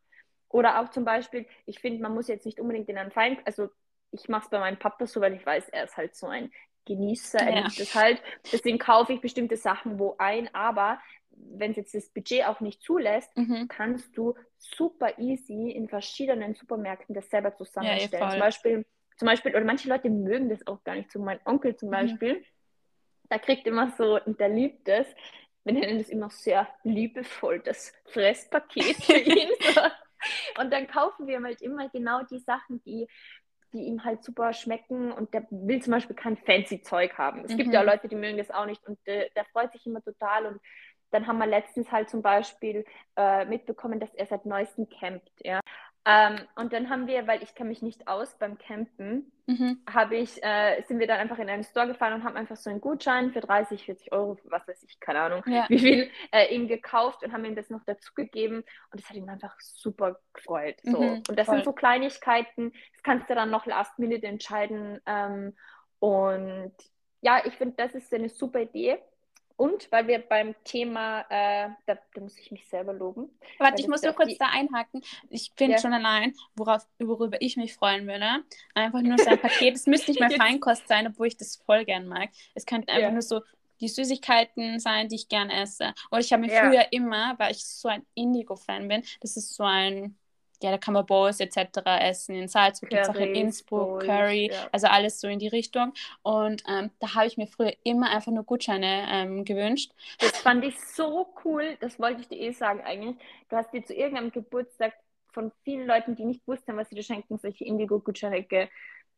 Oder 0.49 0.79
auch 0.79 0.89
zum 0.89 1.05
Beispiel, 1.05 1.45
ich 1.65 1.79
finde, 1.79 2.01
man 2.01 2.13
muss 2.13 2.27
jetzt 2.27 2.45
nicht 2.45 2.59
unbedingt 2.59 2.89
in 2.89 2.97
einen 2.97 3.11
Fein, 3.11 3.37
also 3.45 3.69
ich 4.11 4.27
mache 4.27 4.45
es 4.45 4.49
bei 4.49 4.59
meinem 4.59 4.79
Papa 4.79 5.05
so, 5.05 5.21
weil 5.21 5.33
ich 5.33 5.45
weiß, 5.45 5.69
er 5.69 5.83
ist 5.83 5.95
halt 5.95 6.15
so 6.15 6.27
ein 6.27 6.51
Genießer, 6.89 7.39
er 7.39 7.61
ja. 7.61 7.65
es 7.67 7.93
halt. 7.93 8.21
Deswegen 8.51 8.79
kaufe 8.79 9.13
ich 9.13 9.21
bestimmte 9.21 9.57
Sachen 9.57 9.99
wo 9.99 10.15
ein, 10.17 10.53
aber 10.55 10.99
wenn 11.31 11.71
es 11.71 11.77
jetzt 11.77 11.95
das 11.95 12.09
Budget 12.09 12.45
auch 12.45 12.59
nicht 12.59 12.81
zulässt, 12.81 13.35
mhm. 13.37 13.67
kannst 13.67 14.17
du 14.17 14.33
super 14.57 15.19
easy 15.19 15.69
in 15.69 15.87
verschiedenen 15.87 16.55
Supermärkten 16.55 17.13
das 17.13 17.29
selber 17.29 17.55
zusammenstellen. 17.55 18.23
Ja, 18.23 18.29
zum 18.31 18.39
Beispiel, 18.39 18.85
zum 19.17 19.25
Beispiel, 19.27 19.55
oder 19.55 19.65
manche 19.65 19.87
Leute 19.87 20.09
mögen 20.09 20.49
das 20.49 20.65
auch 20.65 20.83
gar 20.83 20.95
nicht. 20.95 21.11
So 21.11 21.19
mein 21.19 21.39
Onkel 21.45 21.75
zum 21.75 21.89
mhm. 21.89 21.93
Beispiel, 21.93 22.33
mhm. 22.39 22.45
da 23.29 23.37
kriegt 23.37 23.67
immer 23.67 23.93
so, 23.97 24.19
und 24.19 24.39
der 24.39 24.49
liebt 24.49 24.89
es, 24.89 25.07
wir 25.63 25.73
nennen 25.73 25.99
das 25.99 26.09
immer 26.09 26.29
sehr 26.31 26.67
liebevoll, 26.83 27.59
das 27.59 27.93
Fresspaket 28.05 28.95
für 29.03 29.13
ihn. 29.17 29.49
Und 30.59 30.71
dann 30.71 30.87
kaufen 30.87 31.27
wir 31.27 31.41
halt 31.41 31.61
immer 31.61 31.87
genau 31.89 32.23
die 32.23 32.39
Sachen, 32.39 32.81
die 32.83 33.07
die 33.73 33.83
ihm 33.83 34.03
halt 34.03 34.23
super 34.23 34.53
schmecken 34.53 35.11
und 35.11 35.33
der 35.33 35.45
will 35.49 35.81
zum 35.81 35.91
Beispiel 35.91 36.15
kein 36.15 36.37
fancy 36.37 36.81
Zeug 36.81 37.17
haben. 37.17 37.43
Es 37.45 37.51
mhm. 37.51 37.57
gibt 37.57 37.73
ja 37.73 37.81
auch 37.81 37.85
Leute, 37.85 38.07
die 38.07 38.15
mögen 38.15 38.37
das 38.37 38.51
auch 38.51 38.65
nicht 38.65 38.85
und 38.87 38.99
der, 39.05 39.29
der 39.35 39.45
freut 39.45 39.71
sich 39.71 39.85
immer 39.85 40.01
total 40.01 40.45
und 40.45 40.61
dann 41.11 41.27
haben 41.27 41.39
wir 41.39 41.47
letztens 41.47 41.91
halt 41.91 42.09
zum 42.09 42.21
Beispiel 42.21 42.85
äh, 43.15 43.45
mitbekommen, 43.45 43.99
dass 43.99 44.13
er 44.13 44.27
seit 44.27 44.45
neuestem 44.45 44.87
campt, 44.89 45.31
ja. 45.43 45.59
Ähm, 46.05 46.39
und 46.55 46.71
dann 46.73 46.89
haben 46.89 47.07
wir, 47.07 47.27
weil 47.27 47.43
ich 47.43 47.53
kenne 47.55 47.69
mich 47.69 47.81
nicht 47.81 48.07
aus 48.07 48.37
beim 48.39 48.57
Campen, 48.57 49.31
mhm. 49.47 49.81
habe 49.87 50.15
ich, 50.15 50.41
äh, 50.41 50.81
sind 50.87 50.99
wir 50.99 51.07
dann 51.07 51.19
einfach 51.19 51.37
in 51.39 51.49
einen 51.49 51.63
Store 51.63 51.87
gefahren 51.87 52.13
und 52.13 52.23
haben 52.23 52.37
einfach 52.37 52.55
so 52.55 52.69
einen 52.69 52.79
Gutschein 52.79 53.31
für 53.31 53.41
30, 53.41 53.83
40 53.83 54.11
Euro, 54.13 54.37
was 54.45 54.67
weiß 54.67 54.83
ich, 54.83 54.99
keine 54.99 55.19
Ahnung, 55.19 55.43
ja. 55.45 55.65
wie 55.67 55.79
viel, 55.79 56.11
äh, 56.31 56.55
ihm 56.55 56.67
gekauft 56.67 57.23
und 57.23 57.33
haben 57.33 57.43
ihm 57.43 57.55
das 57.55 57.69
noch 57.69 57.83
dazu 57.83 58.13
gegeben 58.15 58.63
und 58.91 59.01
das 59.01 59.09
hat 59.09 59.17
ihm 59.17 59.27
einfach 59.27 59.55
super 59.59 60.19
gefreut. 60.33 60.77
So. 60.83 61.01
Mhm, 61.01 61.23
und 61.27 61.37
das 61.37 61.47
voll. 61.47 61.55
sind 61.55 61.65
so 61.65 61.73
Kleinigkeiten, 61.73 62.71
das 62.93 63.03
kannst 63.03 63.29
du 63.29 63.35
dann 63.35 63.51
noch 63.51 63.65
last 63.65 63.99
minute 63.99 64.25
entscheiden. 64.25 65.01
Ähm, 65.05 65.55
und 65.99 66.73
ja, 67.21 67.41
ich 67.45 67.53
finde, 67.55 67.75
das 67.75 67.93
ist 67.93 68.13
eine 68.13 68.29
super 68.29 68.61
Idee. 68.61 68.99
Und 69.59 69.91
weil 69.91 70.07
wir 70.07 70.19
beim 70.19 70.55
Thema, 70.63 71.25
äh, 71.29 71.67
da, 71.85 71.97
da, 72.13 72.21
muss 72.21 72.37
ich 72.37 72.49
mich 72.49 72.65
selber 72.69 72.93
loben. 72.93 73.29
Warte, 73.57 73.81
ich 73.81 73.89
muss 73.89 74.01
nur 74.01 74.13
kurz 74.13 74.29
die... 74.29 74.37
da 74.37 74.45
einhaken. 74.53 75.01
Ich 75.29 75.51
finde 75.57 75.73
ja. 75.73 75.81
schon 75.81 75.91
allein, 75.91 76.33
worauf, 76.55 76.87
worüber 76.97 77.41
ich 77.41 77.57
mich 77.57 77.73
freuen 77.73 78.07
würde, 78.07 78.41
einfach 78.73 79.01
nur 79.01 79.17
so 79.17 79.29
ein 79.29 79.37
Paket. 79.37 79.75
Es 79.75 79.85
müsste 79.85 80.11
nicht 80.11 80.21
mehr 80.21 80.31
Feinkost 80.39 80.87
sein, 80.87 81.07
obwohl 81.07 81.27
ich 81.27 81.35
das 81.35 81.57
voll 81.57 81.83
gern 81.83 82.07
mag. 82.07 82.29
Es 82.55 82.65
könnten 82.65 82.89
einfach 82.89 83.09
ja. 83.09 83.11
nur 83.11 83.21
so 83.21 83.41
die 83.81 83.89
Süßigkeiten 83.89 84.79
sein, 84.79 85.09
die 85.09 85.15
ich 85.15 85.27
gern 85.27 85.49
esse. 85.49 85.93
Und 86.09 86.21
ich 86.21 86.31
habe 86.31 86.43
mir 86.43 86.53
ja. 86.53 86.61
früher 86.61 86.87
immer, 86.91 87.37
weil 87.37 87.51
ich 87.51 87.65
so 87.65 87.89
ein 87.89 88.05
Indigo-Fan 88.13 88.87
bin, 88.87 89.03
das 89.19 89.35
ist 89.35 89.55
so 89.55 89.65
ein 89.65 90.17
ja, 90.61 90.71
da 90.71 90.77
kann 90.77 90.93
man 90.93 91.05
Bowls 91.05 91.39
etc. 91.39 91.79
essen. 92.01 92.35
In 92.35 92.47
Salzburg 92.47 92.89
gibt 92.89 93.01
es 93.01 93.09
auch 93.09 93.15
in 93.15 93.35
Innsbruck 93.35 93.99
Bowls, 93.99 94.05
Curry, 94.05 94.51
ja. 94.51 94.67
also 94.71 94.87
alles 94.87 95.19
so 95.19 95.27
in 95.27 95.39
die 95.39 95.47
Richtung. 95.47 95.93
Und 96.21 96.63
ähm, 96.67 96.91
da 96.99 97.15
habe 97.15 97.27
ich 97.27 97.37
mir 97.37 97.47
früher 97.47 97.73
immer 97.83 98.09
einfach 98.09 98.31
nur 98.31 98.43
Gutscheine 98.43 99.07
ähm, 99.09 99.45
gewünscht. 99.45 99.91
Das 100.19 100.37
fand 100.39 100.65
ich 100.65 100.79
so 100.79 101.33
cool, 101.43 101.77
das 101.79 101.99
wollte 101.99 102.21
ich 102.21 102.27
dir 102.27 102.39
eh 102.39 102.51
sagen 102.51 102.81
eigentlich. 102.81 103.15
Du 103.49 103.55
hast 103.55 103.71
dir 103.73 103.83
zu 103.83 103.93
irgendeinem 103.93 104.31
Geburtstag 104.31 104.93
von 105.31 105.51
vielen 105.63 105.87
Leuten, 105.87 106.15
die 106.15 106.25
nicht 106.25 106.47
wussten, 106.47 106.75
was 106.75 106.89
sie 106.89 106.95
dir 106.95 107.03
schenken, 107.03 107.37
solche 107.37 107.63
Indigo-Gutscheine 107.63 108.43
ge 108.43 108.67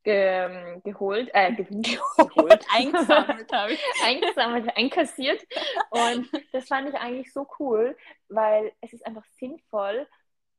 ge 0.04 0.16
ähm, 0.16 0.82
geholt, 0.84 1.30
äh, 1.34 1.54
geholt, 2.18 2.66
eingesammelt 2.74 3.52
habe 3.52 3.74
ich. 3.74 3.80
eingesammelt, 4.04 4.76
einkassiert. 4.76 5.46
Und 5.90 6.28
das 6.52 6.68
fand 6.68 6.90
ich 6.90 6.96
eigentlich 6.96 7.32
so 7.32 7.48
cool, 7.60 7.96
weil 8.30 8.72
es 8.82 8.94
ist 8.94 9.06
einfach 9.06 9.26
sinnvoll, 9.38 10.08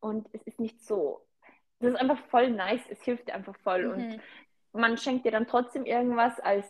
und 0.03 0.29
es 0.33 0.43
ist 0.43 0.61
nicht 0.61 0.85
so. 0.85 1.25
Das 1.81 1.91
ist 1.93 2.01
einfach 2.01 2.19
voll 2.27 2.51
nice, 2.51 2.83
es 2.91 3.03
hilft 3.03 3.29
dir 3.29 3.35
einfach 3.35 3.57
voll. 3.59 3.97
Mhm. 3.97 4.21
Und 4.73 4.81
man 4.81 4.97
schenkt 4.99 5.25
dir 5.25 5.33
dann 5.33 5.47
trotzdem 5.47 5.85
irgendwas 5.85 6.39
als 6.41 6.67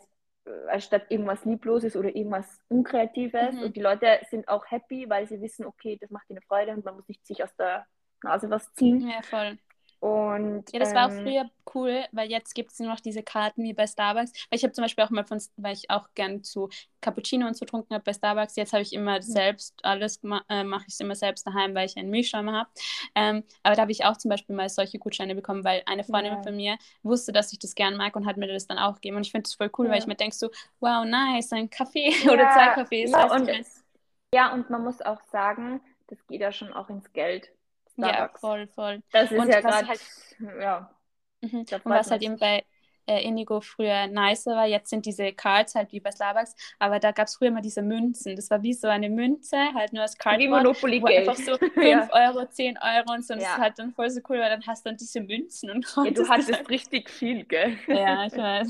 als 0.69 0.85
statt 0.85 1.07
irgendwas 1.09 1.45
Liebloses 1.45 1.97
oder 1.97 2.15
irgendwas 2.15 2.61
Unkreatives. 2.69 3.55
Mhm. 3.55 3.63
Und 3.63 3.77
die 3.77 3.81
Leute 3.81 4.19
sind 4.29 4.49
auch 4.49 4.69
happy, 4.71 5.09
weil 5.09 5.27
sie 5.29 5.41
wissen, 5.41 5.65
okay, 5.65 5.97
das 6.01 6.11
macht 6.11 6.29
ihnen 6.31 6.43
Freude 6.43 6.73
und 6.73 6.85
man 6.85 6.97
muss 6.97 7.09
nicht 7.09 7.25
sich 7.27 7.45
aus 7.45 7.55
der 7.57 7.87
Nase 8.23 8.51
was 8.51 8.73
ziehen. 8.75 9.09
Ja, 9.09 9.23
voll. 9.23 9.59
Und, 10.03 10.65
ja, 10.73 10.81
das 10.81 10.89
ähm, 10.89 10.95
war 10.97 11.07
auch 11.07 11.13
ähm, 11.13 11.23
früher 11.23 11.51
cool, 11.77 12.05
weil 12.11 12.29
jetzt 12.29 12.57
gibt 12.57 12.73
es 12.73 12.81
nur 12.81 12.89
noch 12.89 12.99
diese 12.99 13.23
Karten 13.23 13.63
wie 13.63 13.73
bei 13.73 13.87
Starbucks. 13.87 14.33
Weil 14.51 14.59
ich 14.59 14.65
habe 14.65 14.73
zum 14.73 14.83
Beispiel 14.83 15.05
auch 15.05 15.11
mal 15.11 15.25
von, 15.25 15.41
weil 15.57 15.75
ich 15.75 15.91
auch 15.91 16.09
gern 16.17 16.43
zu 16.43 16.71
Cappuccino 17.01 17.47
und 17.47 17.57
so 17.57 17.65
getrunken 17.65 17.95
habe 17.95 18.03
bei 18.03 18.13
Starbucks. 18.13 18.57
Jetzt 18.57 18.73
habe 18.73 18.83
ich 18.83 18.95
immer 18.95 19.19
mhm. 19.19 19.23
selbst 19.23 19.79
alles, 19.85 20.21
äh, 20.49 20.65
mache 20.65 20.87
ich 20.89 20.95
es 20.95 20.99
immer 20.99 21.15
selbst 21.15 21.47
daheim, 21.47 21.77
weil 21.77 21.87
ich 21.87 21.97
einen 21.97 22.11
Milchschäumer 22.11 22.53
habe. 22.53 22.71
Ähm, 23.15 23.45
aber 23.63 23.77
da 23.77 23.83
habe 23.83 23.93
ich 23.93 24.05
auch 24.05 24.17
zum 24.17 24.29
Beispiel 24.29 24.57
mal 24.57 24.69
solche 24.69 24.99
Gutscheine 24.99 25.37
bekommen, 25.37 25.63
weil 25.63 25.85
eine 25.87 26.03
Freundin 26.03 26.33
ja. 26.33 26.43
von 26.43 26.57
mir 26.57 26.79
wusste, 27.05 27.31
dass 27.31 27.53
ich 27.53 27.61
das 27.61 27.77
gern 27.77 27.97
mag 27.97 28.17
und 28.17 28.27
hat 28.27 28.39
mir 28.39 28.49
das 28.49 28.67
dann 28.67 28.79
auch 28.79 28.95
gegeben. 28.95 29.19
Und 29.19 29.27
ich 29.27 29.31
finde 29.31 29.45
das 29.45 29.55
voll 29.55 29.71
cool, 29.79 29.87
ja. 29.87 29.93
weil 29.93 30.01
ich 30.01 30.09
mir 30.09 30.17
denke 30.17 30.35
so, 30.35 30.51
wow, 30.81 31.05
nice, 31.05 31.53
ein 31.53 31.71
Kaffee 31.71 32.11
ja. 32.25 32.33
oder 32.33 32.51
zwei 32.51 32.75
Kaffees. 32.75 33.13
Ja 33.13 33.33
und, 33.33 33.51
ja, 34.35 34.53
und 34.53 34.69
man 34.69 34.83
muss 34.83 35.01
auch 35.01 35.23
sagen, 35.31 35.81
das 36.09 36.27
geht 36.27 36.41
ja 36.41 36.51
schon 36.51 36.73
auch 36.73 36.91
ins 36.91 37.13
Geld. 37.13 37.53
Starbucks. 37.93 38.43
Ja, 38.43 38.49
voll, 38.49 38.67
voll. 38.69 39.03
Das 39.13 39.31
ist 39.31 39.39
und 39.39 39.49
ja 39.49 39.61
gerade 39.61 39.89
halt, 39.89 40.01
ja. 40.61 40.91
Mhm. 41.41 41.61
Und 41.61 41.85
was 41.85 42.11
halt 42.11 42.23
eben 42.23 42.39
bei 42.39 42.65
äh, 43.07 43.25
Indigo 43.25 43.61
früher 43.61 44.07
nicer 44.07 44.53
war, 44.55 44.67
jetzt 44.67 44.91
sind 44.91 45.07
diese 45.07 45.33
Cards 45.33 45.75
halt 45.75 45.93
wie 45.93 46.01
bei 46.01 46.13
Starbucks, 46.13 46.55
aber 46.79 47.01
da 47.01 47.11
gab 47.13 47.27
es 47.27 47.37
früher 47.37 47.49
immer 47.49 47.61
diese 47.61 47.83
Münzen. 47.83 48.37
Das 48.37 48.51
war 48.51 48.63
wie 48.63 48.73
so 48.73 48.89
eine 48.89 49.11
Münze, 49.11 49.57
halt 49.75 49.93
nur 49.93 50.03
als 50.03 50.17
Cardboard. 50.17 50.41
Wie 50.41 50.49
Monopoly 50.49 51.01
Geld. 51.01 51.29
Einfach 51.29 51.43
so 51.43 51.59
5 51.59 51.77
ja. 51.85 52.09
Euro, 52.13 52.47
10 52.47 52.79
Euro 52.79 53.13
und 53.15 53.25
so. 53.25 53.35
Und 53.35 53.41
ja. 53.41 53.47
das 53.47 53.57
ist 53.57 53.63
halt 53.63 53.79
dann 53.79 53.93
voll 53.93 54.11
so 54.11 54.21
cool, 54.29 54.39
weil 54.39 54.51
dann 54.51 54.65
hast 54.67 54.85
du 54.85 54.91
dann 54.91 54.97
diese 54.97 55.21
Münzen 55.21 55.71
und 55.71 55.87
Ja, 55.97 56.11
du 56.11 56.29
hattest 56.29 56.53
halt... 56.53 56.71
richtig 56.71 57.11
viel, 57.11 57.45
gell? 57.45 57.77
Ja, 57.89 58.27
ich 58.27 58.37
weiß. 58.37 58.69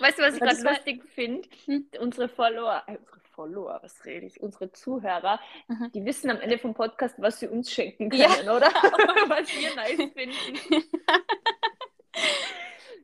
Weißt 0.00 0.18
du, 0.18 0.22
was 0.22 0.34
ich 0.34 0.40
gerade 0.40 0.62
lustig 0.62 1.02
finde? 1.14 1.48
Hm? 1.64 1.86
Unsere 2.00 2.28
Follower, 2.28 2.82
äh, 2.86 2.98
Follower, 3.36 3.78
was 3.82 4.04
rede 4.04 4.26
ich, 4.26 4.40
unsere 4.40 4.72
Zuhörer, 4.72 5.38
mhm. 5.68 5.92
die 5.92 6.04
wissen 6.04 6.30
am 6.30 6.40
Ende 6.40 6.58
vom 6.58 6.74
Podcast, 6.74 7.14
was 7.18 7.38
sie 7.38 7.46
uns 7.48 7.70
schenken 7.70 8.08
können, 8.10 8.22
ja. 8.22 8.56
oder? 8.56 8.66
was 9.28 9.48
wir 9.48 9.74
nice 9.76 10.12
finden. 10.12 10.84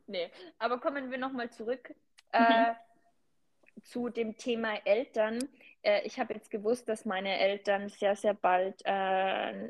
nee, 0.07 0.29
aber 0.57 0.79
kommen 0.79 1.11
wir 1.11 1.17
nochmal 1.17 1.49
zurück 1.51 1.93
äh, 2.33 2.39
mhm. 2.39 2.47
äh, 2.47 3.81
zu 3.83 4.09
dem 4.09 4.35
Thema 4.35 4.73
Eltern. 4.83 5.39
Äh, 5.83 6.01
ich 6.05 6.19
habe 6.19 6.33
jetzt 6.33 6.49
gewusst, 6.49 6.89
dass 6.89 7.05
meine 7.05 7.37
Eltern 7.37 7.89
sehr, 7.89 8.15
sehr 8.15 8.33
bald 8.33 8.81
äh, 8.85 9.69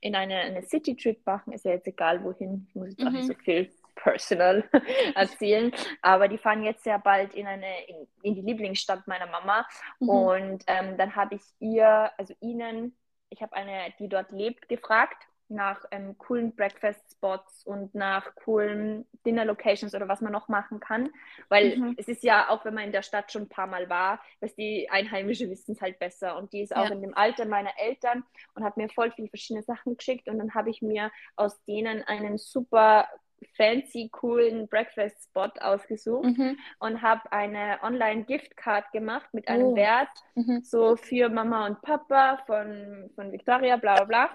in 0.00 0.14
eine, 0.14 0.36
eine 0.36 0.62
City-Trip 0.62 1.26
machen. 1.26 1.52
Ist 1.52 1.64
ja 1.64 1.72
jetzt 1.72 1.88
egal, 1.88 2.22
wohin. 2.22 2.66
Ich 2.68 2.74
muss 2.76 2.88
jetzt 2.90 3.00
mhm. 3.00 3.08
auch 3.08 3.12
nicht 3.12 3.24
mhm. 3.24 3.32
so 3.32 3.34
viel 3.34 3.72
personal 4.02 4.64
erzählen. 5.14 5.72
Aber 6.02 6.28
die 6.28 6.38
fahren 6.38 6.62
jetzt 6.62 6.84
sehr 6.84 6.98
bald 6.98 7.34
in 7.34 7.46
eine 7.46 7.86
in, 7.86 8.08
in 8.22 8.34
die 8.34 8.42
Lieblingsstadt 8.42 9.06
meiner 9.06 9.26
Mama. 9.26 9.66
Mhm. 10.00 10.08
Und 10.08 10.64
ähm, 10.66 10.96
dann 10.96 11.14
habe 11.16 11.36
ich 11.36 11.42
ihr, 11.60 12.10
also 12.16 12.34
ihnen, 12.40 12.96
ich 13.30 13.42
habe 13.42 13.54
eine, 13.54 13.92
die 13.98 14.08
dort 14.08 14.32
lebt, 14.32 14.68
gefragt, 14.68 15.28
nach 15.48 15.84
ähm, 15.90 16.16
coolen 16.18 16.54
Breakfast-Spots 16.54 17.64
und 17.64 17.94
nach 17.94 18.34
coolen 18.36 19.06
Dinner-Locations 19.24 19.94
oder 19.94 20.06
was 20.06 20.20
man 20.20 20.32
noch 20.32 20.48
machen 20.48 20.78
kann. 20.78 21.10
Weil 21.48 21.76
mhm. 21.76 21.94
es 21.96 22.08
ist 22.08 22.22
ja, 22.22 22.50
auch 22.50 22.64
wenn 22.64 22.74
man 22.74 22.84
in 22.84 22.92
der 22.92 23.02
Stadt 23.02 23.32
schon 23.32 23.42
ein 23.42 23.48
paar 23.48 23.66
Mal 23.66 23.88
war, 23.88 24.20
dass 24.40 24.54
die 24.54 24.90
Einheimische 24.90 25.48
wissen 25.48 25.72
es 25.72 25.80
halt 25.80 25.98
besser. 25.98 26.36
Und 26.36 26.52
die 26.52 26.60
ist 26.60 26.76
auch 26.76 26.84
ja. 26.84 26.92
in 26.92 27.00
dem 27.00 27.16
Alter 27.16 27.46
meiner 27.46 27.72
Eltern 27.78 28.24
und 28.54 28.62
hat 28.62 28.76
mir 28.76 28.88
voll 28.90 29.10
viele 29.12 29.28
verschiedene 29.28 29.62
Sachen 29.62 29.96
geschickt. 29.96 30.28
Und 30.28 30.38
dann 30.38 30.54
habe 30.54 30.70
ich 30.70 30.82
mir 30.82 31.10
aus 31.36 31.62
denen 31.64 32.02
einen 32.02 32.36
super 32.36 33.08
fancy, 33.56 34.08
coolen 34.10 34.68
Breakfast-Spot 34.68 35.50
ausgesucht 35.60 36.36
mhm. 36.36 36.58
und 36.78 37.02
habe 37.02 37.30
eine 37.32 37.78
Online-Giftcard 37.82 38.90
gemacht 38.92 39.28
mit 39.32 39.48
einem 39.48 39.68
oh. 39.68 39.76
Wert, 39.76 40.08
mhm. 40.34 40.62
so 40.62 40.96
für 40.96 41.28
Mama 41.28 41.66
und 41.66 41.80
Papa 41.82 42.38
von, 42.46 43.10
von 43.14 43.32
Victoria, 43.32 43.76
bla 43.76 43.94
bla 43.96 44.04
bla. 44.04 44.30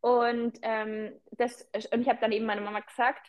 Und, 0.00 0.58
ähm, 0.62 1.12
das, 1.32 1.68
und 1.92 2.00
ich 2.00 2.08
habe 2.08 2.18
dann 2.20 2.32
eben 2.32 2.46
meiner 2.46 2.60
Mama 2.60 2.80
gesagt, 2.80 3.28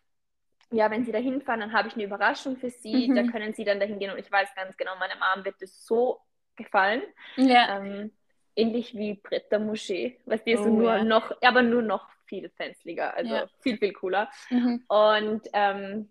ja, 0.72 0.90
wenn 0.90 1.06
Sie 1.06 1.12
da 1.12 1.20
hinfahren, 1.20 1.62
dann 1.62 1.74
habe 1.74 1.88
ich 1.88 1.94
eine 1.94 2.04
Überraschung 2.04 2.58
für 2.58 2.70
Sie. 2.70 3.10
Mhm. 3.10 3.16
Da 3.16 3.24
können 3.24 3.54
Sie 3.54 3.64
dann 3.64 3.80
dahin 3.80 4.00
gehen. 4.00 4.12
Und 4.12 4.18
ich 4.18 4.32
weiß 4.32 4.50
ganz 4.56 4.76
genau, 4.76 4.96
meiner 4.98 5.16
Mom 5.16 5.46
wird 5.46 5.62
das 5.62 5.86
so 5.86 6.20
gefallen. 6.56 7.04
Ja. 7.36 7.78
Ähm, 7.78 8.12
ähnlich 8.56 8.96
wie 8.96 9.16
Britta 9.16 9.60
Moschee, 9.60 10.20
was 10.26 10.44
dir 10.44 10.60
oh, 10.60 10.64
so 10.64 10.70
nur 10.70 10.96
ja. 10.96 11.04
noch, 11.04 11.36
aber 11.42 11.62
nur 11.62 11.82
noch 11.82 12.08
viel 12.34 12.50
fancyliger, 12.50 13.16
also 13.16 13.36
ja. 13.36 13.48
viel, 13.60 13.78
viel 13.78 13.94
cooler. 13.94 14.30
Mhm. 14.50 14.84
Und 14.88 15.48
ähm, 15.54 16.10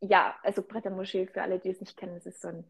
ja, 0.00 0.34
also 0.42 0.62
Britta 0.62 0.88
Moschee, 0.88 1.26
für 1.26 1.42
alle, 1.42 1.58
die 1.58 1.70
es 1.70 1.80
nicht 1.80 1.96
kennen, 1.96 2.14
das 2.14 2.24
ist 2.24 2.40
so 2.40 2.48
ein, 2.48 2.64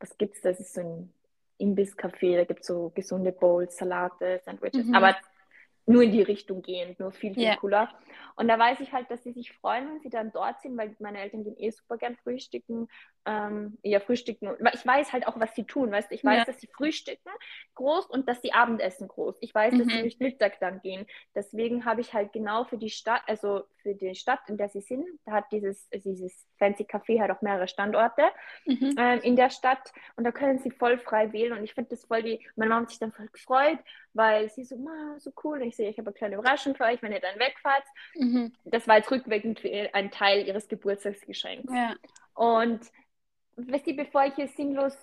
was 0.00 0.16
gibt's 0.16 0.40
da? 0.40 0.50
Das 0.50 0.60
ist 0.60 0.72
so 0.72 0.80
ein 0.80 1.12
Imbisscafé, 1.58 2.36
da 2.36 2.44
gibt 2.44 2.60
es 2.60 2.68
so 2.68 2.90
gesunde 2.94 3.32
Bowls, 3.32 3.76
Salate, 3.76 4.40
Sandwiches, 4.44 4.86
mhm. 4.86 4.94
aber 4.94 5.16
nur 5.84 6.02
in 6.02 6.12
die 6.12 6.22
Richtung 6.22 6.62
gehend, 6.62 6.98
nur 6.98 7.12
viel, 7.12 7.34
viel 7.34 7.44
yeah. 7.44 7.56
cooler. 7.56 7.88
Und 8.34 8.48
da 8.48 8.58
weiß 8.58 8.80
ich 8.80 8.92
halt, 8.92 9.10
dass 9.10 9.22
sie 9.22 9.32
sich 9.32 9.52
freuen, 9.52 9.88
wenn 9.88 10.00
sie 10.00 10.10
dann 10.10 10.32
dort 10.32 10.60
sind, 10.60 10.76
weil 10.76 10.96
meine 10.98 11.20
Eltern 11.20 11.44
gehen 11.44 11.56
eh 11.58 11.70
super 11.70 11.96
gern 11.96 12.16
frühstücken. 12.16 12.88
Ähm, 13.26 13.78
ja, 13.82 13.98
frühstücken. 13.98 14.56
Ich 14.72 14.86
weiß 14.86 15.12
halt 15.12 15.26
auch, 15.26 15.38
was 15.40 15.54
sie 15.54 15.64
tun, 15.64 15.90
weißt? 15.90 16.12
Ich 16.12 16.24
weiß, 16.24 16.38
ja. 16.38 16.44
dass 16.44 16.60
sie 16.60 16.68
frühstücken 16.68 17.30
groß 17.74 18.06
und 18.06 18.28
dass 18.28 18.40
sie 18.40 18.52
Abendessen 18.52 19.08
groß. 19.08 19.36
Ich 19.40 19.54
weiß, 19.54 19.74
mhm. 19.74 19.78
dass 19.78 19.88
sie 19.88 20.00
durch 20.00 20.18
mhm. 20.18 20.26
Mittag 20.26 20.60
dann 20.60 20.80
gehen. 20.80 21.06
Deswegen 21.34 21.84
habe 21.84 22.00
ich 22.00 22.14
halt 22.14 22.32
genau 22.32 22.64
für 22.64 22.78
die 22.78 22.90
Stadt, 22.90 23.22
also 23.26 23.64
für 23.82 23.94
die 23.94 24.14
Stadt, 24.14 24.40
in 24.48 24.56
der 24.56 24.68
sie 24.68 24.80
sind, 24.80 25.06
da 25.24 25.32
hat 25.32 25.44
dieses, 25.52 25.88
dieses 25.90 26.46
fancy 26.58 26.84
Café 26.84 27.20
halt 27.20 27.30
auch 27.30 27.42
mehrere 27.42 27.68
Standorte 27.68 28.22
mhm. 28.64 28.94
ähm, 28.98 29.20
in 29.22 29.36
der 29.36 29.50
Stadt 29.50 29.92
und 30.16 30.24
da 30.24 30.32
können 30.32 30.58
sie 30.58 30.70
voll 30.70 30.98
frei 30.98 31.32
wählen 31.32 31.52
und 31.52 31.62
ich 31.62 31.74
finde 31.74 31.90
das 31.90 32.04
voll 32.04 32.22
die, 32.22 32.44
meine 32.56 32.70
Mama 32.70 32.82
hat 32.82 32.90
sich 32.90 32.98
dann 32.98 33.12
voll 33.12 33.28
gefreut, 33.28 33.78
weil 34.12 34.48
sie 34.50 34.64
so, 34.64 34.76
so 35.18 35.32
cool, 35.44 35.58
und 35.58 35.68
ich 35.68 35.76
sehe, 35.76 35.90
ich 35.90 35.98
habe 35.98 36.08
eine 36.08 36.14
kleine 36.14 36.34
Überraschung 36.36 36.74
für 36.74 36.84
euch, 36.84 37.02
wenn 37.02 37.12
ihr 37.12 37.20
dann 37.20 37.38
wegfahrt. 37.38 37.84
Mhm. 38.14 38.52
Das 38.64 38.88
war 38.88 38.96
jetzt 38.96 39.10
rückwirkend 39.10 39.60
ein 39.92 40.10
Teil 40.10 40.46
ihres 40.46 40.68
Geburtstagsgeschenks. 40.68 41.72
Ja. 41.72 41.94
Und 42.34 42.80
weißt 43.56 43.86
du, 43.86 43.94
bevor 43.94 44.24
ich 44.24 44.34
hier 44.34 44.48
sinnlos 44.48 44.96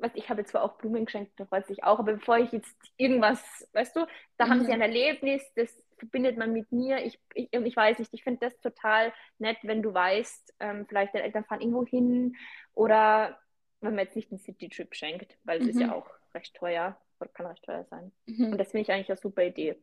was 0.00 0.14
ich 0.14 0.28
habe 0.28 0.44
zwar 0.44 0.62
auch 0.62 0.78
Blumen 0.78 1.04
geschenkt, 1.04 1.32
da 1.36 1.46
freut 1.46 1.66
sich 1.66 1.84
auch, 1.84 1.98
aber 1.98 2.14
bevor 2.14 2.38
ich 2.38 2.52
jetzt 2.52 2.76
irgendwas, 2.96 3.40
weißt 3.72 3.96
du, 3.96 4.06
da 4.36 4.46
mhm. 4.46 4.50
haben 4.50 4.60
sie 4.60 4.66
mhm. 4.66 4.74
ein 4.74 4.80
Erlebnis, 4.80 5.42
das 5.54 5.82
verbindet 5.98 6.36
man 6.38 6.52
mit 6.52 6.72
mir. 6.72 7.04
Ich, 7.04 7.18
ich, 7.34 7.52
ich 7.52 7.76
weiß 7.76 7.98
nicht, 7.98 8.12
ich 8.12 8.24
finde 8.24 8.40
das 8.40 8.58
total 8.60 9.12
nett, 9.38 9.58
wenn 9.62 9.82
du 9.82 9.92
weißt, 9.92 10.54
ähm, 10.60 10.86
vielleicht 10.88 11.14
deine 11.14 11.24
Eltern 11.24 11.44
fahren 11.44 11.60
irgendwo 11.60 11.84
hin 11.84 12.36
oder 12.74 13.38
wenn 13.80 13.94
man 13.94 14.04
jetzt 14.04 14.16
nicht 14.16 14.30
einen 14.30 14.40
City-Trip 14.40 14.94
schenkt, 14.94 15.38
weil 15.44 15.58
es 15.58 15.64
mhm. 15.64 15.70
ist 15.70 15.80
ja 15.80 15.86
mhm. 15.88 15.92
auch 15.94 16.10
recht 16.34 16.54
teuer 16.54 16.98
oder 17.18 17.30
kann 17.30 17.46
recht 17.46 17.64
teuer 17.64 17.84
sein. 17.84 18.12
Mhm. 18.26 18.52
Und 18.52 18.58
das 18.58 18.70
finde 18.70 18.82
ich 18.82 18.92
eigentlich 18.92 19.10
eine 19.10 19.18
super 19.18 19.44
Idee. 19.44 19.76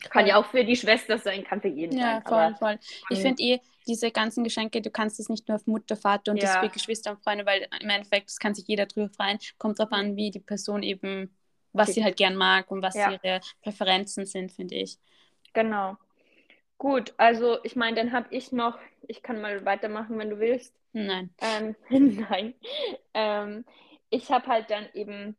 Kann 0.00 0.26
ja 0.26 0.36
auch 0.36 0.46
für 0.46 0.64
die 0.64 0.76
Schwester 0.76 1.18
sein, 1.18 1.44
kann 1.44 1.60
für 1.60 1.68
jeden 1.68 1.96
ja, 1.96 2.22
sein. 2.22 2.22
Ja, 2.24 2.28
voll, 2.28 2.56
voll. 2.56 2.78
Ich 3.10 3.20
finde 3.20 3.42
eh, 3.42 3.60
diese 3.86 4.10
ganzen 4.10 4.44
Geschenke, 4.44 4.82
du 4.82 4.90
kannst 4.90 5.20
es 5.20 5.28
nicht 5.28 5.48
nur 5.48 5.56
auf 5.56 5.66
Mutter, 5.66 5.96
Vater 5.96 6.32
und 6.32 6.38
ja. 6.38 6.44
das 6.44 6.56
für 6.56 6.68
Geschwister 6.68 7.12
und 7.12 7.22
Freunde, 7.22 7.46
weil 7.46 7.68
im 7.80 7.88
Endeffekt, 7.88 8.28
das 8.28 8.38
kann 8.38 8.54
sich 8.54 8.66
jeder 8.66 8.86
drüber 8.86 9.08
freuen. 9.08 9.38
Kommt 9.58 9.78
drauf 9.78 9.92
an, 9.92 10.16
wie 10.16 10.30
die 10.30 10.40
Person 10.40 10.82
eben, 10.82 11.34
was 11.72 11.88
okay. 11.88 11.94
sie 11.94 12.04
halt 12.04 12.16
gern 12.16 12.36
mag 12.36 12.70
und 12.70 12.82
was 12.82 12.94
ja. 12.94 13.12
ihre 13.12 13.40
Präferenzen 13.62 14.26
sind, 14.26 14.52
finde 14.52 14.74
ich. 14.74 14.98
Genau. 15.52 15.96
Gut, 16.78 17.14
also 17.16 17.58
ich 17.64 17.76
meine, 17.76 17.96
dann 17.96 18.12
habe 18.12 18.26
ich 18.30 18.52
noch, 18.52 18.78
ich 19.06 19.22
kann 19.22 19.40
mal 19.40 19.64
weitermachen, 19.64 20.18
wenn 20.18 20.30
du 20.30 20.38
willst. 20.38 20.74
Nein. 20.92 21.30
Ähm, 21.40 21.76
nein. 22.28 22.54
Ähm, 23.14 23.64
ich 24.10 24.30
habe 24.30 24.46
halt 24.46 24.70
dann 24.70 24.86
eben 24.94 25.36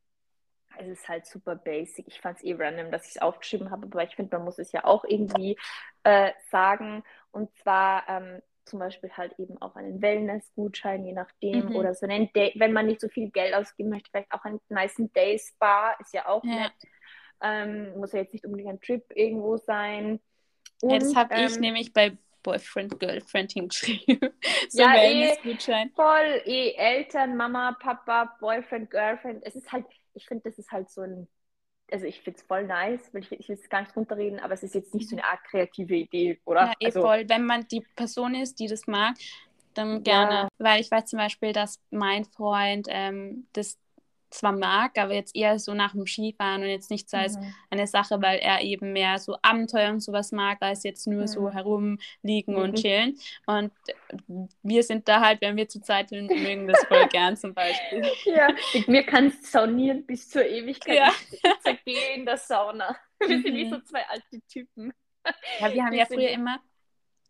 es 0.79 0.87
ist 0.87 1.07
halt 1.07 1.25
super 1.25 1.55
basic. 1.55 2.07
Ich 2.07 2.21
fand 2.21 2.37
es 2.37 2.43
eh 2.43 2.53
random, 2.53 2.91
dass 2.91 3.05
ich 3.05 3.15
es 3.15 3.21
aufgeschrieben 3.21 3.71
habe, 3.71 3.87
aber 3.87 4.03
ich 4.03 4.15
finde, 4.15 4.35
man 4.37 4.45
muss 4.45 4.59
es 4.59 4.71
ja 4.71 4.85
auch 4.85 5.03
irgendwie 5.05 5.57
äh, 6.03 6.31
sagen. 6.49 7.03
Und 7.31 7.53
zwar 7.57 8.07
ähm, 8.07 8.41
zum 8.67 8.79
Beispiel 8.79 9.09
halt 9.11 9.37
eben 9.39 9.59
auch 9.61 9.75
einen 9.75 10.01
Wellness-Gutschein, 10.01 11.05
je 11.05 11.13
nachdem, 11.13 11.69
mhm. 11.69 11.75
oder 11.75 11.95
so 11.95 12.05
einen 12.05 12.31
Day, 12.33 12.53
wenn 12.55 12.73
man 12.73 12.85
nicht 12.85 13.01
so 13.01 13.07
viel 13.07 13.29
Geld 13.29 13.53
ausgeben 13.53 13.89
möchte, 13.89 14.09
vielleicht 14.11 14.31
auch 14.31 14.43
einen 14.43 14.59
nice 14.69 14.95
Day-Spa, 14.97 15.95
ist 15.99 16.13
ja 16.13 16.27
auch 16.27 16.43
ja. 16.43 16.55
nett. 16.55 16.73
Ähm, 17.41 17.97
muss 17.97 18.13
ja 18.13 18.19
jetzt 18.19 18.33
nicht 18.33 18.45
unbedingt 18.45 18.69
ein 18.69 18.81
Trip 18.81 19.03
irgendwo 19.15 19.57
sein. 19.57 20.19
Und, 20.81 20.91
ja, 20.91 20.99
das 20.99 21.15
habe 21.15 21.35
ähm, 21.35 21.47
ich 21.47 21.59
nämlich 21.59 21.93
bei 21.93 22.17
Boyfriend, 22.43 22.99
Girlfriend 22.99 23.51
hingeschrieben. 23.51 24.19
so 24.69 24.81
ja, 24.81 24.95
eh, 24.95 25.37
voll, 25.95 26.41
eh, 26.45 26.71
Eltern, 26.77 27.35
Mama, 27.35 27.75
Papa, 27.79 28.37
Boyfriend, 28.39 28.89
Girlfriend. 28.89 29.43
Es 29.45 29.55
ist 29.55 29.71
halt, 29.71 29.85
ich 30.17 30.25
finde, 30.25 30.49
das 30.49 30.57
ist 30.57 30.71
halt 30.71 30.89
so 30.89 31.01
ein, 31.01 31.27
also 31.91 32.05
ich 32.05 32.21
finde 32.21 32.39
es 32.39 32.45
voll 32.45 32.65
nice, 32.65 33.13
weil 33.13 33.21
ich, 33.21 33.31
ich 33.31 33.47
will 33.47 33.57
es 33.61 33.69
gar 33.69 33.81
nicht 33.81 33.95
runterreden, 33.95 34.39
aber 34.39 34.53
es 34.53 34.63
ist 34.63 34.75
jetzt 34.75 34.93
nicht 34.93 35.09
so 35.09 35.15
eine 35.15 35.23
Art 35.23 35.43
kreative 35.45 35.95
Idee, 35.95 36.41
oder? 36.43 36.65
Ja, 36.65 36.73
eh 36.79 36.85
also, 36.87 37.01
voll. 37.01 37.25
Wenn 37.29 37.45
man 37.45 37.67
die 37.67 37.85
Person 37.95 38.35
ist, 38.35 38.59
die 38.59 38.67
das 38.67 38.87
mag, 38.87 39.15
dann 39.73 40.03
gerne. 40.03 40.33
Ja. 40.33 40.49
Weil 40.57 40.81
ich 40.81 40.91
weiß 40.91 41.05
zum 41.05 41.19
Beispiel, 41.19 41.53
dass 41.53 41.79
mein 41.91 42.25
Freund 42.25 42.87
ähm, 42.89 43.47
das 43.53 43.77
zwar 44.29 44.51
mag, 44.51 44.97
aber 44.97 45.13
jetzt 45.13 45.35
eher 45.35 45.57
so 45.59 45.73
nach 45.73 45.93
dem 45.93 46.05
Skifahren 46.05 46.61
und 46.61 46.69
jetzt 46.69 46.91
nicht 46.91 47.09
so 47.09 47.17
als 47.17 47.37
mhm. 47.37 47.53
eine 47.69 47.87
Sache, 47.87 48.21
weil 48.21 48.39
er 48.39 48.61
eben 48.61 48.93
mehr 48.93 49.19
so 49.19 49.37
Abenteuer 49.41 49.91
und 49.91 50.01
sowas 50.01 50.31
mag, 50.31 50.57
als 50.61 50.83
jetzt 50.83 51.07
nur 51.07 51.21
mhm. 51.21 51.27
so 51.27 51.49
herumliegen 51.49 52.55
mhm. 52.55 52.61
und 52.61 52.75
chillen. 52.75 53.17
Und 53.45 53.71
wir 54.63 54.83
sind 54.83 55.07
da 55.07 55.21
halt, 55.21 55.41
wenn 55.41 55.55
wir 55.55 55.67
zu 55.67 55.81
Zeit 55.81 56.09
sind, 56.09 56.29
mögen 56.29 56.67
das 56.67 56.83
voll 56.85 57.07
gern 57.07 57.37
zum 57.37 57.53
Beispiel. 57.53 58.03
Ja, 58.25 58.49
mir 58.87 59.03
kann 59.03 59.27
es 59.27 59.51
saunieren 59.51 60.05
bis 60.05 60.29
zur 60.29 60.45
Ewigkeit. 60.45 60.97
Ja. 60.97 61.11
Ich 61.31 61.41
zergehe 61.61 62.15
in 62.15 62.25
der 62.25 62.37
Sauna. 62.37 62.95
Wir 63.19 63.41
sind 63.41 63.55
wie 63.55 63.69
so 63.69 63.77
mhm. 63.77 63.85
zwei 63.85 64.05
alte 64.07 64.41
Typen. 64.47 64.93
Ja, 65.59 65.73
wir 65.73 65.83
haben 65.83 65.91
wir 65.91 65.99
ja 65.99 66.05
früher 66.05 66.29
immer 66.29 66.59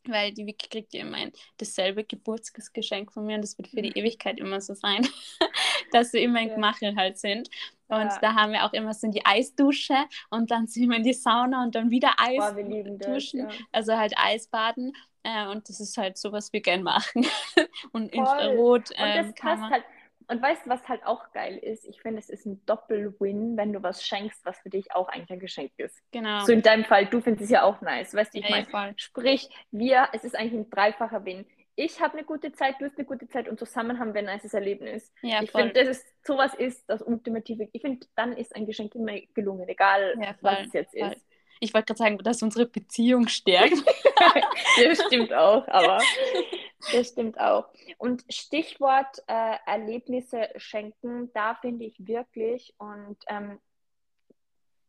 weil 0.10 0.34
die 0.34 0.46
Vicky 0.46 0.70
kriegt 0.70 0.94
ja 0.94 1.02
immer 1.02 1.18
ein, 1.18 1.32
dasselbe 1.58 2.04
Geburtstagsgeschenk 2.04 3.12
von 3.12 3.26
mir 3.26 3.36
und 3.36 3.42
das 3.42 3.58
wird 3.58 3.68
für 3.68 3.82
die 3.82 3.90
mhm. 3.90 3.96
Ewigkeit 3.96 4.40
immer 4.40 4.62
so 4.62 4.74
sein, 4.74 5.08
dass 5.92 6.14
wir 6.14 6.22
immer 6.22 6.42
in 6.42 6.50
Gemachel 6.50 6.96
halt 6.96 7.18
sind. 7.18 7.50
Und 7.90 8.08
ja. 8.08 8.20
da 8.22 8.36
haben 8.36 8.52
wir 8.52 8.66
auch 8.66 8.74
immer 8.74 8.94
so 8.94 9.08
in 9.08 9.14
die 9.14 9.26
Eisdusche 9.26 9.96
und 10.30 10.52
dann 10.52 10.68
sind 10.68 10.90
wir 10.90 10.98
in 10.98 11.04
die 11.04 11.14
Sauna 11.14 11.64
und 11.64 11.76
dann 11.76 11.90
wieder 11.90 12.16
Eis 12.18 12.54
Boah, 12.54 13.14
duschen, 13.14 13.40
ja. 13.42 13.50
also 13.72 13.98
halt 13.98 14.14
Eisbaden. 14.18 14.94
Äh, 15.24 15.48
und 15.48 15.68
das 15.70 15.80
ist 15.80 15.98
halt 15.98 16.18
so, 16.18 16.32
was 16.32 16.52
wir 16.54 16.62
gern 16.62 16.84
machen. 16.84 17.26
und 17.92 18.14
Voll. 18.14 18.20
Infrarot. 18.20 18.90
Ähm, 18.96 19.20
und 19.20 19.28
das 19.28 19.36
passt 19.36 19.64
halt 19.64 19.84
und 20.30 20.42
weißt 20.42 20.66
du, 20.66 20.70
was 20.70 20.88
halt 20.90 21.06
auch 21.06 21.32
geil 21.32 21.58
ist? 21.58 21.86
Ich 21.86 22.02
finde, 22.02 22.20
es 22.20 22.30
ist 22.30 22.46
ein 22.46 22.62
Doppel-Win, 22.66 23.56
wenn 23.56 23.72
du 23.72 23.82
was 23.82 24.06
schenkst, 24.06 24.46
was 24.46 24.60
für 24.60 24.70
dich 24.70 24.94
auch 24.94 25.08
eigentlich 25.08 25.32
ein 25.32 25.40
Geschenk 25.40 25.72
ist. 25.78 26.02
Genau. 26.12 26.44
So 26.44 26.52
in 26.52 26.62
deinem 26.62 26.84
Fall, 26.84 27.06
du 27.06 27.22
findest 27.22 27.46
es 27.46 27.50
ja 27.50 27.64
auch 27.64 27.80
nice. 27.82 28.14
Weißt 28.14 28.34
du, 28.34 28.40
ich 28.40 28.50
meine, 28.50 28.94
sprich, 28.98 29.50
wir, 29.72 30.10
es 30.12 30.26
ist 30.26 30.36
eigentlich 30.36 30.54
ein 30.54 30.70
dreifacher 30.70 31.24
Win. 31.24 31.46
Ich 31.76 32.02
habe 32.02 32.18
eine 32.18 32.26
gute 32.26 32.52
Zeit, 32.52 32.76
du 32.80 32.86
hast 32.86 32.98
eine 32.98 33.06
gute 33.06 33.28
Zeit 33.30 33.48
und 33.48 33.60
zusammen 33.60 34.00
haben 34.00 34.14
wir 34.14 34.20
ein 34.20 34.34
nices 34.34 34.54
Erlebnis. 34.54 35.14
Ja, 35.22 35.42
ich 35.44 35.52
finde, 35.52 35.74
dass 35.74 35.88
es 35.88 36.06
sowas 36.24 36.54
ist, 36.56 36.84
das 36.90 37.02
Ultimative. 37.04 37.70
Ich 37.72 37.82
finde, 37.82 38.06
dann 38.16 38.34
ist 38.34 38.56
ein 38.56 38.66
Geschenk 38.66 38.96
immer 38.96 39.14
gelungen, 39.34 39.68
egal 39.70 40.16
ja, 40.20 40.36
was 40.42 40.66
es 40.66 40.74
jetzt 40.74 40.98
voll. 40.98 41.14
ist. 41.14 41.26
Ich 41.60 41.74
wollte 41.74 41.86
gerade 41.86 41.98
sagen, 41.98 42.18
dass 42.18 42.42
unsere 42.42 42.66
Beziehung 42.66 43.28
stärkt. 43.28 43.76
das 44.84 45.04
stimmt 45.06 45.34
auch, 45.34 45.68
aber 45.68 46.00
das 46.92 47.10
stimmt 47.10 47.40
auch. 47.40 47.70
Und 47.98 48.24
Stichwort 48.30 49.24
äh, 49.28 49.56
Erlebnisse 49.66 50.50
schenken, 50.58 51.32
da 51.34 51.56
finde 51.56 51.86
ich 51.86 52.06
wirklich 52.06 52.74
und 52.78 53.18
ähm, 53.28 53.60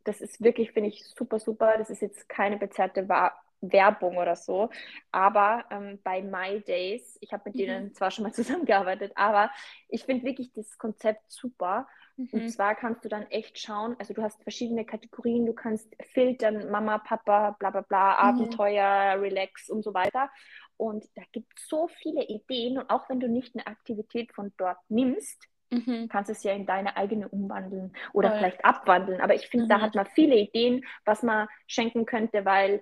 das 0.05 0.21
ist 0.21 0.43
wirklich, 0.43 0.73
finde 0.73 0.89
ich, 0.89 1.05
super, 1.05 1.39
super. 1.39 1.77
Das 1.77 1.91
ist 1.91 2.01
jetzt 2.01 2.29
keine 2.29 2.57
bezerrte 2.57 3.09
Wa 3.09 3.33
Werbung 3.61 4.19
oder 4.19 4.37
so, 4.37 4.71
aber 5.11 5.65
ähm, 5.73 5.99
bei 6.05 6.23
My 6.23 6.61
Days, 6.61 7.19
ich 7.21 7.33
habe 7.33 7.43
mit 7.47 7.57
mhm. 7.57 7.59
denen 7.59 7.95
zwar 7.95 8.13
schon 8.13 8.23
mal 8.23 8.33
zusammengearbeitet, 8.33 9.13
aber 9.17 9.51
ich 9.89 10.05
finde 10.05 10.25
wirklich 10.25 10.53
das 10.53 10.79
Konzept 10.79 11.23
super. 11.27 11.89
Mhm. 12.17 12.29
Und 12.33 12.51
zwar 12.51 12.77
kannst 12.77 13.05
du 13.05 13.09
dann 13.09 13.27
echt 13.31 13.59
schauen, 13.59 13.97
also 13.99 14.15
du 14.15 14.23
hast 14.23 14.41
verschiedene 14.45 14.85
Kategorien, 14.85 15.45
du 15.45 15.55
kannst 15.55 15.89
filtern, 16.13 16.71
Mama, 16.71 16.99
Papa, 16.99 17.57
bla 17.59 17.71
bla 17.71 17.81
bla, 17.81 18.11
mhm. 18.11 18.41
Abenteuer, 18.41 19.21
Relax 19.21 19.69
und 19.71 19.83
so 19.83 19.93
weiter. 19.93 20.31
Und 20.79 21.05
da 21.17 21.23
gibt 21.33 21.53
es 21.59 21.69
so 21.69 21.89
viele 21.89 22.25
Ideen 22.25 22.79
und 22.79 22.89
auch 22.89 23.09
wenn 23.11 23.21
du 23.21 23.29
nicht 23.29 23.55
eine 23.55 23.67
Aktivität 23.67 24.33
von 24.33 24.53
dort 24.57 24.79
nimmst, 24.89 25.49
mhm. 25.71 26.09
kannst 26.09 26.31
es 26.31 26.43
ja 26.45 26.53
in 26.53 26.67
deine 26.67 26.97
eigene 26.97 27.29
umwandeln 27.29 27.93
oder 28.13 28.31
Voll. 28.31 28.39
vielleicht 28.39 28.65
abwandeln. 28.65 29.21
Aber 29.21 29.35
ich 29.35 29.49
finde, 29.49 29.67
mhm. 29.67 29.71
da 29.71 29.81
hat 29.81 29.95
man 29.95 30.07
viele 30.07 30.37
Ideen, 30.37 30.85
was 31.05 31.23
man 31.23 31.49
schenken 31.67 32.07
könnte, 32.07 32.45
weil 32.45 32.81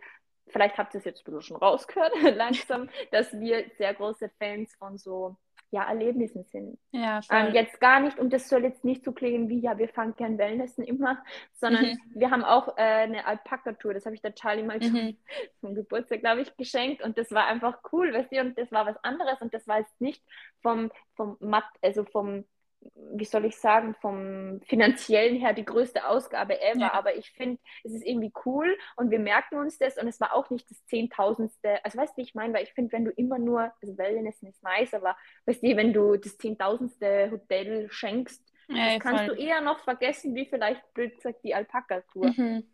vielleicht 0.48 0.78
habt 0.78 0.94
ihr 0.94 0.98
es 0.98 1.04
jetzt 1.04 1.24
schon 1.40 1.56
rausgehört, 1.56 2.12
langsam, 2.36 2.88
dass 3.10 3.32
wir 3.32 3.64
sehr 3.78 3.94
große 3.94 4.30
Fans 4.38 4.74
von 4.76 4.98
so 4.98 5.36
ja, 5.70 5.84
Erlebnissen 5.84 6.44
sind. 6.44 6.78
Ja, 6.92 7.20
ähm, 7.30 7.52
jetzt 7.52 7.80
gar 7.80 8.00
nicht, 8.00 8.18
und 8.18 8.32
das 8.32 8.48
soll 8.48 8.62
jetzt 8.62 8.84
nicht 8.84 9.04
so 9.04 9.12
klingen 9.12 9.48
wie, 9.48 9.58
ja, 9.58 9.78
wir 9.78 9.88
fangen 9.88 10.14
gern 10.16 10.38
Wellnessen 10.38 10.84
immer, 10.84 11.22
sondern 11.52 11.86
mhm. 11.86 11.98
wir 12.14 12.30
haben 12.30 12.44
auch 12.44 12.76
äh, 12.76 12.82
eine 12.82 13.26
Alpaka-Tour, 13.26 13.94
das 13.94 14.06
habe 14.06 14.14
ich 14.14 14.22
der 14.22 14.34
Charlie 14.34 14.62
mal 14.62 14.78
mhm. 14.78 15.16
zum 15.60 15.74
Geburtstag, 15.74 16.20
glaube 16.20 16.42
ich, 16.42 16.56
geschenkt 16.56 17.02
und 17.02 17.18
das 17.18 17.30
war 17.32 17.46
einfach 17.46 17.78
cool, 17.92 18.12
weißt 18.12 18.32
du, 18.32 18.40
und 18.40 18.58
das 18.58 18.70
war 18.72 18.86
was 18.86 18.96
anderes 19.02 19.40
und 19.40 19.52
das 19.52 19.66
war 19.66 19.78
jetzt 19.78 20.00
nicht 20.00 20.22
vom, 20.62 20.90
vom 21.14 21.36
Matt, 21.40 21.66
also 21.82 22.04
vom 22.04 22.44
wie 22.94 23.24
soll 23.24 23.44
ich 23.44 23.56
sagen, 23.56 23.94
vom 24.00 24.60
finanziellen 24.66 25.36
her 25.36 25.52
die 25.52 25.64
größte 25.64 26.06
Ausgabe 26.06 26.60
ever. 26.60 26.80
Ja. 26.80 26.92
Aber 26.94 27.16
ich 27.16 27.30
finde, 27.32 27.60
es 27.84 27.92
ist 27.92 28.06
irgendwie 28.06 28.32
cool 28.44 28.76
und 28.96 29.10
wir 29.10 29.18
merken 29.18 29.56
uns 29.56 29.78
das 29.78 29.96
und 29.98 30.08
es 30.08 30.20
war 30.20 30.34
auch 30.34 30.50
nicht 30.50 30.70
das 30.70 30.84
Zehntausendste. 30.86 31.84
Also 31.84 31.98
weißt 31.98 32.12
du, 32.12 32.18
wie 32.18 32.26
ich 32.26 32.34
meine? 32.34 32.54
Weil 32.54 32.64
ich 32.64 32.72
finde, 32.72 32.92
wenn 32.92 33.04
du 33.04 33.10
immer 33.12 33.38
nur, 33.38 33.72
also 33.82 33.96
Wellness 33.98 34.42
ist 34.42 34.62
nice, 34.62 34.94
aber 34.94 35.16
weißt 35.46 35.62
du, 35.62 35.76
wenn 35.76 35.92
du 35.92 36.16
das 36.16 36.36
Zehntausendste 36.38 37.30
Hotel 37.30 37.90
schenkst, 37.90 38.42
ja, 38.68 38.98
kannst 38.98 39.24
voll. 39.24 39.36
du 39.36 39.42
eher 39.42 39.60
noch 39.60 39.80
vergessen, 39.80 40.34
wie 40.34 40.46
vielleicht, 40.46 40.82
blöd 40.92 41.14
gesagt, 41.16 41.44
die 41.44 41.54
Alpaka-Tour. 41.54 42.32
Mhm. 42.36 42.64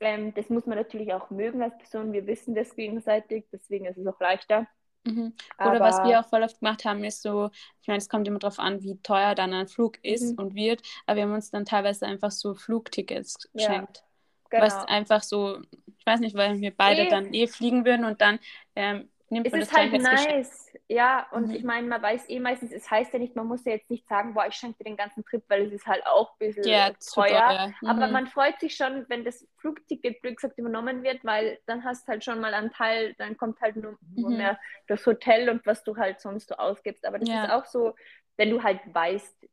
Ähm, 0.00 0.34
das 0.34 0.48
muss 0.48 0.66
man 0.66 0.78
natürlich 0.78 1.12
auch 1.12 1.30
mögen 1.30 1.62
als 1.62 1.76
Person. 1.78 2.12
Wir 2.12 2.26
wissen 2.26 2.54
das 2.54 2.74
gegenseitig, 2.74 3.46
deswegen 3.52 3.86
ist 3.86 3.98
es 3.98 4.06
auch 4.06 4.20
leichter. 4.20 4.66
Mhm. 5.06 5.34
Oder 5.58 5.80
was 5.80 6.02
wir 6.04 6.20
auch 6.20 6.26
voll 6.26 6.42
oft 6.42 6.60
gemacht 6.60 6.84
haben, 6.84 7.04
ist 7.04 7.22
so, 7.22 7.50
ich 7.80 7.88
meine, 7.88 7.98
es 7.98 8.08
kommt 8.08 8.26
immer 8.26 8.38
darauf 8.38 8.58
an, 8.58 8.82
wie 8.82 8.96
teuer 9.02 9.34
dann 9.34 9.52
ein 9.52 9.68
Flug 9.68 10.02
ist 10.02 10.32
mhm. 10.32 10.38
und 10.38 10.54
wird, 10.54 10.82
aber 11.06 11.16
wir 11.16 11.22
haben 11.24 11.34
uns 11.34 11.50
dann 11.50 11.64
teilweise 11.64 12.06
einfach 12.06 12.30
so 12.30 12.54
Flugtickets 12.54 13.50
geschenkt. 13.52 13.98
Ja, 13.98 14.60
genau. 14.60 14.64
Was 14.64 14.88
einfach 14.88 15.22
so, 15.22 15.58
ich 15.98 16.06
weiß 16.06 16.20
nicht, 16.20 16.36
weil 16.36 16.60
wir 16.60 16.74
beide 16.74 17.02
e 17.02 17.08
dann 17.08 17.34
eh 17.34 17.46
fliegen 17.46 17.84
würden 17.84 18.04
und 18.04 18.20
dann 18.20 18.38
ähm, 18.76 19.10
nimmt 19.34 19.50
man 19.50 19.60
es 19.60 19.68
ist 19.68 19.76
halt 19.76 19.92
nice. 19.92 20.72
Ja, 20.88 21.26
und 21.32 21.48
mhm. 21.48 21.54
ich 21.54 21.64
meine, 21.64 21.86
man 21.86 22.00
weiß 22.00 22.28
eh 22.28 22.40
meistens, 22.40 22.72
es 22.72 22.90
heißt 22.90 23.12
ja 23.12 23.18
nicht, 23.18 23.36
man 23.36 23.46
muss 23.46 23.64
ja 23.64 23.72
jetzt 23.72 23.90
nicht 23.90 24.06
sagen, 24.08 24.34
boah, 24.34 24.46
ich 24.46 24.54
schenke 24.54 24.78
dir 24.78 24.84
den 24.84 24.96
ganzen 24.96 25.24
Trip, 25.24 25.42
weil 25.48 25.66
es 25.66 25.72
ist 25.72 25.86
halt 25.86 26.06
auch 26.06 26.32
ein 26.32 26.38
bisschen 26.38 26.64
ja, 26.64 26.90
teuer. 27.12 27.72
Mhm. 27.80 27.88
Aber 27.88 28.08
man 28.08 28.26
freut 28.26 28.58
sich 28.60 28.76
schon, 28.76 29.04
wenn 29.08 29.24
das 29.24 29.46
Flugticket, 29.58 30.22
wie 30.22 30.34
gesagt, 30.34 30.58
übernommen 30.58 31.02
wird, 31.02 31.24
weil 31.24 31.58
dann 31.66 31.84
hast 31.84 32.08
halt 32.08 32.24
schon 32.24 32.40
mal 32.40 32.54
einen 32.54 32.70
Teil, 32.70 33.14
dann 33.18 33.36
kommt 33.36 33.60
halt 33.60 33.76
nur, 33.76 33.98
nur 34.14 34.30
mhm. 34.30 34.36
mehr 34.36 34.58
das 34.86 35.04
Hotel 35.06 35.48
und 35.48 35.66
was 35.66 35.84
du 35.84 35.96
halt 35.96 36.20
sonst 36.20 36.48
so 36.48 36.54
ausgibst. 36.56 37.04
Aber 37.04 37.18
das 37.18 37.28
ja. 37.28 37.44
ist 37.44 37.50
auch 37.50 37.64
so, 37.64 37.94
wenn 38.36 38.50
du 38.50 38.62
halt 38.62 38.80
weißt, 38.86 39.48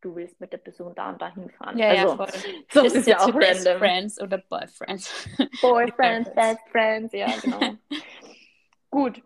du 0.00 0.14
willst 0.14 0.40
mit 0.40 0.52
der 0.52 0.58
Person 0.58 0.94
da 0.94 1.10
und 1.10 1.20
dahin 1.20 1.50
fahren. 1.50 1.78
Ja, 1.78 1.88
also, 1.88 2.08
ja, 2.08 2.16
voll. 2.16 2.28
So 2.70 2.82
das 2.82 2.94
ist 2.94 3.06
ja 3.06 3.18
auch 3.18 3.34
random. 3.34 3.78
Friends 3.78 4.20
oder 4.20 4.38
Boyfriends. 4.38 5.28
Boyfriends, 5.60 6.34
Best 6.34 6.68
Friends, 6.70 7.12
ja, 7.12 7.28
genau. 7.42 7.60
Gut. 8.96 9.22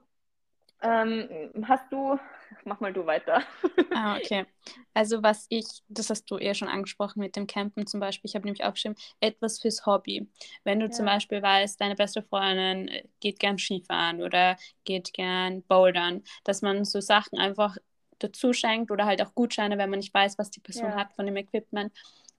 Ähm, 0.83 1.29
hast 1.63 1.93
du, 1.93 2.19
mach 2.65 2.81
mal 2.81 2.93
du 2.93 3.07
weiter. 3.07 3.43
ah, 3.95 4.17
okay. 4.17 4.47
Also 4.95 5.23
was 5.23 5.47
ich, 5.49 5.67
das 5.89 6.11
hast 6.11 6.29
du 6.29 6.39
eher 6.39 6.55
schon 6.55 6.67
angesprochen 6.67 7.21
mit 7.21 7.37
dem 7.37 7.47
Campen 7.47 7.87
zum 7.87 8.01
Beispiel, 8.01 8.29
ich 8.29 8.35
habe 8.35 8.47
nämlich 8.47 8.65
auch 8.65 8.73
geschrieben, 8.73 8.97
etwas 9.21 9.61
fürs 9.61 9.87
Hobby. 9.87 10.29
Wenn 10.65 10.81
du 10.81 10.87
ja. 10.87 10.91
zum 10.91 11.07
Beispiel 11.07 11.41
weißt, 11.41 11.81
deine 11.81 11.95
beste 11.95 12.23
Freundin 12.23 12.91
geht 13.21 13.39
gern 13.39 13.59
Skifahren 13.59 14.23
oder 14.23 14.57
geht 14.83 15.13
gern 15.13 15.63
Bouldern, 15.63 16.25
dass 16.43 16.63
man 16.63 16.85
so 16.85 17.01
Sachen 17.01 17.39
einfach 17.39 17.77
dazu 18.19 18.53
schenkt 18.53 18.91
oder 18.91 19.07
halt 19.07 19.23
auch 19.23 19.35
Gutscheine, 19.35 19.79
wenn 19.79 19.91
man 19.91 20.01
nicht 20.01 20.13
weiß, 20.13 20.37
was 20.37 20.51
die 20.51 20.61
Person 20.61 20.91
ja. 20.91 20.97
hat 20.97 21.13
von 21.13 21.27
dem 21.27 21.37
Equipment, 21.37 21.93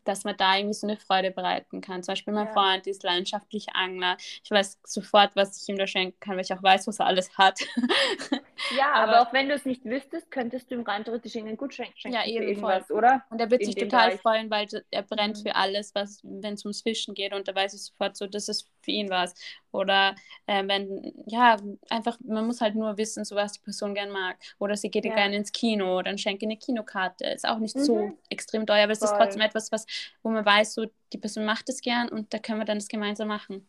dass 0.03 0.23
man 0.23 0.35
da 0.37 0.57
irgendwie 0.57 0.73
so 0.73 0.87
eine 0.87 0.97
Freude 0.97 1.31
bereiten 1.31 1.81
kann. 1.81 2.03
Zum 2.03 2.13
Beispiel 2.13 2.33
mein 2.33 2.47
ja. 2.47 2.53
Freund 2.53 2.87
ist 2.87 3.03
leidenschaftlicher 3.03 3.75
Angler. 3.75 4.17
Ich 4.43 4.51
weiß 4.51 4.79
sofort, 4.83 5.35
was 5.35 5.61
ich 5.61 5.69
ihm 5.69 5.77
da 5.77 5.87
schenken 5.87 6.19
kann, 6.19 6.35
weil 6.35 6.43
ich 6.43 6.53
auch 6.53 6.63
weiß, 6.63 6.87
was 6.87 6.99
er 6.99 7.05
alles 7.07 7.37
hat. 7.37 7.59
Ja, 8.77 8.93
aber, 8.93 9.17
aber 9.17 9.21
auch 9.27 9.33
wenn 9.33 9.49
du 9.49 9.55
es 9.55 9.65
nicht 9.65 9.83
wüsstest, 9.85 10.29
könntest 10.31 10.69
du 10.69 10.75
ihm 10.75 10.81
rein 10.81 11.03
theoretisch 11.03 11.35
einen 11.35 11.57
Gutschein 11.57 11.87
schenken. 11.95 12.17
Ja, 12.17 12.25
eben 12.25 12.47
irgendwas, 12.47 12.87
voll. 12.87 12.97
oder? 12.97 13.23
Und 13.29 13.41
er 13.41 13.49
wird 13.49 13.61
In 13.61 13.67
sich 13.67 13.75
total 13.75 14.09
Bereich. 14.09 14.21
freuen, 14.21 14.49
weil 14.49 14.67
er 14.91 15.01
brennt 15.03 15.37
mhm. 15.37 15.41
für 15.41 15.55
alles, 15.55 15.95
was, 15.95 16.19
wenn 16.23 16.53
es 16.53 16.63
ums 16.63 16.81
Fischen 16.81 17.13
geht. 17.13 17.33
Und 17.33 17.47
da 17.47 17.55
weiß 17.55 17.73
ich 17.73 17.83
sofort 17.83 18.15
so, 18.15 18.27
das 18.27 18.47
ist 18.47 18.69
für 18.81 18.91
ihn 18.91 19.09
was. 19.09 19.33
Oder 19.71 20.15
äh, 20.47 20.67
wenn, 20.67 21.13
ja, 21.27 21.57
einfach, 21.89 22.17
man 22.23 22.45
muss 22.45 22.61
halt 22.61 22.75
nur 22.75 22.97
wissen, 22.97 23.23
so 23.23 23.35
was 23.35 23.53
die 23.53 23.61
Person 23.61 23.93
gern 23.93 24.11
mag. 24.11 24.37
Oder 24.59 24.75
sie 24.75 24.91
geht 24.91 25.05
ja. 25.05 25.15
gerne 25.15 25.35
ins 25.35 25.51
Kino, 25.51 26.01
dann 26.01 26.17
schenke 26.17 26.45
eine 26.45 26.57
Kinokarte. 26.57 27.25
Ist 27.25 27.47
auch 27.47 27.59
nicht 27.59 27.75
mhm. 27.75 27.83
so 27.83 28.17
extrem 28.29 28.65
teuer, 28.65 28.83
aber 28.83 28.93
es 28.93 29.01
ist 29.01 29.15
trotzdem 29.15 29.41
etwas, 29.41 29.71
was, 29.71 29.85
wo 30.23 30.29
man 30.29 30.45
weiß, 30.45 30.73
so 30.73 30.85
die 31.13 31.17
Person 31.17 31.45
macht 31.45 31.69
es 31.69 31.81
gern 31.81 32.09
und 32.09 32.33
da 32.33 32.39
können 32.39 32.59
wir 32.59 32.65
dann 32.65 32.79
das 32.79 32.87
gemeinsam 32.87 33.27
machen. 33.27 33.67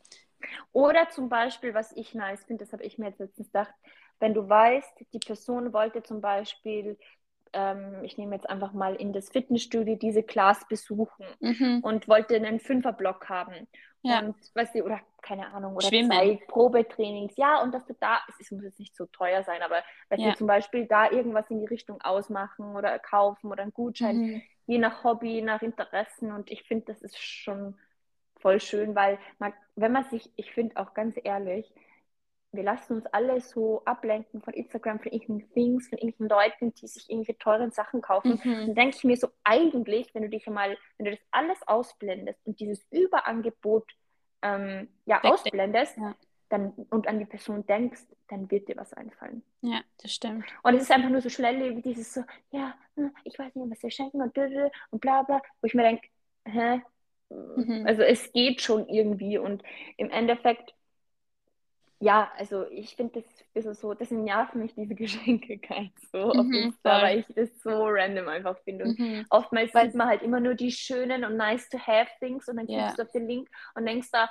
Oder 0.72 1.08
zum 1.10 1.28
Beispiel, 1.28 1.74
was 1.74 1.92
ich 1.92 2.14
nice 2.14 2.44
finde, 2.44 2.64
das 2.64 2.72
habe 2.72 2.82
ich 2.82 2.98
mir 2.98 3.06
jetzt 3.06 3.20
letztens 3.20 3.48
gedacht, 3.48 3.72
wenn 4.18 4.34
du 4.34 4.48
weißt, 4.48 5.04
die 5.12 5.18
Person 5.18 5.72
wollte 5.72 6.02
zum 6.02 6.20
Beispiel, 6.20 6.96
ähm, 7.52 8.02
ich 8.02 8.18
nehme 8.18 8.34
jetzt 8.34 8.48
einfach 8.48 8.72
mal 8.72 8.94
in 8.94 9.12
das 9.12 9.30
Fitnessstudio 9.30 9.96
diese 9.96 10.22
Class 10.22 10.66
besuchen 10.68 11.26
mhm. 11.40 11.80
und 11.82 12.08
wollte 12.08 12.36
einen 12.36 12.60
Fünferblock 12.60 13.28
haben. 13.28 13.68
Ja. 14.02 14.20
Und 14.20 14.34
weißt 14.54 14.74
du, 14.74 14.82
oder 14.82 15.00
keine 15.22 15.52
Ahnung, 15.52 15.76
oder 15.76 15.86
Schwimmen. 15.86 16.10
zwei 16.10 16.40
Probetrainings. 16.48 17.36
Ja, 17.36 17.62
und 17.62 17.72
dass 17.72 17.86
du 17.86 17.94
da, 18.00 18.18
es 18.40 18.50
muss 18.50 18.64
jetzt 18.64 18.80
nicht 18.80 18.96
so 18.96 19.06
teuer 19.06 19.44
sein, 19.44 19.62
aber 19.62 19.82
dass 20.10 20.20
ja. 20.20 20.30
du 20.30 20.36
zum 20.36 20.46
Beispiel 20.48 20.86
da 20.86 21.10
irgendwas 21.10 21.48
in 21.50 21.60
die 21.60 21.66
Richtung 21.66 22.00
ausmachen 22.02 22.74
oder 22.74 22.98
kaufen 22.98 23.50
oder 23.50 23.62
einen 23.62 23.72
Gutschein, 23.72 24.16
mhm. 24.16 24.42
je 24.66 24.78
nach 24.78 25.04
Hobby, 25.04 25.40
nach 25.42 25.62
Interessen. 25.62 26.32
Und 26.32 26.50
ich 26.50 26.64
finde, 26.64 26.86
das 26.86 27.00
ist 27.00 27.16
schon 27.18 27.78
voll 28.40 28.60
schön, 28.60 28.96
weil 28.96 29.18
man, 29.38 29.52
wenn 29.76 29.92
man 29.92 30.04
sich, 30.04 30.30
ich 30.36 30.52
finde 30.52 30.76
auch 30.76 30.94
ganz 30.94 31.14
ehrlich, 31.22 31.72
wir 32.52 32.62
lassen 32.62 32.94
uns 32.94 33.06
alle 33.06 33.40
so 33.40 33.82
ablenken 33.84 34.42
von 34.42 34.52
Instagram, 34.52 35.00
von 35.00 35.10
irgendwelchen 35.10 35.52
Things, 35.52 35.88
von 35.88 35.98
irgendwelchen 35.98 36.28
Leuten, 36.28 36.74
die 36.74 36.86
sich 36.86 37.08
irgendwelche 37.08 37.38
teuren 37.38 37.70
Sachen 37.70 38.02
kaufen. 38.02 38.40
Mhm. 38.44 38.66
Dann 38.66 38.74
denke 38.74 38.96
ich 38.96 39.04
mir 39.04 39.16
so, 39.16 39.28
eigentlich, 39.42 40.14
wenn 40.14 40.22
du 40.22 40.28
dich 40.28 40.46
mal, 40.46 40.76
wenn 40.98 41.06
du 41.06 41.12
das 41.12 41.20
alles 41.30 41.58
ausblendest 41.66 42.38
und 42.44 42.60
dieses 42.60 42.86
Überangebot 42.90 43.90
ähm, 44.42 44.88
ja, 45.06 45.22
ausblendest, 45.22 45.96
ja. 45.96 46.14
Dann, 46.48 46.72
und 46.90 47.08
an 47.08 47.18
die 47.18 47.24
Person 47.24 47.64
denkst, 47.64 48.02
dann 48.28 48.50
wird 48.50 48.68
dir 48.68 48.76
was 48.76 48.92
einfallen. 48.92 49.42
Ja, 49.62 49.80
das 50.02 50.12
stimmt. 50.12 50.44
Und 50.62 50.74
es 50.74 50.82
ist 50.82 50.90
einfach 50.90 51.08
nur 51.08 51.22
so 51.22 51.30
schnell, 51.30 51.74
wie 51.74 51.80
dieses 51.80 52.12
so, 52.12 52.24
ja, 52.50 52.74
hm, 52.94 53.10
ich 53.24 53.38
weiß 53.38 53.54
nicht, 53.54 53.70
was 53.70 53.82
wir 53.82 53.90
schenken 53.90 54.20
und, 54.20 54.36
und 54.36 55.00
bla 55.00 55.22
bla, 55.22 55.40
wo 55.62 55.66
ich 55.66 55.72
mir 55.72 55.84
denke, 55.84 56.08
hä? 56.44 56.82
Mhm. 57.30 57.86
Also 57.86 58.02
es 58.02 58.30
geht 58.32 58.60
schon 58.60 58.86
irgendwie 58.88 59.38
und 59.38 59.62
im 59.96 60.10
Endeffekt 60.10 60.74
ja, 62.02 62.32
also 62.36 62.66
ich 62.68 62.96
finde 62.96 63.20
das 63.20 63.24
bisschen 63.54 63.74
so, 63.74 63.94
das 63.94 64.08
sind 64.08 64.26
ja 64.26 64.46
für 64.50 64.58
mich 64.58 64.74
diese 64.74 64.94
Geschenke 64.96 65.58
kein 65.58 65.92
so 66.10 66.32
mhm, 66.34 66.74
weil 66.82 67.20
ich 67.20 67.26
das 67.34 67.48
so 67.62 67.84
random 67.86 68.28
einfach 68.28 68.58
finde. 68.64 68.86
Und 68.86 68.98
mhm. 68.98 69.26
oftmals 69.30 69.72
sieht 69.72 69.94
man 69.94 70.08
halt 70.08 70.22
immer 70.22 70.40
nur 70.40 70.54
die 70.54 70.72
schönen 70.72 71.24
und 71.24 71.36
nice 71.36 71.68
to 71.68 71.78
have 71.78 72.10
things 72.18 72.48
und 72.48 72.56
dann 72.56 72.66
klickst 72.66 72.82
yeah. 72.82 72.94
du 72.96 73.02
auf 73.02 73.12
den 73.12 73.28
Link 73.28 73.48
und 73.74 73.86
denkst 73.86 74.08
da, 74.10 74.28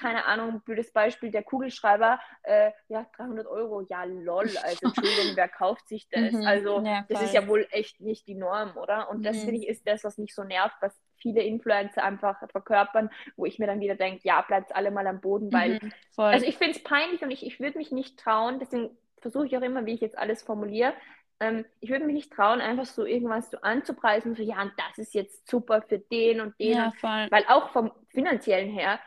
keine 0.00 0.26
Ahnung, 0.26 0.60
blödes 0.64 0.92
Beispiel, 0.92 1.32
der 1.32 1.42
Kugelschreiber, 1.42 2.20
äh, 2.44 2.70
ja, 2.88 3.04
300 3.16 3.46
Euro, 3.48 3.80
ja, 3.88 4.04
lol, 4.04 4.48
also 4.62 4.78
Entschuldigung, 4.86 5.32
wer 5.34 5.48
kauft 5.48 5.88
sich 5.88 6.08
das? 6.10 6.32
Mhm. 6.32 6.46
Also 6.46 6.80
ja, 6.84 7.04
das 7.08 7.22
ist 7.22 7.34
ja 7.34 7.48
wohl 7.48 7.66
echt 7.70 8.00
nicht 8.00 8.28
die 8.28 8.36
Norm, 8.36 8.76
oder? 8.76 9.10
Und 9.10 9.24
das 9.24 9.38
mhm. 9.38 9.40
finde 9.40 9.60
ich 9.60 9.68
ist 9.68 9.86
das, 9.88 10.04
was 10.04 10.18
mich 10.18 10.34
so 10.34 10.44
nervt, 10.44 10.76
was 10.80 10.94
viele 11.20 11.42
Influencer 11.42 12.02
einfach 12.02 12.38
verkörpern, 12.50 13.10
wo 13.36 13.46
ich 13.46 13.58
mir 13.58 13.66
dann 13.66 13.80
wieder 13.80 13.94
denke, 13.94 14.20
ja, 14.24 14.40
bleibt 14.42 14.74
alle 14.74 14.90
mal 14.90 15.06
am 15.06 15.20
Boden, 15.20 15.52
weil, 15.52 15.80
mhm, 15.82 15.92
also 16.16 16.46
ich 16.46 16.58
finde 16.58 16.76
es 16.76 16.82
peinlich 16.82 17.22
und 17.22 17.30
ich, 17.30 17.44
ich 17.44 17.60
würde 17.60 17.78
mich 17.78 17.92
nicht 17.92 18.18
trauen, 18.18 18.58
deswegen 18.58 18.90
versuche 19.20 19.46
ich 19.46 19.56
auch 19.56 19.62
immer, 19.62 19.86
wie 19.86 19.94
ich 19.94 20.00
jetzt 20.00 20.18
alles 20.18 20.42
formuliere, 20.42 20.94
ähm, 21.40 21.64
ich 21.80 21.90
würde 21.90 22.04
mich 22.04 22.14
nicht 22.14 22.32
trauen, 22.32 22.60
einfach 22.60 22.86
so 22.86 23.04
irgendwas 23.04 23.50
so 23.50 23.58
anzupreisen, 23.60 24.34
so, 24.34 24.42
ja, 24.42 24.60
und 24.62 24.72
das 24.76 24.98
ist 24.98 25.14
jetzt 25.14 25.48
super 25.48 25.82
für 25.82 25.98
den 25.98 26.40
und 26.40 26.58
den, 26.58 26.76
ja, 26.76 26.92
weil 27.02 27.44
auch 27.48 27.70
vom 27.70 27.92
finanziellen 28.08 28.70
her, 28.70 28.98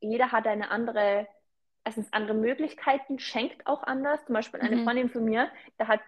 jeder 0.00 0.32
hat 0.32 0.46
eine 0.46 0.70
andere, 0.70 1.26
erstens 1.84 2.12
andere 2.12 2.36
Möglichkeiten, 2.36 3.18
schenkt 3.18 3.66
auch 3.66 3.82
anders, 3.82 4.24
zum 4.24 4.34
Beispiel 4.34 4.60
eine 4.60 4.76
mhm. 4.76 4.84
Freundin 4.84 5.10
von 5.10 5.24
mir, 5.24 5.50
da 5.76 5.88
hat 5.88 6.00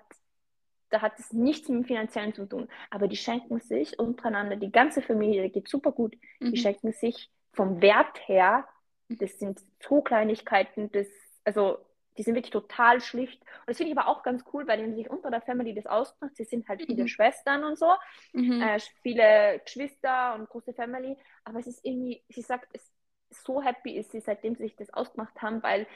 da 0.90 1.02
hat 1.02 1.18
es 1.18 1.32
nichts 1.32 1.68
mit 1.68 1.78
dem 1.78 1.84
Finanziellen 1.84 2.34
zu 2.34 2.46
tun. 2.46 2.68
Aber 2.90 3.08
die 3.08 3.16
schenken 3.16 3.60
sich 3.60 3.98
untereinander, 3.98 4.56
die 4.56 4.70
ganze 4.70 5.02
Familie, 5.02 5.50
geht 5.50 5.68
super 5.68 5.92
gut. 5.92 6.16
Mhm. 6.40 6.52
Die 6.52 6.56
schenken 6.58 6.92
sich 6.92 7.30
vom 7.52 7.80
Wert 7.80 8.28
her, 8.28 8.66
das 9.08 9.38
sind 9.38 9.60
so 9.80 10.02
Kleinigkeiten, 10.02 10.90
das, 10.92 11.06
also 11.44 11.78
die 12.18 12.22
sind 12.22 12.34
wirklich 12.34 12.52
total 12.52 13.00
schlicht. 13.00 13.40
Und 13.40 13.68
das 13.68 13.76
finde 13.76 13.92
ich 13.92 13.98
aber 13.98 14.08
auch 14.08 14.22
ganz 14.22 14.44
cool, 14.52 14.66
weil 14.66 14.94
sich 14.94 15.10
unter 15.10 15.30
der 15.30 15.42
Family 15.42 15.74
das 15.74 15.86
ausmacht. 15.86 16.34
Sie 16.36 16.44
sind 16.44 16.68
halt 16.68 16.82
viele 16.82 17.02
mhm. 17.02 17.08
Schwestern 17.08 17.64
und 17.64 17.78
so, 17.78 17.92
mhm. 18.32 18.60
äh, 18.62 18.78
viele 19.02 19.60
Geschwister 19.64 20.34
und 20.34 20.48
große 20.48 20.72
Family. 20.72 21.16
Aber 21.44 21.58
es 21.58 21.66
ist 21.66 21.84
irgendwie, 21.84 22.22
sie 22.28 22.42
sagt, 22.42 22.68
es 22.72 22.90
so 23.30 23.60
happy 23.62 23.96
ist 23.96 24.12
sie, 24.12 24.20
seitdem 24.20 24.54
sie 24.54 24.64
sich 24.64 24.76
das 24.76 24.92
ausgemacht 24.92 25.40
haben, 25.42 25.62
weil 25.62 25.86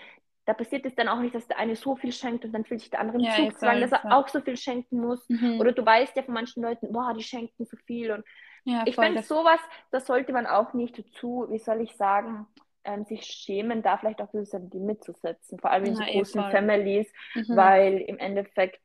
da 0.47 0.55
passiert 0.55 0.87
es 0.87 0.95
dann 0.95 1.09
auch 1.09 1.21
nicht, 1.21 1.35
dass 1.35 1.47
der 1.47 1.59
eine 1.59 1.77
so 1.77 1.97
viel 1.97 2.13
schenkt 2.13 2.45
und 2.45 2.53
dann 2.53 2.65
fühlt 2.65 2.81
sich 2.81 2.91
der 2.91 3.01
andere 3.01 3.19
im 3.19 3.25
ja, 3.25 3.37
Zug 3.37 3.59
zwang, 3.59 3.81
dass 3.81 3.93
er 3.93 4.17
auch 4.17 4.29
so 4.29 4.41
viel 4.41 4.57
schenken 4.57 5.01
muss. 5.01 5.29
Mhm. 5.29 5.61
Oder 5.61 5.73
du 5.73 5.85
weißt 5.85 6.17
ja 6.17 6.23
von 6.23 6.35
manchen 6.35 6.63
Leuten, 6.63 6.93
boah, 6.93 7.15
die 7.15 7.23
schenken 7.23 7.67
so 7.67 7.77
viel. 7.87 8.11
Und 8.11 8.25
ja, 8.65 8.83
ich 8.87 8.97
finde 8.97 9.23
sowas, 9.23 9.61
das 9.91 10.07
sollte 10.07 10.33
man 10.33 10.47
auch 10.47 10.73
nicht 10.73 10.99
dazu, 10.99 11.47
wie 11.51 11.59
soll 11.59 11.81
ich 11.83 11.95
sagen, 11.97 12.47
ähm, 12.85 13.05
sich 13.05 13.25
schämen, 13.25 13.83
da 13.83 13.99
vielleicht 13.99 14.23
auch 14.23 14.33
ein 14.33 14.47
ein 14.53 14.71
Limit 14.71 15.05
zu 15.05 15.13
setzen, 15.13 15.59
vor 15.59 15.71
allem 15.71 15.85
in 15.85 15.97
so 15.97 16.05
großen 16.05 16.41
voll. 16.41 16.51
Families, 16.51 17.13
mhm. 17.35 17.57
weil 17.57 17.99
im 17.99 18.19
Endeffekt, 18.19 18.81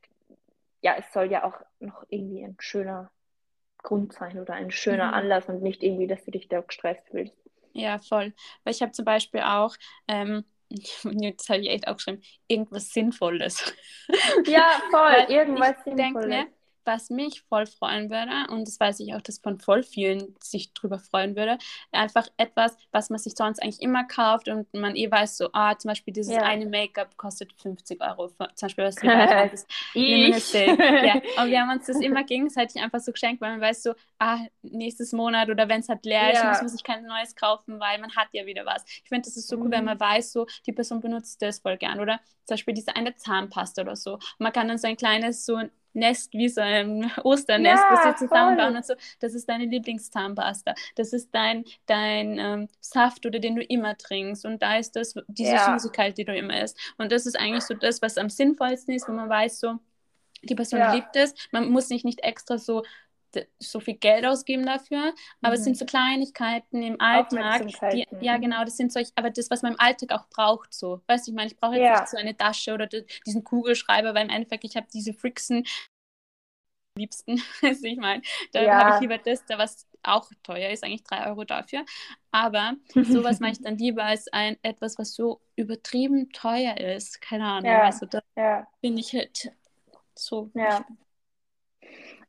ja, 0.82 0.96
es 0.98 1.12
soll 1.14 1.32
ja 1.32 1.44
auch 1.46 1.56
noch 1.80 2.04
irgendwie 2.10 2.44
ein 2.44 2.58
schöner 2.60 3.10
Grund 3.78 4.14
sein 4.14 4.40
oder 4.40 4.54
ein 4.54 4.72
schöner 4.72 5.08
mhm. 5.08 5.14
Anlass 5.14 5.48
und 5.48 5.62
nicht 5.62 5.84
irgendwie, 5.84 6.08
dass 6.08 6.24
du 6.26 6.32
dich 6.32 6.50
da 6.50 6.62
gestresst 6.62 7.08
fühlst. 7.10 7.36
Ja, 7.74 8.00
voll. 8.00 8.34
Weil 8.64 8.74
ich 8.74 8.82
habe 8.82 8.92
zum 8.92 9.06
Beispiel 9.06 9.42
auch, 9.42 9.76
ähm, 10.08 10.46
jetzt 11.04 11.50
habe 11.50 11.62
ich 11.62 11.70
echt 11.70 11.88
auch 11.88 11.96
geschrieben, 11.96 12.22
irgendwas 12.48 12.90
Sinnvolles. 12.92 13.74
Ja, 14.46 14.82
voll, 14.92 15.26
irgendwas 15.30 15.84
Sinnvolles. 15.84 16.28
Denk 16.30 16.48
mir, 16.48 16.55
was 16.86 17.10
mich 17.10 17.42
voll 17.42 17.66
freuen 17.66 18.10
würde, 18.10 18.52
und 18.52 18.68
das 18.68 18.80
weiß 18.80 19.00
ich 19.00 19.14
auch, 19.14 19.22
dass 19.22 19.40
von 19.40 19.60
voll 19.60 19.84
vielen 19.84 20.36
sich 20.42 20.74
drüber 20.74 21.00
freuen 21.00 21.36
würde, 21.36 21.58
einfach 21.92 22.28
etwas, 22.38 22.78
was 22.92 23.10
man 23.10 23.20
sich 23.20 23.34
sonst 23.36 23.62
eigentlich 23.62 23.82
immer 23.82 24.06
kauft 24.06 24.48
und 24.48 24.74
man 24.74 24.96
eh 24.96 25.10
weiß, 25.10 25.38
so, 25.38 25.50
ah, 25.54 25.78
zum 25.78 25.90
Beispiel 25.90 26.14
dieses 26.14 26.34
ja. 26.34 26.44
eine 26.44 26.66
Make-up 26.66 27.18
kostet 27.18 27.54
50 27.62 28.02
Euro, 28.02 28.28
zum 28.28 28.48
Beispiel, 28.62 28.84
was 28.86 28.96
du 28.96 29.08
ist. 29.54 29.68
ich. 29.94 30.54
ja. 30.54 31.16
Und 31.42 31.50
wir 31.50 31.62
haben 31.62 31.72
uns 31.72 31.88
das 31.88 32.00
immer 32.00 32.24
gegenseitig 32.24 32.82
einfach 32.82 33.00
so 33.00 33.12
geschenkt, 33.12 33.42
weil 33.42 33.52
man 33.52 33.62
weiß 33.62 33.84
so, 33.84 33.94
ah, 34.20 34.40
nächstes 34.62 35.14
Monat 35.14 35.50
oder 35.50 35.68
wenn 35.70 35.82
es 35.82 35.90
halt 35.90 36.06
leer 36.06 36.34
ist, 36.34 36.44
muss 36.44 36.62
man 36.62 36.70
sich 36.70 36.84
kein 36.84 37.06
neues 37.06 37.36
kaufen, 37.36 37.80
weil 37.80 38.00
man 38.00 38.16
hat 38.16 38.30
ja 38.34 38.46
wieder 38.46 38.66
was. 38.66 38.84
Ich 38.86 39.10
finde, 39.10 39.24
das 39.24 39.38
ist 39.38 39.48
so 39.48 39.58
mhm. 39.58 39.62
gut, 39.62 39.72
wenn 39.72 39.82
mhm. 39.82 39.86
man 39.86 40.00
weiß, 40.00 40.32
so, 40.32 40.48
die 40.66 40.72
Person 40.72 41.02
benutzt 41.02 41.42
das 41.42 41.60
voll 41.60 41.78
gern, 41.78 42.00
oder? 42.00 42.20
Zum 42.46 42.56
Beispiel 42.56 42.74
diese 42.74 42.96
eine 42.96 43.16
Zahnpasta 43.16 43.82
oder 43.82 43.96
so. 43.96 44.14
Und 44.14 44.40
man 44.40 44.54
kann 44.54 44.68
dann 44.68 44.78
so 44.78 44.88
ein 44.88 44.98
kleines, 44.98 45.46
so 45.46 45.60
Nest 45.96 46.34
wie 46.34 46.50
so 46.50 46.62
ein 46.62 47.12
Osternest, 47.24 47.84
ja, 47.84 47.92
was 47.92 48.20
sie 48.20 48.26
zusammenbauen 48.28 48.76
und 48.76 48.86
so. 48.86 48.94
Das 49.20 49.34
ist 49.34 49.48
deine 49.50 49.66
Lieblingszahnpasta. 49.66 50.76
Das 50.96 51.14
ist 51.14 51.30
dein, 51.34 51.66
dein 51.86 52.38
ähm, 52.38 52.68
Saft 52.80 53.26
oder 53.26 53.40
den 53.40 53.56
du 53.56 53.64
immer 53.64 53.98
trinkst. 53.98 54.46
Und 54.46 54.62
da 54.62 54.78
ist 54.78 54.96
das 54.96 55.16
diese 55.28 55.54
ja. 55.54 55.74
Süßigkeit, 55.74 56.18
die 56.18 56.26
du 56.26 56.36
immer 56.36 56.62
isst. 56.62 56.78
Und 56.98 57.12
das 57.12 57.26
ist 57.26 57.40
eigentlich 57.40 57.64
so 57.64 57.74
das, 57.74 58.02
was 58.02 58.18
am 58.18 58.30
sinnvollsten 58.30 58.94
ist, 58.94 59.08
wo 59.08 59.14
man 59.14 59.30
weiß, 59.30 59.60
so, 59.60 59.80
die 60.44 60.56
Person 60.56 60.80
ja. 60.80 60.94
liebt 60.94 61.16
es. 61.16 61.34
Man 61.52 61.70
muss 61.70 61.88
sich 61.88 62.04
nicht 62.04 62.22
extra 62.24 62.58
so 62.58 62.84
so 63.60 63.80
viel 63.80 63.96
Geld 63.96 64.26
ausgeben 64.26 64.66
dafür, 64.66 65.14
aber 65.42 65.54
mhm. 65.54 65.58
es 65.58 65.64
sind 65.64 65.74
mhm. 65.74 65.80
so 65.80 65.86
Kleinigkeiten 65.86 66.84
im 66.84 67.00
Alltag. 67.00 67.68
Die, 67.92 68.06
ja, 68.22 68.38
mhm. 68.38 68.42
genau, 68.42 68.64
das 68.64 68.78
sind 68.78 68.92
solche, 68.92 69.12
aber 69.16 69.30
das, 69.30 69.50
was 69.50 69.62
man 69.62 69.74
im 69.74 69.80
Alltag 69.80 70.12
auch 70.12 70.28
braucht, 70.30 70.74
so. 70.74 71.02
Weißt 71.08 71.28
du, 71.28 71.32
ich 71.32 71.36
meine, 71.36 71.48
ich 71.48 71.58
brauche 71.58 71.76
jetzt 71.76 71.84
ja. 71.84 72.00
nicht 72.00 72.10
so 72.10 72.18
eine 72.18 72.38
Tasche 72.38 72.74
oder 72.74 72.88
diesen 72.88 73.44
Kugelschreiber, 73.44 74.14
weil 74.14 74.26
im 74.26 74.30
Endeffekt, 74.30 74.64
ich 74.64 74.76
habe 74.76 74.88
diese 74.94 75.14
Frixen 75.14 75.66
liebsten. 76.98 77.42
Also 77.62 77.86
ich 77.86 77.98
meine, 77.98 78.22
da 78.54 78.62
ja. 78.62 78.78
habe 78.78 78.96
ich 78.96 79.02
lieber 79.02 79.18
das, 79.18 79.46
da 79.46 79.58
was 79.58 79.88
auch 80.04 80.30
teuer 80.44 80.70
ist, 80.70 80.84
eigentlich 80.84 81.04
drei 81.04 81.28
Euro 81.28 81.44
dafür. 81.44 81.84
Aber 82.32 82.76
sowas 82.94 83.40
mache 83.40 83.54
ich 83.54 83.62
dann 83.62 83.78
lieber 83.78 84.04
als 84.04 84.28
ein 84.32 84.58
etwas, 84.62 84.98
was 84.98 85.16
so 85.16 85.42
übertrieben 85.56 86.32
teuer 86.32 86.78
ist. 86.78 87.22
Keine 87.22 87.46
Ahnung. 87.46 87.72
Ja. 87.72 87.84
Also 87.84 88.06
da 88.06 88.22
ja. 88.36 88.68
bin 88.82 88.98
ich 88.98 89.14
halt 89.14 89.52
so. 90.16 90.52
Ja. 90.54 90.86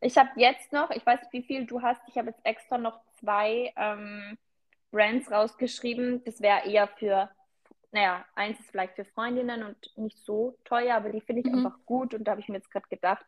Ich 0.01 0.17
habe 0.17 0.31
jetzt 0.37 0.73
noch, 0.73 0.91
ich 0.91 1.05
weiß 1.05 1.21
nicht, 1.21 1.33
wie 1.33 1.43
viel 1.43 1.67
du 1.67 1.83
hast, 1.83 2.01
ich 2.09 2.19
habe 2.19 2.29
jetzt 2.29 2.45
extra 2.45 2.79
noch 2.79 3.01
zwei 3.19 3.73
ähm, 3.77 4.37
Brands 4.91 5.31
rausgeschrieben. 5.31 6.23
Das 6.25 6.41
wäre 6.41 6.69
eher 6.69 6.87
für, 6.89 7.31
naja, 7.93 8.25
eins 8.35 8.61
ist 8.61 8.71
vielleicht 8.71 8.95
für 8.95 9.05
Freundinnen 9.05 9.63
und 9.63 9.77
nicht 9.97 10.19
so 10.19 10.57
teuer, 10.65 10.97
aber 10.97 11.11
die 11.11 11.21
finde 11.21 11.43
ich 11.43 11.53
mhm. 11.53 11.67
einfach 11.67 11.79
gut 11.87 12.15
und 12.15 12.25
da 12.25 12.33
habe 12.33 12.41
ich 12.41 12.49
mir 12.49 12.57
jetzt 12.57 12.71
gerade 12.71 12.89
gedacht, 12.89 13.27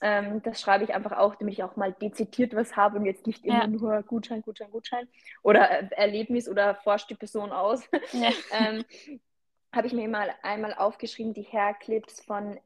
ähm, 0.00 0.42
das 0.42 0.60
schreibe 0.60 0.82
ich 0.82 0.94
einfach 0.94 1.12
auch, 1.12 1.36
damit 1.36 1.54
ich 1.54 1.62
auch 1.62 1.76
mal 1.76 1.92
dezidiert 1.92 2.54
was 2.54 2.76
habe 2.76 2.98
und 2.98 3.06
jetzt 3.06 3.26
nicht 3.26 3.44
immer 3.44 3.62
ja. 3.62 3.66
nur 3.68 4.02
Gutschein, 4.02 4.42
Gutschein, 4.42 4.70
Gutschein 4.70 5.08
oder 5.42 5.70
äh, 5.70 5.88
Erlebnis 5.92 6.48
oder 6.48 6.74
forscht 6.74 7.08
die 7.08 7.14
Person 7.14 7.52
aus. 7.52 7.88
Ja. 8.12 8.30
ähm, 8.52 8.84
habe 9.72 9.86
ich 9.86 9.92
mir 9.92 10.08
mal 10.08 10.34
einmal 10.42 10.74
aufgeschrieben, 10.74 11.34
die 11.34 11.44
Hairclips 11.44 12.20
von 12.20 12.58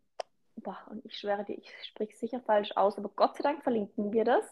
boah, 0.56 0.78
und 0.90 1.04
ich 1.04 1.18
schwöre 1.18 1.44
dir, 1.44 1.56
ich 1.58 1.70
spreche 1.84 2.16
sicher 2.16 2.40
falsch 2.40 2.72
aus, 2.76 2.98
aber 2.98 3.10
Gott 3.14 3.36
sei 3.36 3.42
Dank 3.42 3.62
verlinken 3.62 4.12
wir 4.12 4.24
das 4.24 4.44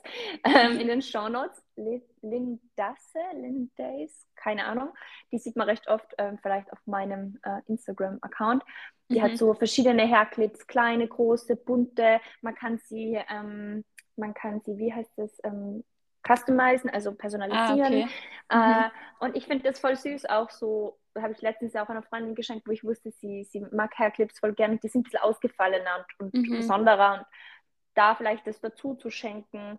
ähm, 0.44 0.78
in 0.78 0.88
den 0.88 1.02
Show 1.02 1.28
Notes. 1.28 1.62
Lindasse, 1.76 3.18
Lindace, 3.32 4.26
keine 4.36 4.66
Ahnung. 4.66 4.90
Die 5.32 5.38
sieht 5.38 5.56
man 5.56 5.68
recht 5.68 5.88
oft 5.88 6.14
ähm, 6.18 6.38
vielleicht 6.40 6.72
auf 6.72 6.78
meinem 6.86 7.38
äh, 7.42 7.60
Instagram-Account. 7.66 8.62
Die 9.10 9.18
mhm. 9.18 9.22
hat 9.22 9.38
so 9.38 9.54
verschiedene 9.54 10.06
Hairclips, 10.06 10.66
kleine, 10.66 11.08
große, 11.08 11.56
bunte. 11.56 12.20
Man 12.40 12.54
kann 12.54 12.78
sie, 12.78 13.20
ähm, 13.28 13.84
man 14.16 14.34
kann 14.34 14.60
sie, 14.60 14.78
wie 14.78 14.92
heißt 14.92 15.12
das, 15.16 15.38
ähm, 15.44 15.84
customizen, 16.26 16.90
also 16.90 17.14
personalisieren. 17.14 18.08
Ah, 18.48 18.56
okay. 18.56 18.80
äh, 18.80 18.80
mhm. 18.86 18.90
Und 19.20 19.36
ich 19.36 19.46
finde 19.46 19.64
das 19.64 19.78
voll 19.78 19.96
süß, 19.96 20.26
auch 20.26 20.50
so 20.50 20.98
habe 21.22 21.32
ich 21.32 21.42
letztens 21.42 21.76
auch 21.76 21.88
einer 21.88 22.02
Freundin 22.02 22.34
geschenkt, 22.34 22.66
wo 22.66 22.72
ich 22.72 22.84
wusste, 22.84 23.10
sie, 23.10 23.44
sie 23.44 23.60
mag 23.72 23.96
Hairclips 23.98 24.38
voll 24.38 24.54
gerne. 24.54 24.78
Die 24.78 24.88
sind 24.88 25.00
ein 25.00 25.04
bisschen 25.04 25.20
ausgefallener 25.20 26.06
und, 26.18 26.34
und 26.34 26.48
mhm. 26.48 26.56
besonderer. 26.56 27.18
Und 27.18 27.26
da 27.94 28.14
vielleicht 28.14 28.46
das 28.46 28.60
dazu 28.60 28.94
zu 28.94 29.10
schenken. 29.10 29.78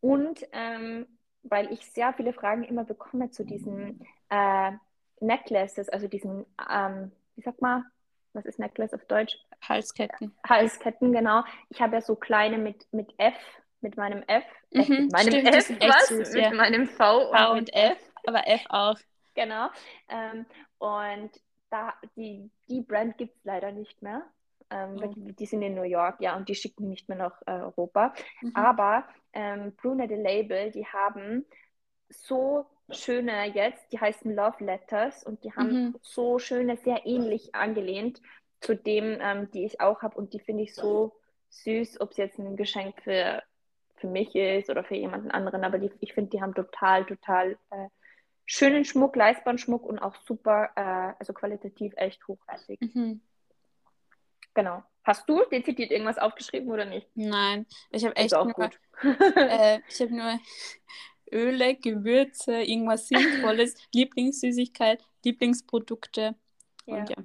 Und 0.00 0.46
ähm, 0.52 1.06
weil 1.42 1.72
ich 1.72 1.86
sehr 1.86 2.12
viele 2.12 2.32
Fragen 2.32 2.64
immer 2.64 2.84
bekomme 2.84 3.30
zu 3.30 3.44
diesen 3.44 4.04
äh, 4.30 4.72
Necklaces, 5.20 5.88
also 5.88 6.08
diesen, 6.08 6.44
ähm, 6.70 7.12
wie 7.36 7.42
sagt 7.42 7.62
man, 7.62 7.84
was 8.32 8.44
ist 8.44 8.58
Necklace 8.58 8.94
auf 8.94 9.04
Deutsch? 9.06 9.38
Halsketten. 9.62 10.34
Halsketten, 10.46 11.12
genau. 11.12 11.42
Ich 11.70 11.80
habe 11.80 11.94
ja 11.94 12.00
so 12.02 12.16
kleine 12.16 12.58
mit, 12.58 12.86
mit 12.92 13.14
F, 13.16 13.34
mit 13.80 13.96
meinem 13.96 14.22
F. 14.26 14.44
Mhm, 14.72 14.80
mit 14.88 15.12
meinem 15.12 15.28
stimmt, 15.28 15.82
F, 15.82 15.88
was? 15.88 16.08
Süß, 16.08 16.32
mit 16.34 16.42
ja. 16.42 16.52
meinem 16.52 16.86
V, 16.86 17.32
v 17.32 17.52
und. 17.52 17.72
F. 17.72 17.98
Aber 18.26 18.46
F 18.46 18.62
auch. 18.68 18.98
Genau. 19.36 19.68
Ähm, 20.08 20.46
und 20.78 21.30
da, 21.70 21.94
die, 22.16 22.50
die 22.68 22.80
Brand 22.80 23.18
gibt 23.18 23.36
es 23.36 23.44
leider 23.44 23.70
nicht 23.70 24.02
mehr. 24.02 24.22
Ähm, 24.70 24.96
oh. 25.00 25.06
die, 25.06 25.32
die, 25.32 25.46
sind 25.46 25.62
in 25.62 25.76
New 25.76 25.82
York, 25.82 26.20
ja, 26.20 26.36
und 26.36 26.48
die 26.48 26.56
schicken 26.56 26.88
nicht 26.88 27.08
mehr 27.08 27.18
nach 27.18 27.40
äh, 27.46 27.52
Europa. 27.52 28.14
Mhm. 28.40 28.52
Aber 28.54 29.04
ähm, 29.32 29.72
Bruna 29.76 30.08
de 30.08 30.20
Label, 30.20 30.72
die 30.72 30.86
haben 30.86 31.44
so 32.08 32.66
schöne 32.90 33.46
jetzt, 33.52 33.92
die 33.92 34.00
heißen 34.00 34.34
Love 34.34 34.64
Letters 34.64 35.22
und 35.24 35.44
die 35.44 35.52
haben 35.52 35.70
mhm. 35.70 35.96
so 36.02 36.38
schöne, 36.38 36.76
sehr 36.76 37.06
ähnlich 37.06 37.54
angelehnt 37.54 38.20
zu 38.60 38.74
dem, 38.74 39.18
ähm, 39.20 39.50
die 39.52 39.64
ich 39.64 39.80
auch 39.80 40.02
habe 40.02 40.16
und 40.16 40.32
die 40.32 40.40
finde 40.40 40.64
ich 40.64 40.74
so 40.74 41.12
süß, 41.50 42.00
ob 42.00 42.12
es 42.12 42.16
jetzt 42.16 42.38
ein 42.38 42.56
Geschenk 42.56 43.00
für, 43.02 43.42
für 43.96 44.08
mich 44.08 44.34
ist 44.34 44.70
oder 44.70 44.82
für 44.82 44.96
jemanden 44.96 45.30
anderen, 45.30 45.64
aber 45.64 45.78
die, 45.78 45.90
ich 46.00 46.14
finde, 46.14 46.30
die 46.30 46.42
haben 46.42 46.54
total, 46.54 47.04
total 47.04 47.58
äh, 47.70 47.88
schönen 48.46 48.84
Schmuck, 48.84 49.16
Leistbandschmuck 49.16 49.84
und 49.84 49.98
auch 49.98 50.16
super, 50.24 50.70
äh, 50.76 51.14
also 51.18 51.32
qualitativ 51.32 51.92
echt 51.96 52.26
hochwertig. 52.26 52.80
Mhm. 52.80 53.20
Genau. 54.54 54.82
Hast 55.04 55.28
du 55.28 55.44
dezidiert 55.44 55.90
irgendwas 55.90 56.18
aufgeschrieben 56.18 56.70
oder 56.70 56.84
nicht? 56.84 57.08
Nein, 57.14 57.66
ich 57.90 58.04
habe 58.04 58.16
echt 58.16 58.34
auch 58.34 58.44
nur, 58.44 58.54
gut. 58.54 58.80
äh, 59.36 59.80
ich 59.88 60.00
habe 60.00 60.14
nur 60.14 60.40
Öle, 61.30 61.76
Gewürze, 61.76 62.62
irgendwas 62.62 63.08
Sinnvolles, 63.08 63.74
Lieblingssüßigkeit, 63.94 65.04
Lieblingsprodukte 65.24 66.34
ja. 66.86 66.96
und 66.96 67.10
ja, 67.10 67.16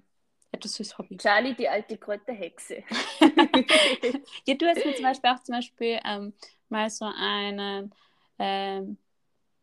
etwas 0.52 0.76
fürs 0.76 0.98
Hobby. 0.98 1.18
Charlie, 1.18 1.56
die 1.56 1.70
alte 1.70 1.98
Kräuterhexe. 1.98 2.84
ja, 4.46 4.54
du 4.56 4.66
hast 4.68 4.86
mir 4.86 4.96
zum 4.96 5.04
Beispiel 5.04 5.30
auch 5.30 5.44
zum 5.44 5.56
Beispiel 5.56 6.00
ähm, 6.06 6.34
mal 6.70 6.90
so 6.90 7.06
einen 7.06 7.94
ähm, 8.38 8.98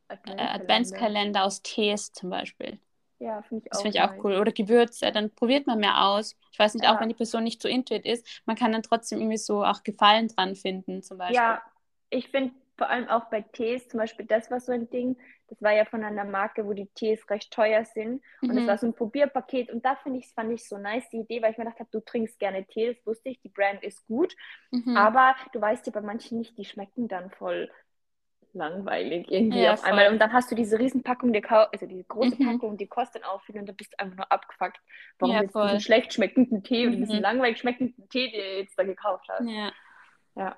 Adventskalender. 0.09 0.55
Adventskalender 0.55 1.44
aus 1.44 1.62
Tees 1.62 2.12
zum 2.12 2.31
Beispiel. 2.31 2.79
Ja, 3.18 3.42
finde 3.42 3.64
ich 3.64 3.73
auch. 3.73 3.77
Das 3.77 3.83
finde 3.83 3.99
ich 3.99 4.03
auch 4.03 4.25
cool. 4.25 4.37
Oder 4.37 4.53
Gewürze, 4.53 5.11
dann 5.12 5.31
probiert 5.31 5.66
man 5.66 5.79
mehr 5.79 6.05
aus. 6.05 6.37
Ich 6.53 6.59
weiß 6.59 6.75
nicht, 6.75 6.85
ja. 6.85 6.94
auch 6.94 7.01
wenn 7.01 7.09
die 7.09 7.14
Person 7.14 7.44
nicht 7.44 7.61
so 7.61 7.68
intuit 7.68 8.05
ist, 8.05 8.42
man 8.47 8.57
kann 8.57 8.73
dann 8.73 8.83
trotzdem 8.83 9.18
irgendwie 9.18 9.38
so 9.38 9.64
auch 9.64 9.83
Gefallen 9.83 10.29
dran 10.29 10.55
finden, 10.55 11.03
zum 11.03 11.18
Beispiel. 11.18 11.37
Ja, 11.37 11.62
ich 12.11 12.29
finde 12.29 12.55
vor 12.77 12.88
allem 12.88 13.09
auch 13.09 13.25
bei 13.25 13.42
Tees, 13.42 13.88
zum 13.88 13.99
Beispiel, 13.99 14.25
das 14.25 14.51
war 14.53 14.61
so 14.61 14.71
ein 14.71 14.88
Ding, 14.88 15.16
das 15.49 15.61
war 15.61 15.73
ja 15.73 15.85
von 15.85 16.05
einer 16.05 16.25
Marke, 16.25 16.64
wo 16.64 16.75
die 16.75 16.87
Tees 16.94 17.29
recht 17.29 17.51
teuer 17.51 17.85
sind. 17.85 18.23
Und 18.40 18.51
mhm. 18.51 18.57
das 18.57 18.66
war 18.66 18.79
so 18.79 18.87
ein 18.87 18.94
Probierpaket. 18.94 19.71
Und 19.71 19.85
da 19.85 19.97
finde 19.97 20.21
ich, 20.21 20.29
fand 20.29 20.53
ich 20.53 20.68
so 20.68 20.79
nice, 20.79 21.09
die 21.11 21.18
Idee, 21.18 21.42
weil 21.42 21.51
ich 21.51 21.59
mir 21.59 21.64
gedacht 21.64 21.81
habe, 21.81 21.90
du 21.90 22.01
trinkst 22.01 22.38
gerne 22.38 22.64
Tee, 22.66 22.94
das 22.94 23.05
wusste 23.05 23.31
ich, 23.31 23.40
die 23.40 23.49
Brand 23.49 23.83
ist 23.83 24.07
gut. 24.07 24.37
Mhm. 24.71 24.97
Aber 24.97 25.35
du 25.53 25.61
weißt 25.61 25.87
ja 25.87 25.92
bei 25.92 26.03
manchen 26.03 26.38
nicht, 26.38 26.57
die 26.57 26.64
schmecken 26.64 27.09
dann 27.09 27.31
voll 27.31 27.68
langweilig 28.52 29.30
irgendwie 29.30 29.62
ja, 29.62 29.74
auf 29.74 29.80
voll. 29.80 29.90
einmal. 29.90 30.12
Und 30.12 30.18
dann 30.18 30.32
hast 30.32 30.50
du 30.50 30.54
diese 30.54 30.78
Riesenpackung, 30.78 31.32
die 31.32 31.44
also 31.44 31.87
diese 31.87 32.04
große 32.04 32.37
mhm. 32.38 32.46
Packung, 32.46 32.76
die 32.76 32.86
kostet 32.86 33.24
auch 33.24 33.42
viel 33.42 33.59
und 33.59 33.66
dann 33.66 33.76
bist 33.76 33.92
du 33.92 33.99
einfach 33.99 34.16
nur 34.16 34.32
abgefuckt, 34.32 34.80
warum 35.18 35.34
ja, 35.34 35.42
du 35.42 35.62
diesen 35.62 35.80
schlecht 35.80 36.12
schmeckenden 36.12 36.62
Tee 36.62 36.86
mhm. 36.86 36.92
oder 36.92 36.96
diesen 37.07 37.20
langweilig 37.20 37.59
schmeckenden 37.59 38.09
Tee, 38.09 38.30
den 38.30 38.40
du 38.40 38.59
jetzt 38.61 38.78
da 38.78 38.84
gekauft 38.84 39.26
hast. 39.28 39.49
Ja. 39.49 39.72
Ja, 40.34 40.57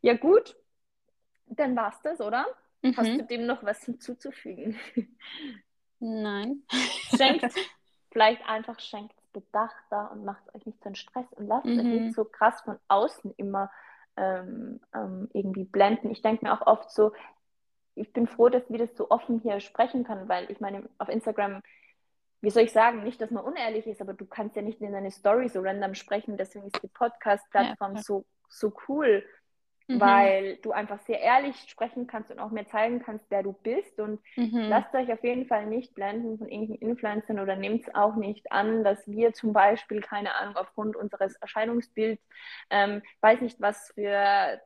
ja 0.00 0.14
gut, 0.14 0.56
dann 1.46 1.76
war's 1.76 2.00
das, 2.02 2.20
oder? 2.20 2.46
Mhm. 2.82 2.96
Hast 2.96 3.08
du 3.08 3.24
dem 3.24 3.46
noch 3.46 3.62
was 3.62 3.84
hinzuzufügen? 3.84 4.78
Nein. 5.98 6.62
Schenkt, 7.16 7.52
vielleicht 8.12 8.46
einfach 8.48 8.78
schenkt 8.80 9.14
bedachter 9.32 10.10
und 10.12 10.24
macht 10.24 10.54
euch 10.54 10.66
nicht 10.66 10.78
so 10.82 10.86
einen 10.86 10.94
Stress 10.94 11.32
und 11.32 11.46
lasst 11.46 11.66
mhm. 11.66 11.78
euch 11.78 11.84
nicht 11.84 12.14
so 12.14 12.24
krass 12.24 12.60
von 12.62 12.78
außen 12.88 13.32
immer 13.36 13.70
ähm, 14.16 14.80
ähm, 14.94 15.28
irgendwie 15.32 15.64
blenden. 15.64 16.10
Ich 16.10 16.22
denke 16.22 16.44
mir 16.44 16.52
auch 16.52 16.66
oft 16.66 16.90
so, 16.90 17.12
ich 17.94 18.12
bin 18.12 18.26
froh, 18.26 18.48
dass 18.48 18.68
wir 18.70 18.78
das 18.78 18.96
so 18.96 19.10
offen 19.10 19.40
hier 19.40 19.60
sprechen 19.60 20.04
können, 20.04 20.28
weil 20.28 20.50
ich 20.50 20.60
meine, 20.60 20.88
auf 20.98 21.08
Instagram, 21.08 21.62
wie 22.40 22.50
soll 22.50 22.64
ich 22.64 22.72
sagen, 22.72 23.02
nicht, 23.04 23.20
dass 23.20 23.30
man 23.30 23.44
unehrlich 23.44 23.86
ist, 23.86 24.00
aber 24.00 24.14
du 24.14 24.24
kannst 24.24 24.56
ja 24.56 24.62
nicht 24.62 24.80
in 24.80 24.92
deine 24.92 25.10
Story 25.10 25.48
so 25.48 25.60
random 25.60 25.94
sprechen, 25.94 26.36
deswegen 26.36 26.66
ist 26.66 26.82
die 26.82 26.88
Podcast-Plattform 26.88 27.96
ja, 27.96 28.02
so, 28.02 28.24
so 28.48 28.72
cool, 28.88 29.24
mhm. 29.88 30.00
weil 30.00 30.56
du 30.56 30.72
einfach 30.72 31.00
sehr 31.00 31.20
ehrlich 31.20 31.56
sprechen 31.68 32.06
kannst 32.06 32.30
und 32.30 32.38
auch 32.38 32.50
mehr 32.50 32.66
zeigen 32.68 33.02
kannst, 33.02 33.24
wer 33.30 33.42
du 33.42 33.52
bist. 33.52 33.98
Und 34.00 34.20
mhm. 34.36 34.58
lasst 34.68 34.94
euch 34.94 35.12
auf 35.12 35.22
jeden 35.22 35.46
Fall 35.46 35.66
nicht 35.66 35.94
blenden 35.94 36.38
von 36.38 36.48
irgendwelchen 36.48 36.88
Influencern 36.88 37.40
oder 37.40 37.56
nehmt 37.56 37.82
es 37.82 37.94
auch 37.94 38.16
nicht 38.16 38.50
an, 38.52 38.84
dass 38.84 39.06
wir 39.06 39.32
zum 39.32 39.52
Beispiel, 39.52 40.00
keine 40.00 40.34
Ahnung, 40.34 40.56
aufgrund 40.56 40.96
unseres 40.96 41.34
Erscheinungsbilds, 41.36 42.22
ähm, 42.70 43.02
weiß 43.20 43.40
nicht, 43.40 43.60
was 43.60 43.92
für 43.94 44.60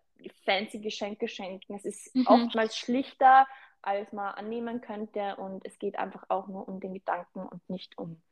fancy 0.44 0.78
Geschenke 0.80 1.28
schenken. 1.28 1.74
Es 1.74 1.84
ist 1.84 2.14
mhm. 2.14 2.26
oftmals 2.26 2.76
schlichter, 2.76 3.46
als 3.82 4.12
man 4.12 4.34
annehmen 4.34 4.80
könnte. 4.80 5.36
Und 5.36 5.64
es 5.64 5.78
geht 5.78 5.98
einfach 5.98 6.24
auch 6.28 6.48
nur 6.48 6.68
um 6.68 6.80
den 6.80 6.94
Gedanken 6.94 7.46
und 7.46 7.68
nicht 7.68 7.96
um, 7.98 8.22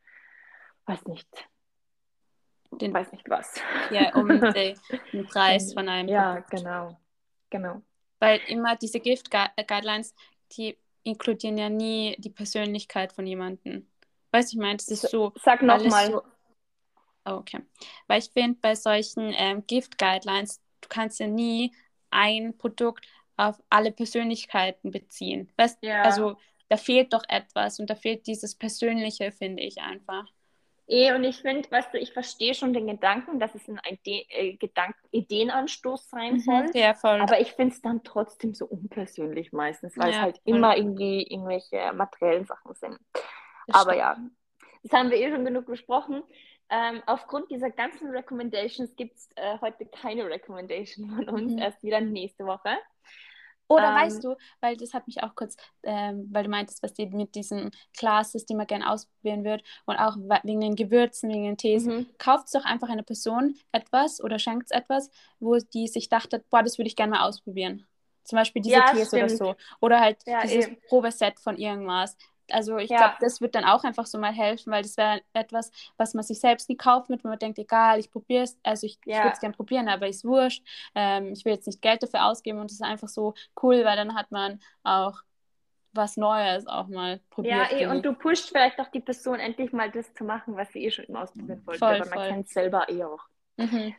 weiß 0.86 1.06
nicht, 1.06 1.48
den, 2.78 2.92
weiß 2.94 3.12
nicht 3.12 3.28
was. 3.28 3.54
Ja, 3.90 4.14
um 4.14 4.28
den, 4.52 4.78
den 5.12 5.26
Preis 5.26 5.72
von 5.72 5.88
einem 5.88 6.08
Ja, 6.08 6.34
Produkt. 6.34 6.50
genau. 6.50 7.00
genau. 7.50 7.82
Weil 8.20 8.40
immer 8.48 8.76
diese 8.76 9.00
Gift-Guidelines, 9.00 10.14
die 10.52 10.78
inkludieren 11.02 11.58
ja 11.58 11.68
nie 11.68 12.16
die 12.18 12.30
Persönlichkeit 12.30 13.12
von 13.12 13.26
jemandem. 13.26 13.86
Weißt 14.32 14.52
du, 14.52 14.56
ich 14.56 14.60
meine, 14.60 14.76
das 14.76 14.88
ist 14.88 15.08
so. 15.10 15.32
Sag 15.36 15.62
nochmal. 15.62 16.10
So, 16.10 16.22
oh, 17.26 17.30
okay. 17.32 17.60
Weil 18.06 18.20
ich 18.20 18.30
finde, 18.30 18.58
bei 18.60 18.74
solchen 18.74 19.32
ähm, 19.36 19.64
Gift-Guidelines, 19.66 20.60
du 20.80 20.88
kannst 20.88 21.20
ja 21.20 21.26
nie 21.26 21.74
ein 22.10 22.56
Produkt 22.56 23.06
auf 23.36 23.62
alle 23.68 23.92
Persönlichkeiten 23.92 24.90
beziehen. 24.90 25.52
Weißt, 25.56 25.78
ja. 25.82 26.02
Also 26.02 26.36
da 26.68 26.76
fehlt 26.76 27.12
doch 27.12 27.24
etwas 27.28 27.78
und 27.78 27.90
da 27.90 27.94
fehlt 27.94 28.26
dieses 28.26 28.54
Persönliche, 28.54 29.30
finde 29.32 29.62
ich 29.62 29.80
einfach. 29.80 30.24
Eh, 30.86 31.14
und 31.14 31.24
ich 31.24 31.38
finde, 31.38 31.70
weißt 31.70 31.94
du, 31.94 31.98
ich 31.98 32.12
verstehe 32.12 32.54
schon 32.54 32.74
den 32.74 32.86
Gedanken, 32.86 33.38
dass 33.38 33.54
es 33.54 33.66
ein 33.68 33.80
Ide 33.88 34.26
äh, 34.28 34.56
Gedanken 34.56 34.98
Ideenanstoß 35.12 36.10
sein 36.10 36.34
mhm, 36.34 36.40
soll. 36.40 36.70
Ja, 36.74 36.94
voll. 36.94 37.20
Aber 37.20 37.40
ich 37.40 37.52
finde 37.52 37.74
es 37.74 37.80
dann 37.80 38.04
trotzdem 38.04 38.54
so 38.54 38.66
unpersönlich 38.66 39.52
meistens, 39.52 39.96
weil 39.96 40.10
ja, 40.10 40.16
es 40.16 40.22
halt 40.22 40.40
voll. 40.44 40.56
immer 40.56 40.76
irgendwie 40.76 41.22
irgendwelche 41.22 41.92
materiellen 41.94 42.44
Sachen 42.44 42.74
sind. 42.74 42.98
Das 43.66 43.76
aber 43.76 43.92
stimmt. 43.92 43.98
ja, 43.98 44.16
das 44.82 44.92
haben 44.92 45.10
wir 45.10 45.16
eh 45.16 45.30
schon 45.30 45.44
genug 45.44 45.66
besprochen. 45.66 46.22
Ähm, 46.68 47.02
aufgrund 47.06 47.50
dieser 47.50 47.70
ganzen 47.70 48.10
Recommendations 48.10 48.94
gibt 48.96 49.16
es 49.16 49.28
äh, 49.36 49.58
heute 49.60 49.86
keine 49.86 50.26
Recommendation 50.26 51.08
von 51.10 51.28
uns, 51.28 51.52
mhm. 51.52 51.58
erst 51.58 51.82
wieder 51.82 52.00
nächste 52.00 52.44
Woche. 52.44 52.76
Oder 53.74 53.88
ähm, 53.88 53.94
weißt 53.94 54.24
du, 54.24 54.36
weil 54.60 54.76
das 54.76 54.94
hat 54.94 55.06
mich 55.06 55.22
auch 55.22 55.34
kurz, 55.34 55.56
ähm, 55.82 56.28
weil 56.30 56.44
du 56.44 56.50
meintest, 56.50 56.82
was 56.82 56.94
die 56.94 57.06
mit 57.06 57.34
diesen 57.34 57.70
Classes, 57.96 58.46
die 58.46 58.54
man 58.54 58.66
gerne 58.66 58.90
ausprobieren 58.90 59.44
wird 59.44 59.62
und 59.86 59.96
auch 59.96 60.16
wegen 60.16 60.60
den 60.60 60.76
Gewürzen, 60.76 61.30
wegen 61.30 61.44
den 61.44 61.56
Tees, 61.56 61.84
mhm. 61.84 62.06
kauft 62.18 62.54
doch 62.54 62.64
einfach 62.64 62.88
eine 62.88 63.02
Person 63.02 63.56
etwas 63.72 64.22
oder 64.22 64.38
schenkt 64.38 64.70
etwas, 64.72 65.10
wo 65.40 65.56
die 65.56 65.88
sich 65.88 66.08
dachte, 66.08 66.44
boah, 66.50 66.62
das 66.62 66.78
würde 66.78 66.88
ich 66.88 66.96
gerne 66.96 67.12
mal 67.12 67.28
ausprobieren. 67.28 67.86
Zum 68.24 68.38
Beispiel 68.38 68.62
diese 68.62 68.76
ja, 68.76 68.92
Tees 68.92 69.08
stimmt. 69.08 69.24
oder 69.24 69.36
so. 69.36 69.54
Oder 69.80 70.00
halt 70.00 70.18
ja, 70.26 70.42
dieses 70.42 70.66
eben. 70.66 70.78
Probeset 70.88 71.38
von 71.38 71.58
irgendwas. 71.58 72.16
Also 72.50 72.76
ich 72.78 72.90
ja. 72.90 72.98
glaube, 72.98 73.14
das 73.20 73.40
wird 73.40 73.54
dann 73.54 73.64
auch 73.64 73.84
einfach 73.84 74.06
so 74.06 74.18
mal 74.18 74.32
helfen, 74.32 74.72
weil 74.72 74.82
das 74.82 74.96
wäre 74.96 75.20
etwas, 75.32 75.70
was 75.96 76.14
man 76.14 76.24
sich 76.24 76.40
selbst 76.40 76.68
nie 76.68 76.76
kauft 76.76 77.10
mit, 77.10 77.24
wo 77.24 77.28
man 77.28 77.38
denkt, 77.38 77.58
egal, 77.58 77.98
ich 77.98 78.10
probiere 78.10 78.44
es, 78.44 78.58
also 78.62 78.86
ich, 78.86 78.98
ja. 79.04 79.16
ich 79.16 79.24
würde 79.24 79.34
es 79.34 79.40
gerne 79.40 79.54
probieren, 79.54 79.88
aber 79.88 80.08
ist 80.08 80.24
wurscht. 80.24 80.64
Ähm, 80.94 81.32
ich 81.32 81.44
will 81.44 81.52
jetzt 81.52 81.66
nicht 81.66 81.82
Geld 81.82 82.02
dafür 82.02 82.26
ausgeben 82.26 82.58
und 82.58 82.70
das 82.70 82.74
ist 82.74 82.82
einfach 82.82 83.08
so 83.08 83.34
cool, 83.62 83.84
weil 83.84 83.96
dann 83.96 84.14
hat 84.14 84.30
man 84.30 84.60
auch 84.82 85.22
was 85.92 86.16
Neues 86.16 86.66
auch 86.66 86.88
mal 86.88 87.20
probiert. 87.30 87.70
Ja, 87.70 87.78
eh, 87.78 87.86
und 87.86 88.04
du 88.04 88.14
pusht 88.14 88.48
vielleicht 88.48 88.80
auch 88.80 88.88
die 88.88 89.00
Person 89.00 89.38
endlich 89.38 89.72
mal 89.72 89.90
das 89.90 90.12
zu 90.14 90.24
machen, 90.24 90.56
was 90.56 90.72
sie 90.72 90.84
eh 90.84 90.90
schon 90.90 91.04
immer 91.04 91.22
ausprobieren 91.22 91.62
wollte, 91.64 91.78
voll, 91.78 92.00
aber 92.00 92.14
man 92.14 92.28
kennt 92.28 92.46
es 92.46 92.52
selber 92.52 92.88
eh 92.88 93.04
auch. 93.04 93.22
Mhm. 93.56 93.94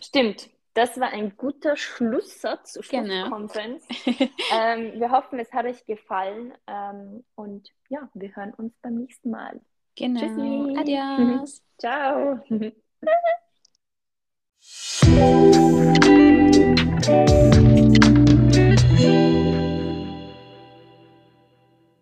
Stimmt. 0.00 0.48
Das 0.76 1.00
war 1.00 1.08
ein 1.08 1.38
guter 1.38 1.74
Schlusssatz 1.74 2.74
zur 2.74 2.82
Schlusskonferenz. 2.82 3.82
Genau. 4.04 4.28
ähm, 4.52 5.00
wir 5.00 5.10
hoffen, 5.10 5.38
es 5.38 5.50
hat 5.54 5.64
euch 5.64 5.86
gefallen. 5.86 6.52
Ähm, 6.66 7.24
und 7.34 7.70
ja, 7.88 8.10
wir 8.12 8.36
hören 8.36 8.52
uns 8.52 8.74
beim 8.82 8.96
nächsten 8.96 9.30
Mal. 9.30 9.58
Genau. 9.96 10.20
Tschüssi. 10.20 10.76
Adios. 10.78 11.62
Ciao. 11.78 12.40